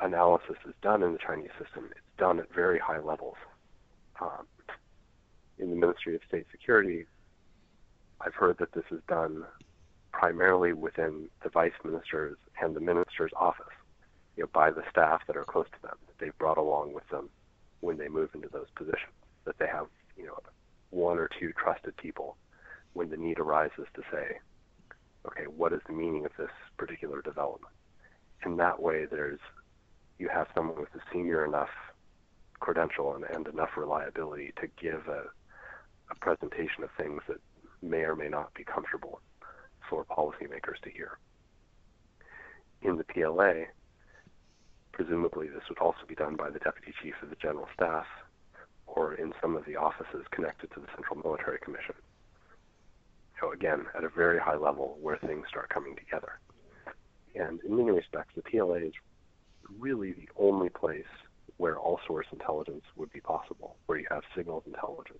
analysis 0.00 0.56
is 0.66 0.72
done 0.80 1.02
in 1.02 1.12
the 1.12 1.18
Chinese 1.18 1.50
system, 1.62 1.90
it's 1.90 2.00
done 2.16 2.38
at 2.38 2.52
very 2.54 2.78
high 2.78 3.00
levels 3.00 3.36
um, 4.20 4.46
in 5.58 5.70
the 5.70 5.76
Ministry 5.76 6.14
of 6.14 6.20
State 6.26 6.46
Security, 6.50 7.06
I've 8.20 8.34
heard 8.34 8.58
that 8.58 8.72
this 8.72 8.84
is 8.90 9.00
done 9.08 9.44
primarily 10.12 10.72
within 10.72 11.28
the 11.42 11.50
vice 11.50 11.72
ministers 11.84 12.36
and 12.60 12.74
the 12.74 12.80
minister's 12.80 13.32
office, 13.36 13.66
you 14.36 14.44
know, 14.44 14.50
by 14.52 14.70
the 14.70 14.82
staff 14.90 15.22
that 15.26 15.36
are 15.36 15.44
close 15.44 15.66
to 15.66 15.82
them 15.82 15.96
that 16.06 16.18
they've 16.18 16.38
brought 16.38 16.58
along 16.58 16.92
with 16.92 17.08
them 17.08 17.28
when 17.80 17.98
they 17.98 18.08
move 18.08 18.30
into 18.34 18.48
those 18.48 18.68
positions. 18.74 19.12
That 19.44 19.58
they 19.58 19.66
have, 19.66 19.86
you 20.16 20.26
know, 20.26 20.38
one 20.94 21.18
or 21.18 21.28
two 21.40 21.52
trusted 21.52 21.96
people 21.96 22.36
when 22.92 23.10
the 23.10 23.16
need 23.16 23.38
arises 23.40 23.86
to 23.94 24.02
say, 24.12 24.38
okay, 25.26 25.44
what 25.44 25.72
is 25.72 25.80
the 25.86 25.92
meaning 25.92 26.24
of 26.24 26.30
this 26.38 26.50
particular 26.76 27.20
development? 27.20 27.74
In 28.46 28.56
that 28.58 28.80
way, 28.80 29.06
there's 29.10 29.40
you 30.18 30.28
have 30.28 30.46
someone 30.54 30.78
with 30.78 30.94
a 30.94 31.00
senior 31.12 31.44
enough 31.44 31.70
credential 32.60 33.14
and, 33.16 33.24
and 33.24 33.48
enough 33.48 33.70
reliability 33.76 34.52
to 34.60 34.68
give 34.80 35.08
a, 35.08 35.24
a 36.10 36.14
presentation 36.20 36.84
of 36.84 36.90
things 36.96 37.20
that 37.26 37.38
may 37.82 38.02
or 38.02 38.14
may 38.14 38.28
not 38.28 38.54
be 38.54 38.62
comfortable 38.62 39.20
for 39.90 40.04
policymakers 40.04 40.80
to 40.82 40.90
hear. 40.90 41.18
In 42.82 42.96
the 42.96 43.04
PLA, 43.04 43.64
presumably 44.92 45.48
this 45.48 45.64
would 45.68 45.78
also 45.78 46.06
be 46.06 46.14
done 46.14 46.36
by 46.36 46.48
the 46.50 46.60
Deputy 46.60 46.94
Chief 47.02 47.14
of 47.22 47.30
the 47.30 47.36
General 47.36 47.66
Staff 47.74 48.06
or 48.94 49.14
in 49.14 49.32
some 49.40 49.56
of 49.56 49.64
the 49.64 49.76
offices 49.76 50.24
connected 50.30 50.70
to 50.72 50.80
the 50.80 50.86
Central 50.94 51.18
Military 51.18 51.58
Commission. 51.58 51.94
So 53.40 53.52
again, 53.52 53.86
at 53.96 54.04
a 54.04 54.08
very 54.08 54.38
high 54.38 54.56
level 54.56 54.96
where 55.02 55.18
things 55.18 55.46
start 55.48 55.68
coming 55.68 55.96
together. 55.96 56.38
And 57.34 57.60
in 57.62 57.76
many 57.76 57.90
respects, 57.90 58.32
the 58.36 58.42
PLA 58.42 58.76
is 58.76 58.92
really 59.78 60.12
the 60.12 60.28
only 60.36 60.68
place 60.68 61.10
where 61.56 61.76
all 61.76 62.00
source 62.06 62.26
intelligence 62.32 62.84
would 62.96 63.12
be 63.12 63.20
possible, 63.20 63.76
where 63.86 63.98
you 63.98 64.06
have 64.10 64.22
signals 64.36 64.62
intelligence 64.66 65.18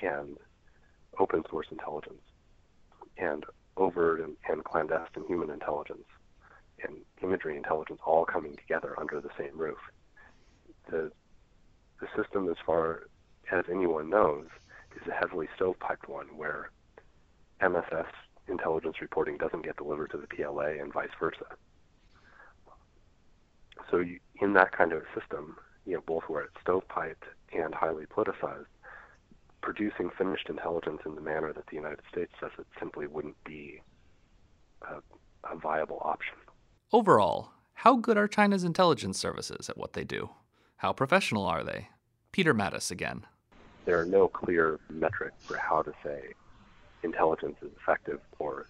and 0.00 0.36
open 1.18 1.42
source 1.48 1.68
intelligence 1.70 2.22
and 3.18 3.44
overt 3.76 4.20
and, 4.20 4.36
and 4.48 4.64
clandestine 4.64 5.24
human 5.26 5.50
intelligence 5.50 6.06
and 6.82 6.96
imagery 7.22 7.56
intelligence 7.56 8.00
all 8.04 8.24
coming 8.24 8.56
together 8.56 8.98
under 8.98 9.20
the 9.20 9.30
same 9.38 9.56
roof. 9.56 9.78
The, 10.90 11.12
the 12.02 12.22
system, 12.22 12.48
as 12.50 12.56
far 12.66 13.04
as 13.50 13.64
anyone 13.70 14.10
knows, 14.10 14.46
is 15.00 15.08
a 15.08 15.14
heavily 15.14 15.48
stovepiped 15.58 16.08
one 16.08 16.26
where 16.36 16.70
MSS 17.62 18.06
intelligence 18.48 18.96
reporting 19.00 19.38
doesn't 19.38 19.64
get 19.64 19.76
delivered 19.76 20.10
to 20.10 20.18
the 20.18 20.26
PLA 20.26 20.80
and 20.80 20.92
vice 20.92 21.14
versa. 21.18 21.46
So 23.90 23.98
you, 23.98 24.18
in 24.40 24.52
that 24.54 24.76
kind 24.76 24.92
of 24.92 25.02
system, 25.18 25.56
you 25.86 25.94
know, 25.94 26.02
both 26.06 26.24
where 26.26 26.42
it's 26.42 26.56
stovepiped 26.66 27.24
and 27.52 27.74
highly 27.74 28.06
politicized, 28.06 28.66
producing 29.60 30.10
finished 30.18 30.48
intelligence 30.48 31.02
in 31.06 31.14
the 31.14 31.20
manner 31.20 31.52
that 31.52 31.66
the 31.68 31.76
United 31.76 32.00
States 32.10 32.32
does 32.40 32.50
it 32.58 32.66
simply 32.80 33.06
wouldn't 33.06 33.42
be 33.44 33.80
a, 34.82 34.96
a 35.48 35.56
viable 35.56 36.00
option. 36.04 36.34
Overall, 36.92 37.50
how 37.74 37.96
good 37.96 38.16
are 38.16 38.28
China's 38.28 38.64
intelligence 38.64 39.18
services 39.18 39.70
at 39.70 39.78
what 39.78 39.92
they 39.92 40.04
do? 40.04 40.30
How 40.78 40.92
professional 40.92 41.44
are 41.44 41.62
they? 41.62 41.88
Peter 42.32 42.54
Mattis 42.54 42.90
again. 42.90 43.26
There 43.84 44.00
are 44.00 44.06
no 44.06 44.26
clear 44.26 44.80
metrics 44.88 45.36
for 45.44 45.56
how 45.58 45.82
to 45.82 45.92
say 46.02 46.32
intelligence 47.02 47.56
is 47.62 47.70
effective 47.76 48.20
or 48.38 48.66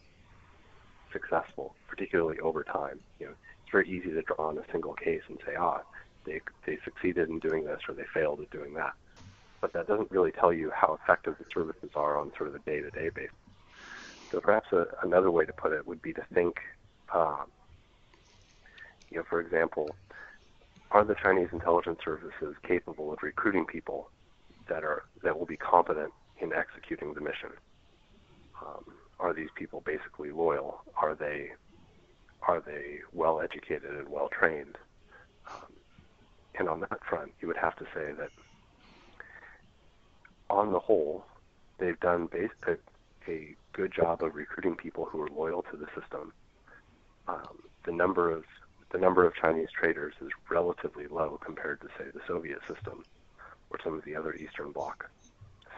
successful, 1.12 1.74
particularly 1.86 2.40
over 2.40 2.64
time. 2.64 2.98
You 3.20 3.26
know, 3.26 3.32
it's 3.62 3.70
very 3.70 3.88
easy 3.88 4.10
to 4.10 4.22
draw 4.22 4.48
on 4.48 4.58
a 4.58 4.64
single 4.72 4.94
case 4.94 5.22
and 5.28 5.38
say, 5.46 5.54
ah, 5.56 5.82
they, 6.24 6.40
they 6.66 6.78
succeeded 6.84 7.28
in 7.28 7.38
doing 7.38 7.64
this 7.64 7.80
or 7.88 7.94
they 7.94 8.04
failed 8.12 8.40
at 8.40 8.50
doing 8.50 8.74
that. 8.74 8.94
But 9.60 9.72
that 9.74 9.86
doesn't 9.86 10.10
really 10.10 10.32
tell 10.32 10.52
you 10.52 10.72
how 10.74 10.98
effective 11.00 11.36
the 11.38 11.44
services 11.54 11.90
are 11.94 12.18
on 12.18 12.32
sort 12.36 12.48
of 12.48 12.56
a 12.56 12.58
day-to-day 12.60 13.10
basis. 13.14 13.36
So 14.32 14.40
perhaps 14.40 14.72
a, 14.72 14.86
another 15.02 15.30
way 15.30 15.44
to 15.44 15.52
put 15.52 15.72
it 15.72 15.86
would 15.86 16.02
be 16.02 16.12
to 16.14 16.24
think, 16.34 16.60
uh, 17.14 17.44
you 19.10 19.18
know, 19.18 19.24
for 19.28 19.40
example, 19.40 19.94
are 20.92 21.04
the 21.04 21.14
Chinese 21.22 21.48
intelligence 21.52 21.98
services 22.04 22.54
capable 22.66 23.12
of 23.12 23.18
recruiting 23.22 23.64
people 23.64 24.10
that 24.68 24.84
are 24.84 25.04
that 25.22 25.38
will 25.38 25.46
be 25.46 25.56
competent 25.56 26.12
in 26.40 26.52
executing 26.52 27.14
the 27.14 27.20
mission? 27.20 27.50
Um, 28.60 28.84
are 29.18 29.32
these 29.32 29.48
people 29.56 29.82
basically 29.86 30.30
loyal? 30.30 30.82
Are 31.00 31.14
they 31.14 31.50
are 32.46 32.60
they 32.60 32.98
well 33.12 33.40
educated 33.40 33.90
and 33.90 34.08
well 34.08 34.28
trained? 34.28 34.76
Um, 35.50 35.72
and 36.58 36.68
on 36.68 36.80
that 36.80 37.04
front, 37.08 37.32
you 37.40 37.48
would 37.48 37.56
have 37.56 37.76
to 37.76 37.84
say 37.94 38.12
that 38.18 38.30
on 40.50 40.72
the 40.72 40.78
whole, 40.78 41.24
they've 41.78 41.98
done 42.00 42.28
a, 42.34 42.76
a 43.30 43.54
good 43.72 43.92
job 43.92 44.22
of 44.22 44.34
recruiting 44.34 44.76
people 44.76 45.06
who 45.06 45.22
are 45.22 45.28
loyal 45.28 45.62
to 45.70 45.76
the 45.76 45.86
system. 45.98 46.32
Um, 47.26 47.60
the 47.86 47.92
number 47.92 48.30
of 48.30 48.44
the 48.92 48.98
number 48.98 49.26
of 49.26 49.34
Chinese 49.34 49.68
traitors 49.72 50.14
is 50.20 50.28
relatively 50.50 51.06
low 51.06 51.38
compared 51.42 51.80
to, 51.80 51.88
say, 51.98 52.04
the 52.12 52.20
Soviet 52.26 52.60
system 52.68 53.04
or 53.70 53.78
some 53.82 53.94
of 53.94 54.04
the 54.04 54.14
other 54.14 54.34
Eastern 54.34 54.70
Bloc 54.70 55.08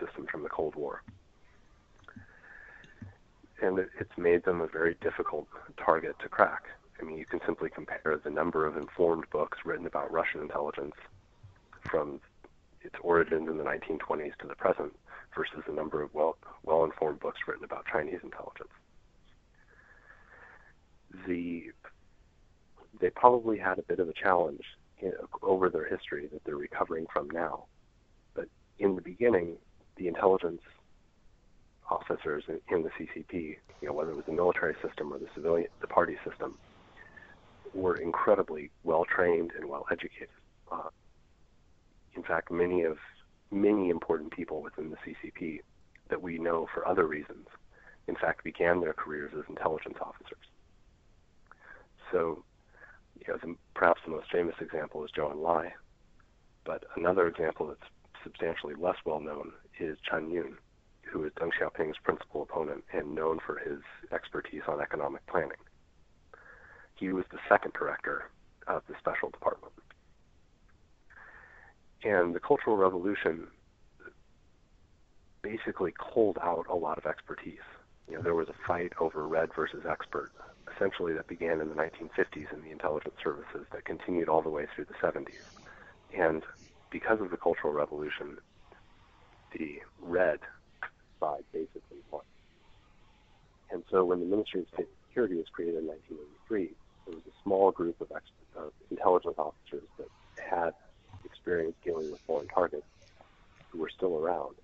systems 0.00 0.28
from 0.30 0.42
the 0.42 0.48
Cold 0.48 0.74
War. 0.74 1.02
And 3.62 3.78
it, 3.78 3.88
it's 4.00 4.18
made 4.18 4.44
them 4.44 4.60
a 4.60 4.66
very 4.66 4.96
difficult 5.00 5.46
target 5.76 6.16
to 6.20 6.28
crack. 6.28 6.64
I 7.00 7.04
mean, 7.04 7.16
you 7.16 7.24
can 7.24 7.40
simply 7.46 7.70
compare 7.70 8.20
the 8.22 8.30
number 8.30 8.66
of 8.66 8.76
informed 8.76 9.30
books 9.30 9.58
written 9.64 9.86
about 9.86 10.12
Russian 10.12 10.40
intelligence 10.40 10.94
from 11.88 12.20
its 12.82 12.96
origins 13.00 13.48
in 13.48 13.56
the 13.56 13.64
1920s 13.64 14.36
to 14.40 14.46
the 14.48 14.54
present 14.56 14.92
versus 15.34 15.62
the 15.66 15.72
number 15.72 16.02
of 16.02 16.12
well 16.14 16.36
well 16.64 16.84
informed 16.84 17.20
books 17.20 17.40
written 17.46 17.64
about 17.64 17.86
Chinese 17.90 18.20
intelligence. 18.22 18.70
The 21.26 21.72
they 23.00 23.10
probably 23.10 23.58
had 23.58 23.78
a 23.78 23.82
bit 23.82 23.98
of 24.00 24.08
a 24.08 24.12
challenge 24.12 24.62
over 25.42 25.68
their 25.68 25.86
history 25.86 26.28
that 26.32 26.42
they're 26.44 26.56
recovering 26.56 27.06
from 27.12 27.28
now. 27.30 27.64
But 28.34 28.46
in 28.78 28.96
the 28.96 29.02
beginning, 29.02 29.56
the 29.96 30.08
intelligence 30.08 30.62
officers 31.90 32.44
in, 32.48 32.60
in 32.74 32.82
the 32.82 32.90
CCP, 32.90 33.56
you 33.80 33.88
know, 33.88 33.92
whether 33.92 34.10
it 34.10 34.16
was 34.16 34.24
the 34.26 34.32
military 34.32 34.74
system 34.82 35.12
or 35.12 35.18
the 35.18 35.28
civilian, 35.34 35.68
the 35.80 35.86
party 35.86 36.16
system, 36.28 36.56
were 37.74 37.96
incredibly 37.96 38.70
well 38.84 39.04
trained 39.04 39.50
and 39.58 39.68
well 39.68 39.84
educated. 39.90 40.28
Uh, 40.70 40.88
in 42.16 42.22
fact, 42.22 42.50
many 42.50 42.82
of 42.82 42.96
many 43.50 43.90
important 43.90 44.30
people 44.32 44.62
within 44.62 44.90
the 44.90 44.96
CCP 44.96 45.60
that 46.08 46.20
we 46.20 46.38
know 46.38 46.66
for 46.74 46.86
other 46.86 47.06
reasons, 47.06 47.46
in 48.08 48.14
fact, 48.16 48.44
began 48.44 48.80
their 48.80 48.92
careers 48.92 49.32
as 49.36 49.44
intelligence 49.48 49.96
officers. 50.00 50.38
So, 52.12 52.44
you 53.20 53.32
know, 53.32 53.38
the, 53.42 53.54
perhaps 53.74 54.00
the 54.04 54.10
most 54.10 54.30
famous 54.30 54.54
example 54.60 55.04
is 55.04 55.10
Zhou 55.16 55.32
Enlai, 55.32 55.70
but 56.64 56.84
another 56.96 57.26
example 57.26 57.66
that's 57.68 57.90
substantially 58.22 58.74
less 58.74 58.96
well 59.04 59.20
known 59.20 59.52
is 59.78 59.98
Chen 60.08 60.30
Yun, 60.30 60.56
who 61.02 61.24
is 61.24 61.32
Deng 61.32 61.50
Xiaoping's 61.60 61.98
principal 62.02 62.42
opponent 62.42 62.84
and 62.92 63.14
known 63.14 63.38
for 63.44 63.58
his 63.58 63.80
expertise 64.12 64.62
on 64.66 64.80
economic 64.80 65.26
planning. 65.26 65.58
He 66.96 67.12
was 67.12 67.24
the 67.30 67.38
second 67.48 67.72
director 67.74 68.30
of 68.66 68.82
the 68.88 68.94
special 68.98 69.30
department. 69.30 69.72
And 72.02 72.34
the 72.34 72.40
Cultural 72.40 72.76
Revolution 72.76 73.48
basically 75.42 75.92
culled 75.98 76.38
out 76.42 76.66
a 76.68 76.74
lot 76.74 76.98
of 76.98 77.06
expertise. 77.06 77.58
You 78.08 78.16
know, 78.16 78.22
there 78.22 78.34
was 78.34 78.48
a 78.48 78.66
fight 78.66 78.92
over 79.00 79.26
red 79.26 79.50
versus 79.54 79.84
expert, 79.88 80.32
essentially 80.74 81.12
that 81.14 81.26
began 81.26 81.60
in 81.60 81.68
the 81.68 81.74
1950s 81.74 82.52
in 82.52 82.62
the 82.62 82.70
intelligence 82.70 83.14
services 83.22 83.66
that 83.72 83.84
continued 83.84 84.28
all 84.28 84.42
the 84.42 84.50
way 84.50 84.66
through 84.74 84.86
the 84.86 84.94
70s. 84.94 85.42
And 86.16 86.42
because 86.90 87.20
of 87.20 87.30
the 87.30 87.36
Cultural 87.36 87.72
Revolution, 87.72 88.38
the 89.52 89.80
red 90.00 90.40
side 91.20 91.44
basically 91.52 91.98
won. 92.10 92.22
And 93.70 93.82
so 93.90 94.04
when 94.04 94.20
the 94.20 94.26
Ministry 94.26 94.60
of 94.60 94.66
State 94.74 94.88
Security 95.08 95.36
was 95.36 95.46
created 95.52 95.78
in 95.78 95.86
1983, 95.86 96.70
there 97.06 97.14
was 97.14 97.24
a 97.26 97.42
small 97.42 97.70
group 97.70 98.00
of, 98.00 98.12
ex- 98.14 98.24
of 98.56 98.72
intelligence 98.90 99.34
officers 99.38 99.88
that 99.98 100.08
had 100.38 100.72
experience 101.24 101.74
dealing 101.84 102.10
with 102.10 102.20
foreign 102.26 102.48
targets 102.48 102.86
who 103.70 103.78
were 103.78 103.90
still 103.90 104.16
around. 104.16 104.54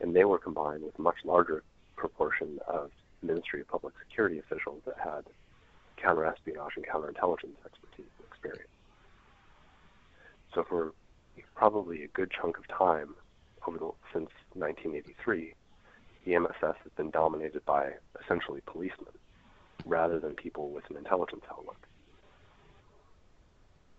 And 0.00 0.14
they 0.14 0.24
were 0.24 0.38
combined 0.38 0.82
with 0.82 0.98
a 0.98 1.02
much 1.02 1.16
larger 1.24 1.62
proportion 1.96 2.58
of 2.66 2.90
Ministry 3.26 3.60
of 3.60 3.68
Public 3.68 3.94
Security 4.06 4.38
officials 4.38 4.82
that 4.86 4.96
had 5.02 5.24
counterespionage 5.98 6.76
and 6.76 6.86
counterintelligence 6.86 7.56
expertise 7.64 8.10
and 8.18 8.26
experience. 8.26 8.70
So 10.54 10.64
for 10.68 10.92
probably 11.54 12.04
a 12.04 12.08
good 12.08 12.30
chunk 12.30 12.58
of 12.58 12.66
time 12.68 13.14
over 13.66 13.78
the, 13.78 13.90
since 14.12 14.30
1983, 14.54 15.54
the 16.24 16.38
MSS 16.38 16.76
has 16.82 16.92
been 16.96 17.10
dominated 17.10 17.64
by 17.64 17.92
essentially 18.22 18.60
policemen 18.66 19.12
rather 19.84 20.18
than 20.18 20.34
people 20.34 20.70
with 20.70 20.84
an 20.90 20.96
intelligence 20.96 21.44
outlook. 21.50 21.86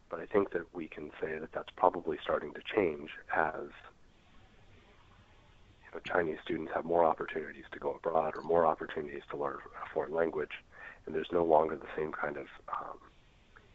But 0.09 0.19
I 0.19 0.25
think 0.25 0.51
that 0.51 0.73
we 0.73 0.87
can 0.87 1.11
say 1.21 1.37
that 1.39 1.51
that's 1.51 1.69
probably 1.75 2.17
starting 2.23 2.53
to 2.53 2.61
change 2.75 3.09
as 3.35 3.69
know, 5.95 6.01
Chinese 6.03 6.37
students 6.43 6.71
have 6.73 6.85
more 6.85 7.05
opportunities 7.05 7.65
to 7.71 7.79
go 7.79 7.93
abroad 7.93 8.33
or 8.35 8.41
more 8.41 8.65
opportunities 8.65 9.23
to 9.29 9.37
learn 9.37 9.57
a 9.83 9.89
foreign 9.93 10.13
language, 10.13 10.51
and 11.05 11.15
there's 11.15 11.31
no 11.31 11.43
longer 11.43 11.75
the 11.75 11.87
same 11.97 12.11
kind 12.11 12.37
of 12.37 12.47
um, 12.69 12.97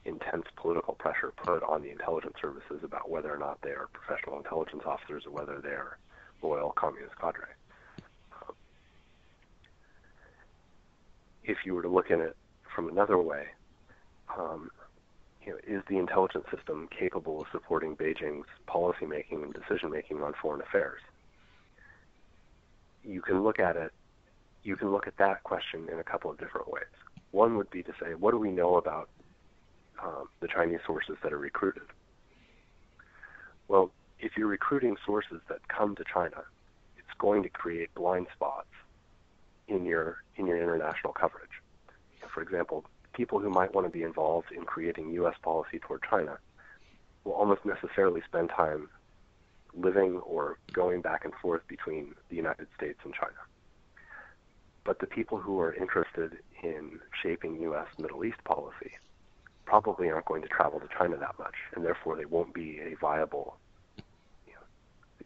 intense 0.04 0.44
political 0.56 0.94
pressure 0.94 1.32
put 1.36 1.62
on 1.62 1.82
the 1.82 1.90
intelligence 1.90 2.34
services 2.40 2.80
about 2.82 3.10
whether 3.10 3.32
or 3.32 3.38
not 3.38 3.58
they 3.62 3.70
are 3.70 3.88
professional 3.92 4.36
intelligence 4.38 4.82
officers 4.86 5.24
or 5.26 5.30
whether 5.30 5.60
they're 5.60 5.98
loyal 6.42 6.72
communist 6.72 7.16
cadre. 7.20 7.44
Um, 8.32 8.54
if 11.44 11.58
you 11.64 11.74
were 11.74 11.82
to 11.82 11.88
look 11.88 12.10
at 12.10 12.18
it 12.18 12.36
from 12.74 12.88
another 12.88 13.18
way, 13.18 13.46
um, 14.36 14.70
you 15.44 15.52
know, 15.52 15.58
is 15.66 15.82
the 15.88 15.98
intelligence 15.98 16.44
system 16.54 16.88
capable 16.96 17.40
of 17.40 17.46
supporting 17.50 17.96
Beijing's 17.96 18.46
policymaking 18.68 19.42
and 19.42 19.54
decision 19.54 19.90
making 19.90 20.22
on 20.22 20.34
foreign 20.40 20.60
affairs? 20.60 21.00
You 23.04 23.22
can 23.22 23.42
look 23.42 23.58
at 23.58 23.76
it. 23.76 23.92
You 24.62 24.76
can 24.76 24.90
look 24.90 25.06
at 25.06 25.16
that 25.16 25.42
question 25.42 25.88
in 25.90 25.98
a 25.98 26.04
couple 26.04 26.30
of 26.30 26.38
different 26.38 26.70
ways. 26.70 26.84
One 27.30 27.56
would 27.56 27.70
be 27.70 27.82
to 27.82 27.92
say, 28.00 28.14
what 28.14 28.32
do 28.32 28.38
we 28.38 28.50
know 28.50 28.76
about 28.76 29.08
um, 30.02 30.28
the 30.40 30.48
Chinese 30.48 30.80
sources 30.86 31.16
that 31.22 31.32
are 31.32 31.38
recruited? 31.38 31.82
Well, 33.68 33.90
if 34.18 34.32
you're 34.36 34.48
recruiting 34.48 34.96
sources 35.06 35.40
that 35.48 35.66
come 35.68 35.96
to 35.96 36.04
China, 36.12 36.42
it's 36.98 37.18
going 37.18 37.42
to 37.44 37.48
create 37.48 37.94
blind 37.94 38.26
spots 38.34 38.68
in 39.68 39.84
your 39.84 40.18
in 40.36 40.46
your 40.46 40.60
international 40.60 41.12
coverage. 41.12 41.50
For 42.34 42.42
example, 42.42 42.84
people 43.12 43.38
who 43.38 43.50
might 43.50 43.74
want 43.74 43.86
to 43.86 43.90
be 43.90 44.02
involved 44.02 44.52
in 44.52 44.64
creating 44.64 45.10
U.S. 45.12 45.34
policy 45.42 45.78
toward 45.78 46.02
China 46.08 46.38
will 47.24 47.32
almost 47.32 47.64
necessarily 47.64 48.22
spend 48.26 48.50
time 48.50 48.88
living 49.74 50.16
or 50.18 50.58
going 50.72 51.00
back 51.00 51.24
and 51.24 51.34
forth 51.34 51.66
between 51.68 52.14
the 52.28 52.36
United 52.36 52.66
States 52.76 52.98
and 53.04 53.14
China. 53.14 53.38
But 54.84 54.98
the 54.98 55.06
people 55.06 55.38
who 55.38 55.60
are 55.60 55.74
interested 55.74 56.38
in 56.62 57.00
shaping 57.22 57.60
U.S. 57.62 57.86
Middle 57.98 58.24
East 58.24 58.42
policy 58.44 58.92
probably 59.66 60.10
aren't 60.10 60.26
going 60.26 60.42
to 60.42 60.48
travel 60.48 60.80
to 60.80 60.88
China 60.96 61.16
that 61.16 61.38
much, 61.38 61.54
and 61.74 61.84
therefore 61.84 62.16
they 62.16 62.24
won't 62.24 62.52
be 62.54 62.80
a 62.80 62.96
viable 63.00 63.56
you 64.46 64.54
know, 64.54 64.60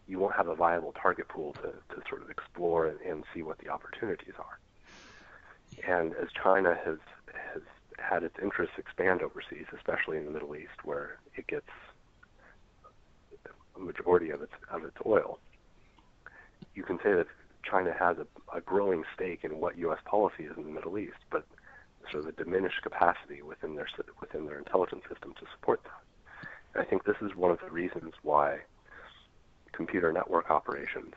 you 0.07 0.19
won't 0.19 0.35
have 0.35 0.49
a 0.49 0.55
viable 0.55 0.93
target 0.93 1.29
pool 1.29 1.55
to, 1.55 1.73
to 1.95 2.03
sort 2.09 2.23
of 2.23 2.31
explore 2.31 2.87
and, 2.87 3.01
and 3.01 3.25
see 3.33 3.43
what 3.43 3.59
the 3.59 3.69
opportunities 3.69 4.35
are. 4.39 4.59
And 5.89 6.15
as 6.15 6.29
China 6.33 6.77
has 6.85 6.99
has 7.53 7.63
had 7.99 8.23
its 8.23 8.37
interests 8.43 8.75
expand 8.79 9.23
overseas, 9.23 9.67
especially 9.75 10.19
in 10.19 10.25
the 10.25 10.31
Middle 10.31 10.55
East, 10.57 10.85
where 10.85 11.19
it 11.37 11.47
gets 11.47 11.71
a 13.77 13.81
majority 13.81 14.31
of 14.31 14.43
its 14.43 14.53
of 14.71 14.85
its 14.85 14.97
oil, 15.05 15.39
you 16.75 16.83
can 16.83 16.99
say 16.99 17.13
that 17.13 17.27
China 17.63 17.95
has 17.99 18.17
a, 18.19 18.27
a 18.57 18.61
growing 18.61 19.05
stake 19.15 19.41
in 19.43 19.59
what 19.59 19.79
U.S. 19.79 19.99
policy 20.05 20.45
is 20.45 20.57
in 20.57 20.65
the 20.65 20.71
Middle 20.71 20.99
East, 20.99 21.19
but 21.31 21.45
sort 22.11 22.25
of 22.25 22.29
a 22.29 22.45
diminished 22.45 22.83
capacity 22.83 23.43
within 23.43 23.75
their 23.75 23.89
within 24.21 24.47
their 24.47 24.59
intelligence 24.59 25.03
system 25.09 25.35
to 25.41 25.47
support 25.53 25.83
that. 25.85 26.49
And 26.75 26.83
I 26.83 26.89
think 26.89 27.05
this 27.05 27.17
is 27.23 27.35
one 27.35 27.51
of 27.51 27.61
the 27.61 27.71
reasons 27.71 28.15
why 28.23 28.61
computer 29.73 30.13
network 30.13 30.51
operations 30.51 31.15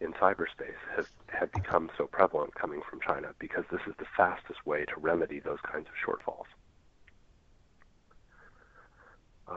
in 0.00 0.12
cyberspace 0.14 0.76
have, 0.94 1.08
have 1.28 1.50
become 1.52 1.90
so 1.96 2.06
prevalent 2.06 2.54
coming 2.54 2.82
from 2.88 3.00
China 3.00 3.28
because 3.38 3.64
this 3.70 3.80
is 3.86 3.94
the 3.98 4.06
fastest 4.16 4.64
way 4.66 4.84
to 4.84 4.92
remedy 4.98 5.40
those 5.40 5.60
kinds 5.60 5.86
of 5.88 5.94
shortfalls. 5.94 6.44
Um, 9.48 9.56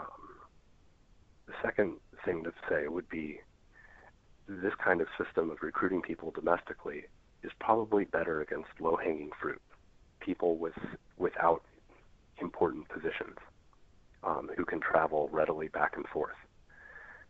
the 1.48 1.54
second 1.62 1.96
thing 2.26 2.44
to 2.44 2.54
say 2.70 2.88
would 2.88 3.10
be 3.10 3.40
this 4.48 4.74
kind 4.84 5.02
of 5.02 5.08
system 5.24 5.50
of 5.50 5.58
recruiting 5.62 6.02
people 6.02 6.32
domestically 6.32 7.04
is 7.44 7.52
probably 7.60 8.06
better 8.06 8.42
against 8.42 8.70
low-hanging 8.80 9.30
fruit, 9.40 9.62
people 10.20 10.58
with 10.58 10.74
without 11.18 11.64
important 12.42 12.88
positions 12.90 13.38
um, 14.24 14.50
who 14.58 14.66
can 14.66 14.80
travel 14.80 15.30
readily 15.32 15.68
back 15.68 15.94
and 15.96 16.08
forth. 16.08 16.36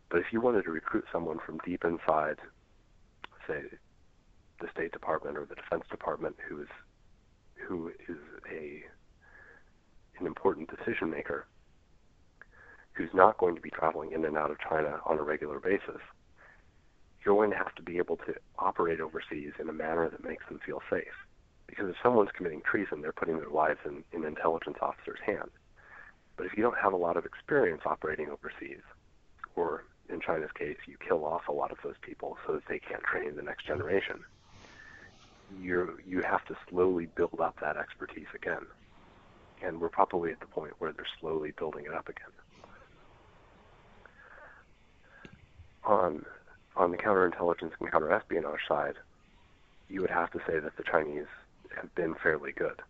But 0.10 0.20
if 0.20 0.28
you 0.32 0.42
wanted 0.42 0.64
to 0.64 0.72
recruit 0.72 1.06
someone 1.12 1.40
from 1.46 1.60
deep 1.66 1.84
inside, 1.84 2.38
say, 3.48 3.62
the 4.60 4.68
State 4.74 4.92
Department 4.92 5.38
or 5.38 5.46
the 5.46 5.56
Defense 5.56 5.84
Department, 5.90 6.36
who 6.48 6.62
is 6.62 6.68
who 7.68 7.90
is 8.08 8.18
a 8.52 8.84
an 10.20 10.26
important 10.26 10.70
decision 10.70 11.10
maker, 11.10 11.46
who's 13.00 13.14
not 13.14 13.38
going 13.38 13.56
to 13.56 13.62
be 13.62 13.70
traveling 13.70 14.12
in 14.12 14.26
and 14.26 14.38
out 14.38 14.52
of 14.52 14.60
China 14.60 15.00
on 15.06 15.18
a 15.18 15.24
regular 15.24 15.58
basis, 15.58 16.02
you're 17.24 17.36
going 17.36 17.50
to 17.50 17.56
have 17.56 17.74
to 17.76 17.82
be 17.82 17.97
able 17.97 18.18
to 18.18 18.36
operate 18.58 19.00
overseas 19.00 19.54
in 19.58 19.70
a 19.70 19.74
manner 19.74 20.10
that 20.10 20.22
makes 20.22 20.45
them 20.50 20.60
feel 20.66 20.82
safe. 20.89 21.16
Because 21.66 21.88
if 21.88 21.95
someone's 22.04 22.32
committing 22.36 22.62
treason, 22.62 23.02
they're 23.02 23.14
putting 23.14 23.38
their 23.38 23.50
lives 23.50 23.80
in 23.86 23.91
an 23.91 24.04
in 24.12 24.26
intelligence 24.26 24.80
officer's 24.82 25.20
hands. 25.26 25.52
But 26.36 26.45
if 26.45 26.58
you 26.58 26.64
don't 26.64 26.78
have 26.78 26.91
a 26.91 26.97
lot 26.97 27.16
of 27.16 27.26
experience 27.26 27.84
operating 27.86 28.28
overseas, 28.30 28.84
or 29.56 29.86
in 30.10 30.20
China's 30.20 30.52
case, 30.52 30.78
you 30.86 30.97
kill 31.08 31.24
off 31.24 31.47
a 31.47 31.54
lot 31.54 31.72
of 31.72 31.78
those 31.82 31.95
people 32.02 32.38
so 32.45 32.54
that 32.54 32.64
they 32.68 32.80
can't 32.80 33.04
train 33.04 33.38
the 33.38 33.41
next 33.41 33.66
generation. 33.66 34.26
You 35.62 35.97
you 36.06 36.22
have 36.22 36.43
to 36.47 36.58
slowly 36.70 37.08
build 37.16 37.39
up 37.39 37.56
that 37.62 37.78
expertise 37.78 38.28
again, 38.36 38.66
and 39.64 39.80
we're 39.80 39.88
probably 39.88 40.32
at 40.32 40.41
the 40.41 40.47
point 40.47 40.74
where 40.80 40.91
they're 40.91 41.06
slowly 41.22 41.54
building 41.58 41.86
it 41.86 41.93
up 41.93 42.10
again. 42.10 42.34
On 45.86 46.25
on 46.75 46.91
the 46.91 46.97
counterintelligence 46.97 47.71
and 47.80 47.91
counterespionage 47.91 48.67
side, 48.67 48.95
you 49.89 50.01
would 50.01 50.09
have 50.09 50.32
to 50.32 50.39
say 50.47 50.59
that 50.59 50.77
the 50.77 50.84
Chinese 50.84 51.27
have 51.75 51.93
been 51.95 52.15
fairly 52.15 52.51
good. 52.51 52.82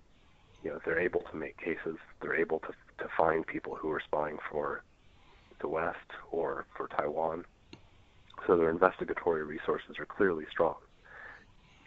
You 0.63 0.71
know, 0.71 0.79
they're 0.85 0.99
able 0.99 1.21
to 1.31 1.37
make 1.37 1.57
cases. 1.57 1.97
They're 2.21 2.35
able 2.35 2.59
to 2.59 2.73
to 2.99 3.09
find 3.17 3.47
people 3.47 3.75
who 3.75 3.89
are 3.91 4.01
spying 4.01 4.37
for 4.51 4.83
the 5.61 5.67
West 5.67 5.97
or 6.31 6.65
for 6.75 6.87
Taiwan. 6.87 7.45
So 8.47 8.57
their 8.57 8.69
investigatory 8.69 9.43
resources 9.43 9.97
are 9.99 10.05
clearly 10.05 10.45
strong. 10.49 10.75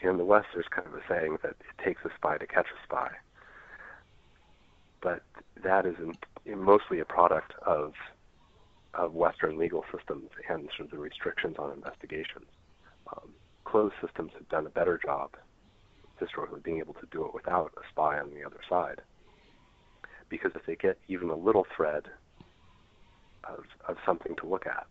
In 0.00 0.16
the 0.16 0.24
West, 0.24 0.48
there's 0.52 0.66
kind 0.68 0.86
of 0.86 0.94
a 0.94 1.00
saying 1.08 1.38
that 1.42 1.50
it 1.60 1.84
takes 1.84 2.04
a 2.04 2.10
spy 2.16 2.36
to 2.36 2.46
catch 2.46 2.66
a 2.66 2.82
spy. 2.84 3.10
But 5.00 5.22
that 5.62 5.86
is 5.86 5.96
mostly 6.46 7.00
a 7.00 7.04
product 7.04 7.52
of 7.64 7.94
of 8.94 9.14
Western 9.14 9.58
legal 9.58 9.84
systems 9.96 10.28
and 10.48 10.68
of 10.80 10.90
the 10.90 10.98
restrictions 10.98 11.56
on 11.58 11.72
investigations. 11.72 12.46
Um, 13.12 13.30
closed 13.64 13.94
systems 14.04 14.32
have 14.34 14.48
done 14.48 14.66
a 14.66 14.70
better 14.70 15.00
job 15.04 15.36
historically 16.20 16.60
being 16.60 16.78
able 16.78 16.94
to 16.94 17.06
do 17.10 17.24
it 17.24 17.34
without 17.34 17.72
a 17.76 17.88
spy 17.90 18.18
on 18.18 18.30
the 18.30 18.44
other 18.44 18.60
side. 18.68 19.00
Because 20.28 20.52
if 20.54 20.64
they 20.66 20.76
get 20.76 20.98
even 21.08 21.30
a 21.30 21.36
little 21.36 21.66
thread 21.76 22.08
of, 23.44 23.64
of 23.88 23.96
something 24.04 24.34
to 24.36 24.46
look 24.46 24.66
at. 24.66 24.86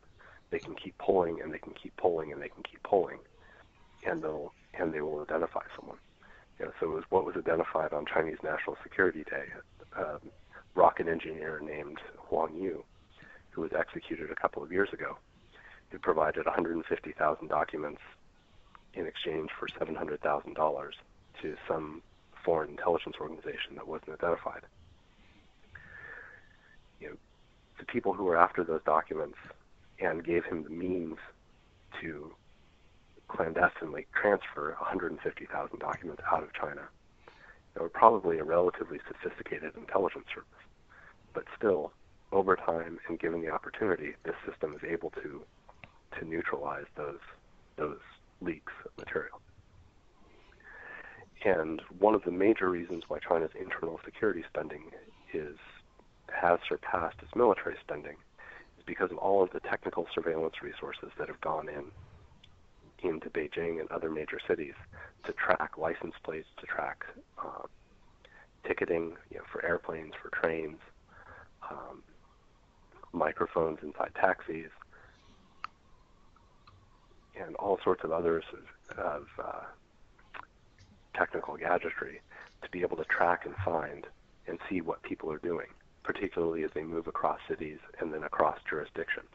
They 0.50 0.60
can 0.60 0.76
keep 0.76 0.98
pulling 0.98 1.42
and 1.42 1.54
they 1.54 1.60
can 1.60 1.74
keep 1.74 1.96
pulling 1.98 2.32
and 2.32 2.42
they 2.42 2.50
can 2.50 2.64
keep 2.64 2.84
pulling, 2.84 3.20
and 4.06 4.22
they'll 4.22 4.54
and 4.74 4.94
they 4.94 5.02
will 5.02 5.22
identify 5.22 5.64
someone. 5.78 5.98
You 6.60 6.66
know, 6.66 6.72
so 6.80 6.92
it 6.92 6.96
was 6.96 7.04
what 7.10 7.26
was 7.26 7.36
identified 7.38 7.94
on 7.94 8.06
Chinese 8.06 8.38
National 8.44 8.78
Security 8.84 9.24
Day. 9.30 9.46
A 9.98 10.16
um, 10.16 10.20
rocket 10.76 11.08
engineer 11.08 11.62
named 11.64 11.98
Huang 12.18 12.56
Yu, 12.56 12.84
who 13.52 13.62
was 13.62 13.72
executed 13.78 14.32
a 14.32 14.36
couple 14.36 14.64
of 14.64 14.72
years 14.72 14.90
ago, 14.94 15.18
who 15.90 16.00
provided 16.00 16.46
150,000 16.46 17.48
documents 17.48 18.02
in 18.94 19.06
exchange 19.06 19.50
for 19.58 19.68
$700,000 19.68 20.92
to 21.42 21.56
some 21.68 22.02
foreign 22.44 22.72
intelligence 22.72 23.16
organization 23.20 23.76
that 23.76 23.88
wasn't 23.88 24.12
identified. 24.12 24.62
You 27.00 27.10
know, 27.10 27.16
to 27.80 27.86
people 27.86 28.14
who 28.14 28.24
were 28.24 28.38
after 28.38 28.64
those 28.64 28.82
documents 28.86 29.38
and 30.00 30.24
gave 30.24 30.46
him 30.46 30.64
the 30.64 30.70
means 30.70 31.18
to 32.02 32.32
clandestinely 33.28 34.08
transfer 34.14 34.76
150,000 34.80 35.80
documents 35.80 36.22
out 36.32 36.44
of 36.44 36.54
China. 36.54 36.82
They 37.74 37.82
were 37.82 37.90
probably 37.90 38.40
a 38.40 38.44
relatively 38.44 39.00
sophisticated 39.08 39.76
intelligence 39.78 40.26
service, 40.34 40.50
but 41.34 41.46
still, 41.58 41.94
over 42.32 42.56
time 42.56 43.00
and 43.08 43.20
given 43.20 43.42
the 43.42 43.50
opportunity, 43.50 44.14
this 44.24 44.36
system 44.48 44.74
is 44.74 44.82
able 44.90 45.10
to 45.12 45.42
to 46.20 46.26
neutralize 46.26 46.86
those 46.96 47.20
those 47.78 48.00
leaks 48.42 48.74
of 48.86 48.92
material. 48.98 49.40
And 51.44 51.82
one 51.98 52.14
of 52.14 52.24
the 52.24 52.32
major 52.32 52.70
reasons 52.70 53.04
why 53.08 53.20
China's 53.20 53.52
internal 53.60 54.00
security 54.06 54.44
spending 54.48 54.92
is 55.34 55.58
has 56.32 56.60
surpassed 56.68 57.18
its 57.22 57.36
military 57.36 57.76
spending 57.82 58.16
is 58.78 58.86
because 58.86 59.12
of 59.12 59.18
all 59.18 59.44
of 59.44 59.52
the 59.52 59.60
technical 59.60 60.08
surveillance 60.14 60.62
resources 60.62 61.10
that 61.18 61.28
have 61.28 61.42
gone 61.42 61.68
in 61.68 61.86
into 63.04 63.30
Beijing 63.30 63.80
and 63.80 63.92
other 63.92 64.10
major 64.10 64.40
cities 64.48 64.76
to 65.26 65.34
track 65.34 65.78
license 65.78 66.14
plates, 66.24 66.48
to 66.60 66.68
track 66.68 67.04
uh, 67.40 67.64
ticketing 68.66 69.16
you 69.32 69.38
know, 69.38 69.44
for 69.52 69.66
airplanes, 69.66 70.14
for 70.22 70.30
trains, 70.30 70.78
um, 71.70 72.04
microphones 73.14 73.80
inside 73.82 74.12
taxis, 74.16 74.72
and 77.40 77.56
all 77.56 77.80
sorts 77.84 78.04
of 78.04 78.12
others 78.12 78.44
of, 78.54 79.00
of 79.00 79.28
uh, 79.44 79.64
technical 81.16 81.56
gadgetry 81.58 82.22
to 82.62 82.70
be 82.70 82.82
able 82.82 82.98
to 82.98 83.06
track 83.06 83.46
and 83.46 83.56
find 83.66 84.06
and 84.48 84.60
see 84.70 84.82
what 84.82 85.02
people 85.04 85.32
are 85.32 85.40
doing 85.40 85.68
particularly 86.04 86.64
as 86.64 86.72
they 86.74 86.84
move 86.84 87.08
across 87.08 87.40
cities 87.48 87.80
and 88.00 88.14
then 88.14 88.24
across 88.24 88.58
jurisdictions. 88.70 89.30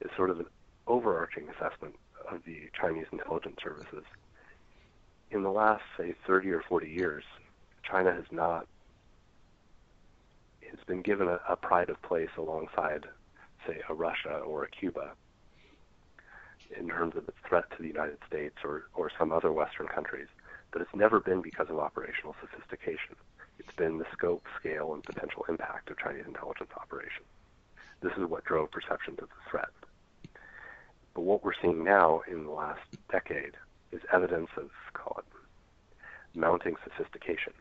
It's 0.00 0.14
sort 0.16 0.30
of 0.30 0.40
an 0.40 0.46
overarching 0.86 1.48
assessment 1.48 1.94
of 2.30 2.40
the 2.44 2.70
Chinese 2.78 3.06
intelligence 3.12 3.56
services. 3.62 4.04
In 5.30 5.42
the 5.42 5.50
last, 5.50 5.82
say, 5.96 6.14
30 6.26 6.50
or 6.50 6.62
40 6.62 6.88
years, 6.88 7.24
China 7.82 8.12
has 8.12 8.24
not 8.30 8.66
has 10.74 10.84
been 10.86 11.02
given 11.02 11.28
a, 11.28 11.38
a 11.48 11.56
pride 11.56 11.88
of 11.88 12.00
place 12.02 12.30
alongside, 12.36 13.06
say, 13.66 13.80
a 13.88 13.94
Russia 13.94 14.38
or 14.38 14.64
a 14.64 14.70
Cuba 14.70 15.12
in 16.76 16.88
terms 16.88 17.16
of 17.16 17.28
its 17.28 17.36
threat 17.46 17.64
to 17.70 17.82
the 17.82 17.88
United 17.88 18.18
States 18.26 18.56
or, 18.64 18.84
or 18.94 19.10
some 19.18 19.32
other 19.32 19.52
Western 19.52 19.86
countries, 19.86 20.28
but 20.72 20.80
it's 20.80 20.94
never 20.94 21.20
been 21.20 21.42
because 21.42 21.68
of 21.68 21.78
operational 21.78 22.34
sophistication. 22.40 23.14
It's 23.58 23.74
been 23.76 23.98
the 23.98 24.06
scope, 24.12 24.44
scale, 24.58 24.94
and 24.94 25.02
potential 25.02 25.44
impact 25.48 25.90
of 25.90 25.98
Chinese 25.98 26.24
intelligence 26.26 26.70
operations. 26.76 27.26
This 28.00 28.12
is 28.16 28.24
what 28.24 28.44
drove 28.44 28.70
perceptions 28.70 29.18
of 29.20 29.28
the 29.28 29.50
threat. 29.50 29.68
But 31.14 31.22
what 31.22 31.44
we're 31.44 31.52
seeing 31.60 31.84
now 31.84 32.22
in 32.30 32.44
the 32.44 32.50
last 32.50 32.80
decade 33.10 33.52
is 33.92 34.00
evidence 34.12 34.48
of, 34.56 34.70
call 34.94 35.18
it, 35.18 36.38
mounting 36.38 36.76
sophistication. 36.82 37.52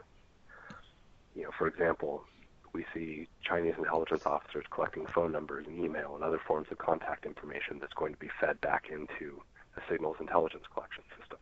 You 1.35 1.43
know, 1.43 1.49
for 1.57 1.67
example, 1.67 2.23
we 2.73 2.85
see 2.93 3.27
Chinese 3.43 3.75
intelligence 3.77 4.25
officers 4.25 4.65
collecting 4.69 5.05
phone 5.07 5.31
numbers 5.31 5.65
and 5.67 5.83
email 5.83 6.15
and 6.15 6.23
other 6.23 6.39
forms 6.45 6.67
of 6.71 6.77
contact 6.77 7.25
information 7.25 7.79
that's 7.79 7.93
going 7.93 8.13
to 8.13 8.19
be 8.19 8.29
fed 8.39 8.59
back 8.61 8.89
into 8.89 9.41
a 9.77 9.81
signals 9.89 10.17
intelligence 10.19 10.63
collection 10.73 11.03
system. 11.19 11.37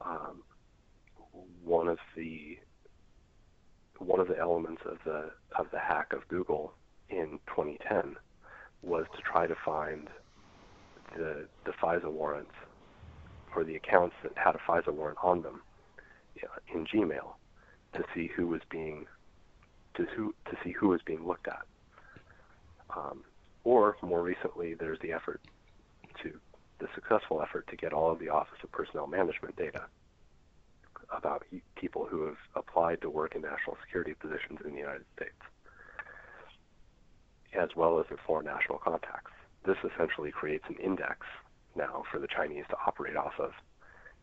Um, 0.00 0.42
one 1.64 1.88
of 1.88 1.98
the 2.16 2.58
one 3.98 4.20
of 4.20 4.28
the 4.28 4.38
elements 4.38 4.82
of 4.84 4.98
the 5.04 5.30
of 5.58 5.70
the 5.70 5.78
hack 5.78 6.12
of 6.12 6.26
Google 6.28 6.74
in 7.08 7.38
2010 7.46 8.16
was 8.82 9.06
to 9.16 9.22
try 9.22 9.46
to 9.46 9.54
find 9.64 10.08
the, 11.16 11.46
the 11.64 11.72
FISA 11.72 12.10
warrants 12.10 12.52
or 13.54 13.64
the 13.64 13.74
accounts 13.74 14.14
that 14.22 14.32
had 14.36 14.54
a 14.54 14.58
FISA 14.58 14.92
warrant 14.92 15.18
on 15.22 15.42
them 15.42 15.62
in 16.74 16.84
Gmail 16.86 17.34
to 17.94 18.04
see 18.14 18.30
who 18.36 18.46
was 18.46 18.60
being 18.70 19.06
to 19.96 20.04
who 20.16 20.34
to 20.50 20.56
see 20.62 20.72
who 20.72 20.92
is 20.94 21.00
being 21.04 21.26
looked 21.26 21.48
at. 21.48 21.66
Um, 22.94 23.24
or 23.64 23.96
more 24.02 24.22
recently, 24.22 24.74
there's 24.74 24.98
the 25.00 25.12
effort 25.12 25.40
to 26.22 26.38
the 26.78 26.88
successful 26.94 27.42
effort 27.42 27.66
to 27.68 27.76
get 27.76 27.92
all 27.92 28.10
of 28.10 28.18
the 28.18 28.28
Office 28.28 28.58
of 28.62 28.70
Personnel 28.70 29.06
Management 29.06 29.56
data 29.56 29.86
about 31.16 31.44
people 31.76 32.06
who 32.08 32.26
have 32.26 32.36
applied 32.54 33.00
to 33.00 33.10
work 33.10 33.34
in 33.34 33.42
national 33.42 33.76
security 33.84 34.14
positions 34.14 34.60
in 34.64 34.72
the 34.72 34.78
United 34.78 35.04
States, 35.14 35.40
as 37.58 37.68
well 37.76 37.98
as 37.98 38.06
their 38.08 38.18
foreign 38.26 38.46
national 38.46 38.78
contacts. 38.78 39.32
This 39.64 39.76
essentially 39.94 40.30
creates 40.30 40.64
an 40.68 40.76
index 40.76 41.26
now 41.74 42.04
for 42.10 42.18
the 42.18 42.28
Chinese 42.28 42.64
to 42.70 42.76
operate 42.86 43.16
off 43.16 43.34
of 43.38 43.52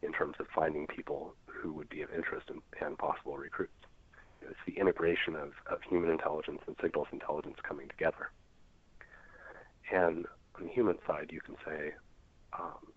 in 0.02 0.12
terms 0.12 0.36
of 0.40 0.48
finding 0.54 0.88
people 0.88 1.34
who 1.46 1.74
would 1.74 1.90
be 1.90 2.02
of 2.02 2.10
interest 2.14 2.50
and, 2.50 2.62
and 2.82 2.98
possible 2.98 3.38
recruits. 3.38 3.72
It's 4.50 4.60
the 4.66 4.80
integration 4.80 5.36
of, 5.36 5.54
of 5.68 5.82
human 5.84 6.10
intelligence 6.10 6.62
and 6.68 6.76
signals 6.82 7.08
intelligence 7.12 7.58
coming 7.64 7.88
together. 7.88 8.32
And 9.92 10.26
on 10.56 10.66
the 10.66 10.70
human 10.70 10.98
side, 11.06 11.32
you 11.32 11.42
can 11.42 11.56
say, 11.66 11.94
um, 12.58 12.92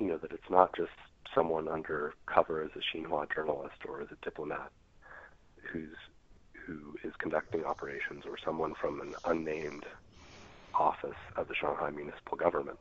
you 0.00 0.06
know, 0.06 0.18
that 0.18 0.32
it's 0.32 0.50
not 0.50 0.74
just 0.76 0.92
someone 1.34 1.68
under 1.68 2.14
cover 2.26 2.62
as 2.62 2.70
a 2.76 2.96
Xinhua 2.96 3.32
journalist 3.34 3.76
or 3.88 4.00
as 4.02 4.08
a 4.10 4.24
diplomat 4.24 4.70
who's 5.62 5.96
who 6.66 6.96
is 7.04 7.12
conducting 7.18 7.64
operations 7.64 8.24
or 8.26 8.38
someone 8.38 8.74
from 8.74 9.00
an 9.00 9.14
unnamed 9.26 9.84
office 10.74 11.16
of 11.36 11.46
the 11.48 11.54
Shanghai 11.54 11.90
municipal 11.90 12.36
government. 12.38 12.78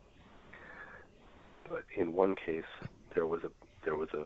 But 1.70 1.84
in 1.96 2.14
one 2.14 2.36
case, 2.36 2.64
there 3.14 3.26
was 3.26 3.44
a 3.44 3.52
there 3.84 3.96
was 3.96 4.10
a 4.14 4.26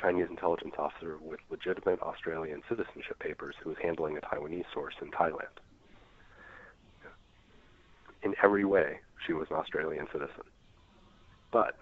Chinese 0.00 0.26
intelligence 0.28 0.74
officer 0.78 1.18
with 1.20 1.40
legitimate 1.50 2.00
Australian 2.00 2.62
citizenship 2.68 3.18
papers 3.18 3.54
who 3.62 3.70
was 3.70 3.78
handling 3.82 4.16
a 4.16 4.20
Taiwanese 4.20 4.64
source 4.72 4.94
in 5.00 5.10
Thailand. 5.10 5.54
In 8.22 8.34
every 8.42 8.64
way, 8.64 9.00
she 9.26 9.32
was 9.32 9.48
an 9.50 9.56
Australian 9.56 10.06
citizen. 10.12 10.44
But 11.50 11.78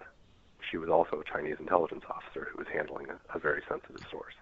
she 0.69 0.77
was 0.77 0.89
also 0.89 1.21
a 1.21 1.23
Chinese 1.23 1.57
intelligence 1.59 2.03
officer 2.09 2.47
who 2.51 2.57
was 2.57 2.67
handling 2.71 3.07
a, 3.09 3.35
a 3.35 3.39
very 3.39 3.61
sensitive 3.67 4.05
source. 4.11 4.33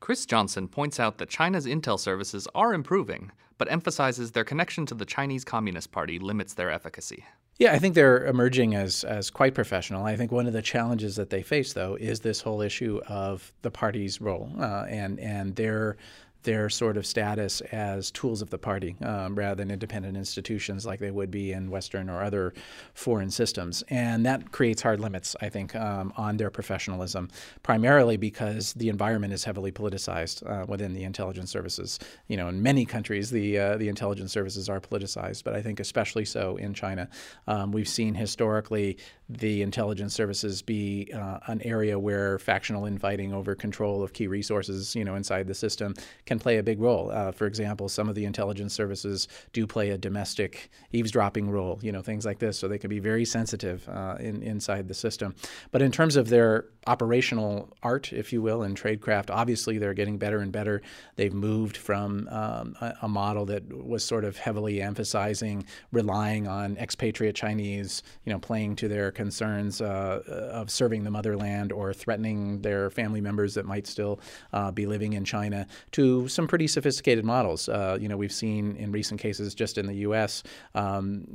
Chris 0.00 0.26
Johnson 0.26 0.68
points 0.68 1.00
out 1.00 1.18
that 1.18 1.30
China's 1.30 1.66
intel 1.66 1.98
services 1.98 2.46
are 2.54 2.74
improving, 2.74 3.32
but 3.56 3.70
emphasizes 3.70 4.32
their 4.32 4.44
connection 4.44 4.84
to 4.86 4.94
the 4.94 5.06
Chinese 5.06 5.44
Communist 5.44 5.92
Party 5.92 6.18
limits 6.18 6.54
their 6.54 6.70
efficacy. 6.70 7.24
Yeah, 7.58 7.72
I 7.72 7.78
think 7.78 7.94
they're 7.94 8.26
emerging 8.26 8.74
as 8.74 9.04
as 9.04 9.30
quite 9.30 9.54
professional. 9.54 10.04
I 10.04 10.16
think 10.16 10.32
one 10.32 10.46
of 10.46 10.52
the 10.52 10.62
challenges 10.62 11.16
that 11.16 11.30
they 11.30 11.42
face, 11.42 11.72
though, 11.72 11.94
is 11.94 12.20
this 12.20 12.40
whole 12.40 12.60
issue 12.60 13.00
of 13.06 13.52
the 13.62 13.70
party's 13.70 14.20
role 14.20 14.50
uh, 14.58 14.86
and 14.88 15.20
and 15.20 15.54
their 15.54 15.96
their 16.44 16.68
sort 16.68 16.96
of 16.96 17.04
status 17.04 17.60
as 17.72 18.10
tools 18.10 18.40
of 18.40 18.50
the 18.50 18.58
party 18.58 18.96
um, 19.02 19.34
rather 19.34 19.56
than 19.56 19.70
independent 19.70 20.16
institutions 20.16 20.86
like 20.86 21.00
they 21.00 21.10
would 21.10 21.30
be 21.30 21.52
in 21.52 21.70
Western 21.70 22.08
or 22.08 22.22
other 22.22 22.54
foreign 22.94 23.30
systems. 23.30 23.82
And 23.88 24.24
that 24.26 24.52
creates 24.52 24.82
hard 24.82 25.00
limits, 25.00 25.34
I 25.40 25.48
think, 25.48 25.74
um, 25.74 26.12
on 26.16 26.36
their 26.36 26.50
professionalism, 26.50 27.28
primarily 27.62 28.16
because 28.16 28.72
the 28.74 28.88
environment 28.88 29.32
is 29.32 29.44
heavily 29.44 29.72
politicized 29.72 30.48
uh, 30.48 30.66
within 30.66 30.92
the 30.92 31.04
intelligence 31.04 31.50
services. 31.50 31.98
You 32.28 32.36
know, 32.36 32.48
in 32.48 32.62
many 32.62 32.84
countries, 32.84 33.30
the, 33.30 33.58
uh, 33.58 33.76
the 33.76 33.88
intelligence 33.88 34.32
services 34.32 34.68
are 34.68 34.80
politicized, 34.80 35.44
but 35.44 35.54
I 35.54 35.62
think 35.62 35.80
especially 35.80 36.24
so 36.24 36.56
in 36.56 36.74
China. 36.74 37.08
Um, 37.48 37.72
we've 37.72 37.88
seen 37.88 38.14
historically 38.14 38.98
the 39.28 39.62
intelligence 39.62 40.14
services 40.14 40.60
be 40.60 41.10
uh, 41.14 41.38
an 41.46 41.62
area 41.62 41.98
where 41.98 42.38
factional 42.38 42.84
infighting 42.84 43.32
over 43.32 43.54
control 43.54 44.02
of 44.02 44.12
key 44.12 44.26
resources, 44.26 44.94
you 44.94 45.04
know, 45.04 45.14
inside 45.14 45.46
the 45.46 45.54
system 45.54 45.94
can 46.26 46.33
play 46.38 46.58
a 46.58 46.62
big 46.62 46.80
role. 46.80 47.10
Uh, 47.10 47.32
for 47.32 47.46
example, 47.46 47.88
some 47.88 48.08
of 48.08 48.14
the 48.14 48.24
intelligence 48.24 48.72
services 48.72 49.28
do 49.52 49.66
play 49.66 49.90
a 49.90 49.98
domestic 49.98 50.70
eavesdropping 50.92 51.50
role, 51.50 51.78
you 51.82 51.92
know, 51.92 52.02
things 52.02 52.24
like 52.24 52.38
this. 52.38 52.58
So 52.58 52.68
they 52.68 52.78
can 52.78 52.90
be 52.90 53.00
very 53.00 53.24
sensitive 53.24 53.88
uh, 53.88 54.16
in, 54.20 54.42
inside 54.42 54.88
the 54.88 54.94
system. 54.94 55.34
But 55.70 55.82
in 55.82 55.92
terms 55.92 56.16
of 56.16 56.28
their 56.28 56.66
operational 56.86 57.70
art, 57.82 58.12
if 58.12 58.32
you 58.32 58.42
will, 58.42 58.62
in 58.62 58.74
tradecraft, 58.74 59.30
obviously 59.30 59.78
they're 59.78 59.94
getting 59.94 60.18
better 60.18 60.40
and 60.40 60.52
better. 60.52 60.82
They've 61.16 61.32
moved 61.32 61.76
from 61.76 62.28
um, 62.28 62.76
a, 62.80 62.94
a 63.02 63.08
model 63.08 63.46
that 63.46 63.72
was 63.72 64.04
sort 64.04 64.24
of 64.24 64.36
heavily 64.36 64.82
emphasizing 64.82 65.64
relying 65.92 66.46
on 66.46 66.76
expatriate 66.76 67.34
Chinese, 67.34 68.02
you 68.24 68.32
know, 68.32 68.38
playing 68.38 68.76
to 68.76 68.88
their 68.88 69.10
concerns 69.10 69.80
uh, 69.80 70.22
of 70.52 70.70
serving 70.70 71.04
the 71.04 71.10
motherland 71.10 71.72
or 71.72 71.92
threatening 71.92 72.60
their 72.62 72.90
family 72.90 73.20
members 73.20 73.54
that 73.54 73.64
might 73.64 73.86
still 73.86 74.20
uh, 74.52 74.70
be 74.70 74.86
living 74.86 75.14
in 75.14 75.24
China 75.24 75.66
to 75.92 76.23
some 76.28 76.46
pretty 76.46 76.66
sophisticated 76.66 77.24
models. 77.24 77.68
Uh, 77.68 77.98
you 78.00 78.08
know, 78.08 78.16
we've 78.16 78.32
seen 78.32 78.76
in 78.76 78.92
recent 78.92 79.20
cases 79.20 79.54
just 79.54 79.78
in 79.78 79.86
the 79.86 79.94
U.S. 79.96 80.42
Um, 80.74 81.26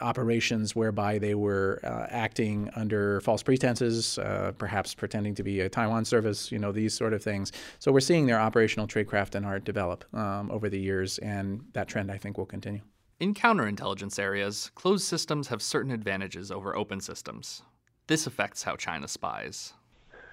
operations 0.00 0.74
whereby 0.74 1.18
they 1.18 1.34
were 1.34 1.80
uh, 1.84 2.06
acting 2.10 2.70
under 2.76 3.20
false 3.20 3.42
pretenses, 3.42 4.18
uh, 4.18 4.52
perhaps 4.58 4.94
pretending 4.94 5.34
to 5.34 5.42
be 5.42 5.60
a 5.60 5.68
Taiwan 5.68 6.04
service. 6.04 6.50
You 6.52 6.58
know, 6.58 6.72
these 6.72 6.94
sort 6.94 7.12
of 7.12 7.22
things. 7.22 7.52
So 7.78 7.92
we're 7.92 8.00
seeing 8.00 8.26
their 8.26 8.40
operational 8.40 8.86
tradecraft 8.86 9.34
and 9.34 9.44
art 9.46 9.64
develop 9.64 10.04
um, 10.14 10.50
over 10.50 10.68
the 10.68 10.80
years, 10.80 11.18
and 11.18 11.64
that 11.72 11.88
trend 11.88 12.10
I 12.10 12.18
think 12.18 12.38
will 12.38 12.46
continue. 12.46 12.80
In 13.20 13.32
counterintelligence 13.32 14.18
areas, 14.18 14.70
closed 14.74 15.04
systems 15.04 15.48
have 15.48 15.62
certain 15.62 15.92
advantages 15.92 16.50
over 16.50 16.76
open 16.76 17.00
systems. 17.00 17.62
This 18.06 18.26
affects 18.26 18.64
how 18.64 18.76
China 18.76 19.08
spies. 19.08 19.72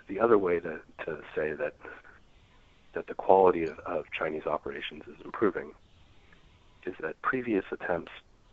The 0.08 0.20
other 0.20 0.38
way 0.38 0.60
to, 0.60 0.80
to 1.06 1.22
say 1.36 1.54
that 1.54 1.76
that 2.94 3.08
the 3.08 3.14
quality 3.14 3.64
of, 3.64 3.80
of 3.80 4.06
Chinese 4.18 4.46
operations 4.46 5.04
is 5.08 5.16
improving 5.24 5.72
is 6.86 6.96
that 7.02 7.22
previous 7.22 7.66
attempts 7.72 8.12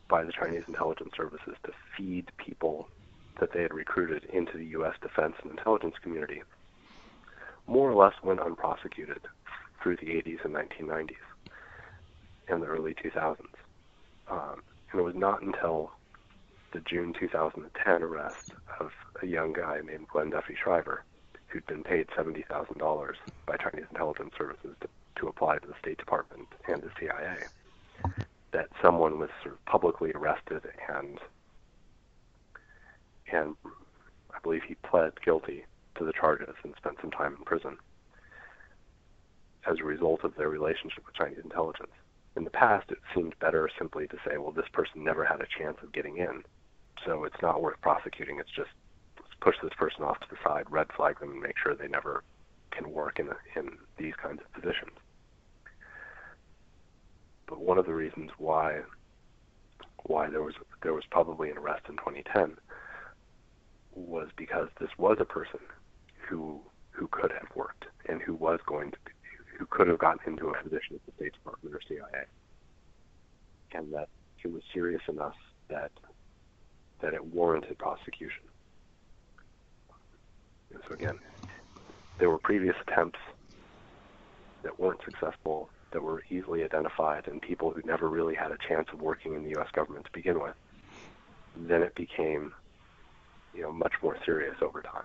by 0.09 0.25
the 0.25 0.33
Chinese 0.33 0.63
intelligence 0.67 1.11
services 1.17 1.55
to 1.65 1.73
feed 1.97 2.31
people 2.37 2.89
that 3.41 3.53
they 3.53 3.63
had 3.63 3.73
recruited 3.73 4.25
into 4.33 4.57
the 4.57 4.67
U.S. 4.67 4.95
defense 5.01 5.35
and 5.43 5.51
intelligence 5.51 5.95
community 6.03 6.43
more 7.67 7.91
or 7.91 7.95
less 7.95 8.15
went 8.23 8.41
unprosecuted 8.41 9.21
through 9.83 9.97
the 9.97 10.07
80s 10.07 10.45
and 10.45 10.55
1990s 10.55 11.11
and 12.49 12.63
the 12.63 12.67
early 12.67 12.95
2000s. 12.95 13.37
Um, 14.29 14.63
and 14.91 15.01
it 15.01 15.05
was 15.05 15.15
not 15.15 15.43
until 15.43 15.93
the 16.73 16.81
June 16.81 17.13
2010 17.19 18.03
arrest 18.03 18.53
of 18.81 18.91
a 19.23 19.27
young 19.27 19.53
guy 19.53 19.81
named 19.85 20.09
Glenn 20.09 20.31
Duffy 20.31 20.57
Shriver, 20.61 21.05
who'd 21.49 21.67
been 21.67 21.83
paid 21.83 22.07
$70,000 22.09 23.15
by 23.47 23.57
Chinese 23.57 23.87
intelligence 23.91 24.33
services 24.37 24.77
to, 24.81 24.89
to 25.17 25.29
apply 25.29 25.59
to 25.59 25.67
the 25.67 25.75
State 25.81 25.99
Department 25.99 26.47
and 26.67 26.83
the 26.83 26.91
CIA, 26.99 27.39
that 28.53 28.69
someone 28.83 29.19
was 29.19 29.31
sort 29.43 29.55
of 29.55 29.65
publicly 29.67 30.13
arrested 30.13 30.63
and 30.89 31.19
and 33.31 33.57
I 34.35 34.39
believe 34.43 34.63
he 34.63 34.75
pled 34.77 35.21
guilty 35.23 35.65
to 35.97 36.05
the 36.05 36.15
charges 36.15 36.55
and 36.65 36.75
spent 36.77 36.97
some 37.03 37.11
time 37.11 37.37
in 37.39 37.45
prison 37.45 37.77
as 39.67 39.79
a 39.81 39.85
result 39.85 40.25
of 40.25 40.35
their 40.37 40.49
relationship 40.49 41.05
with 41.05 41.15
Chinese 41.15 41.45
intelligence 41.45 41.93
in 42.39 42.45
the 42.45 42.51
past, 42.51 42.91
it 42.91 42.99
seemed 43.15 43.39
better 43.41 43.69
simply 43.77 44.07
to 44.07 44.17
say, 44.25 44.39
well, 44.39 44.53
this 44.53 44.69
person 44.73 45.03
never 45.03 45.25
had 45.25 45.41
a 45.41 45.47
chance 45.59 45.77
of 45.83 45.93
getting 45.93 46.19
in, 46.19 46.45
so 47.05 47.25
it's 47.25 47.43
not 47.43 47.61
worth 47.61 47.81
prosecuting. 47.81 48.39
It's 48.39 48.51
just 48.55 48.71
push 49.41 49.57
this 49.63 49.73
person 49.79 50.03
off 50.03 50.21
to 50.21 50.27
the 50.31 50.37
side, 50.45 50.65
red 50.71 50.87
flag 50.97 51.19
them, 51.21 51.31
and 51.31 51.41
make 51.41 51.57
sure 51.63 51.75
they 51.75 51.89
never 51.89 52.23
can 52.71 52.91
work 52.91 53.19
in, 53.19 53.29
a, 53.29 53.59
in 53.59 53.79
these 53.97 54.15
kinds 54.23 54.41
of 54.41 54.53
positions. 54.53 54.97
But 57.47 57.61
one 57.61 57.79
of 57.79 57.87
the 57.87 57.95
reasons 57.95 58.31
why 58.39 58.81
why 60.05 60.31
there 60.31 60.43
was 60.43 60.55
there 60.83 60.95
was 60.95 61.05
probably 61.11 61.51
an 61.51 61.59
arrest 61.59 61.83
in 61.89 61.97
2010 61.97 62.57
was 63.95 64.29
because 64.37 64.69
this 64.81 64.91
was 64.97 65.17
a 65.21 65.25
person 65.25 65.61
who 66.29 66.61
who 66.91 67.09
could 67.09 67.33
have 67.33 67.49
worked 67.55 67.87
and 68.09 68.21
who 68.21 68.35
was 68.35 68.61
going 68.67 68.91
to 68.91 68.97
be, 69.05 69.13
who 69.59 69.67
could 69.67 69.89
have 69.89 69.99
gotten 69.99 70.21
into 70.27 70.49
a 70.49 70.63
position 70.63 70.97
at 70.97 71.07
the 71.07 71.13
State 71.17 71.33
Department 71.33 71.75
or 71.75 71.81
CIA, 71.89 72.25
and 73.73 73.93
that 73.93 74.09
it 74.45 74.53
was 74.53 74.63
serious 74.73 75.03
enough 75.09 75.37
that 75.69 75.91
that 77.01 77.15
it 77.15 77.25
warranted 77.25 77.79
prosecution. 77.79 78.43
So 80.73 80.95
again, 80.95 81.19
there 82.19 82.31
were 82.31 82.39
previous 82.39 82.77
attempts 82.87 83.19
that 84.63 84.79
weren't 84.79 85.01
successful, 85.05 85.71
that 85.93 86.03
were 86.03 86.23
easily 86.31 86.65
identified, 86.65 87.29
and 87.29 87.41
people 87.41 87.71
who 87.71 87.83
never 87.85 88.09
really 88.09 88.35
had 88.35 88.51
a 88.51 88.59
chance 88.69 88.89
of 88.93 89.01
working 89.01 89.35
in 89.35 89.45
the 89.45 89.51
U.S. 89.51 89.69
government 89.73 90.05
to 90.07 90.13
begin 90.13 90.41
with. 90.41 90.55
Then 91.57 91.83
it 91.83 91.95
became, 91.95 92.53
you 93.55 93.63
know, 93.63 93.73
much 93.73 93.95
more 94.03 94.17
serious 94.25 94.57
over 94.61 94.83
time. 94.83 95.05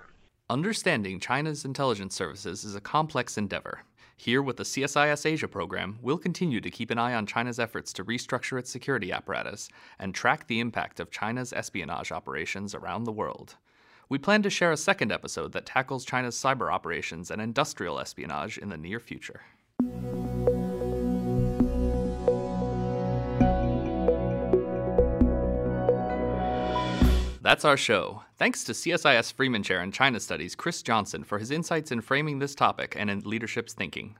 Understanding 0.49 1.19
China's 1.19 1.65
intelligence 1.65 2.15
services 2.15 2.63
is 2.63 2.75
a 2.75 2.81
complex 2.81 3.37
endeavor. 3.37 3.79
Here 4.17 4.41
with 4.41 4.57
the 4.57 4.63
CSIS 4.63 5.25
Asia 5.25 5.47
program, 5.47 5.97
we'll 6.01 6.17
continue 6.17 6.61
to 6.61 6.69
keep 6.69 6.91
an 6.91 6.99
eye 6.99 7.15
on 7.15 7.25
China's 7.25 7.59
efforts 7.59 7.91
to 7.93 8.05
restructure 8.05 8.59
its 8.59 8.69
security 8.69 9.11
apparatus 9.11 9.69
and 9.99 10.13
track 10.13 10.47
the 10.47 10.59
impact 10.59 10.99
of 10.99 11.11
China's 11.11 11.53
espionage 11.53 12.11
operations 12.11 12.75
around 12.75 13.05
the 13.05 13.11
world. 13.11 13.55
We 14.13 14.19
plan 14.19 14.43
to 14.43 14.49
share 14.51 14.71
a 14.71 14.77
second 14.77 15.11
episode 15.11 15.53
that 15.53 15.65
tackles 15.65 16.05
China's 16.05 16.35
cyber 16.35 16.71
operations 16.71 17.31
and 17.31 17.41
industrial 17.41 17.99
espionage 17.99 18.59
in 18.59 18.69
the 18.69 18.77
near 18.77 18.99
future. 18.99 19.41
That's 27.41 27.65
our 27.65 27.75
show. 27.75 28.21
Thanks 28.37 28.63
to 28.65 28.73
CSIS 28.73 29.33
Freeman 29.33 29.63
Chair 29.63 29.81
in 29.81 29.91
China 29.91 30.19
Studies, 30.19 30.53
Chris 30.53 30.83
Johnson, 30.83 31.23
for 31.23 31.39
his 31.39 31.49
insights 31.49 31.91
in 31.91 31.99
framing 32.01 32.37
this 32.37 32.53
topic 32.53 32.95
and 32.95 33.09
in 33.09 33.21
leadership's 33.21 33.73
thinking. 33.73 34.15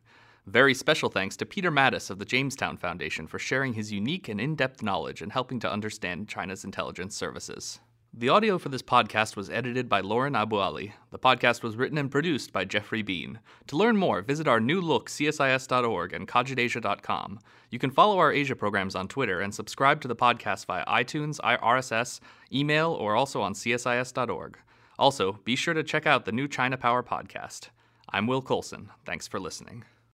Very 0.48 0.74
special 0.74 1.12
thanks 1.12 1.38
to 1.38 1.46
Peter 1.46 1.72
Mattis 1.72 2.10
of 2.10 2.18
the 2.18 2.26
Jamestown 2.26 2.78
Foundation 2.78 3.28
for 3.28 3.38
sharing 3.38 3.74
his 3.74 3.92
unique 3.92 4.28
and 4.28 4.42
in 4.42 4.56
depth 4.56 4.82
knowledge 4.82 5.22
and 5.22 5.32
helping 5.32 5.60
to 5.60 5.72
understand 5.72 6.28
China's 6.28 6.64
intelligence 6.64 7.16
services. 7.16 7.80
The 8.16 8.30
audio 8.30 8.60
for 8.60 8.70
this 8.70 8.84
podcast 8.84 9.36
was 9.36 9.50
edited 9.50 9.90
by 9.90 10.02
Lauren 10.02 10.36
Abu 10.36 10.58
Ali. 10.58 10.94
The 11.10 11.18
podcast 11.18 11.64
was 11.64 11.76
written 11.76 11.98
and 11.98 12.12
produced 12.12 12.54
by 12.54 12.64
Jeffrey 12.64 13.02
Bean. 13.02 13.40
To 13.66 13.76
learn 13.76 13.98
more, 13.98 14.22
visit 14.22 14.48
our 14.48 14.60
new 14.60 14.80
look 14.82 15.10
CSIS.org 15.10 16.14
and 16.14 16.28
CogitASIA.com. 16.28 17.40
You 17.72 17.80
can 17.80 17.90
follow 17.90 18.20
our 18.20 18.32
Asia 18.32 18.56
programs 18.56 18.94
on 18.94 19.08
Twitter 19.08 19.42
and 19.42 19.52
subscribe 19.52 20.00
to 20.02 20.08
the 20.08 20.16
podcast 20.16 20.68
via 20.68 20.86
iTunes, 20.86 21.40
RSS, 21.40 22.20
email, 22.54 22.92
or 22.92 23.16
also 23.16 23.42
on 23.42 23.56
CSIS.org. 23.56 24.60
Also, 25.00 25.40
be 25.44 25.56
sure 25.56 25.74
to 25.74 25.82
check 25.82 26.06
out 26.06 26.26
the 26.26 26.32
new 26.32 26.48
China 26.48 26.78
Power 26.78 27.02
podcast. 27.02 27.70
I'm 28.10 28.28
Will 28.28 28.44
Colson. 28.44 28.92
Thanks 29.08 29.28
for 29.28 29.40
listening. 29.40 29.86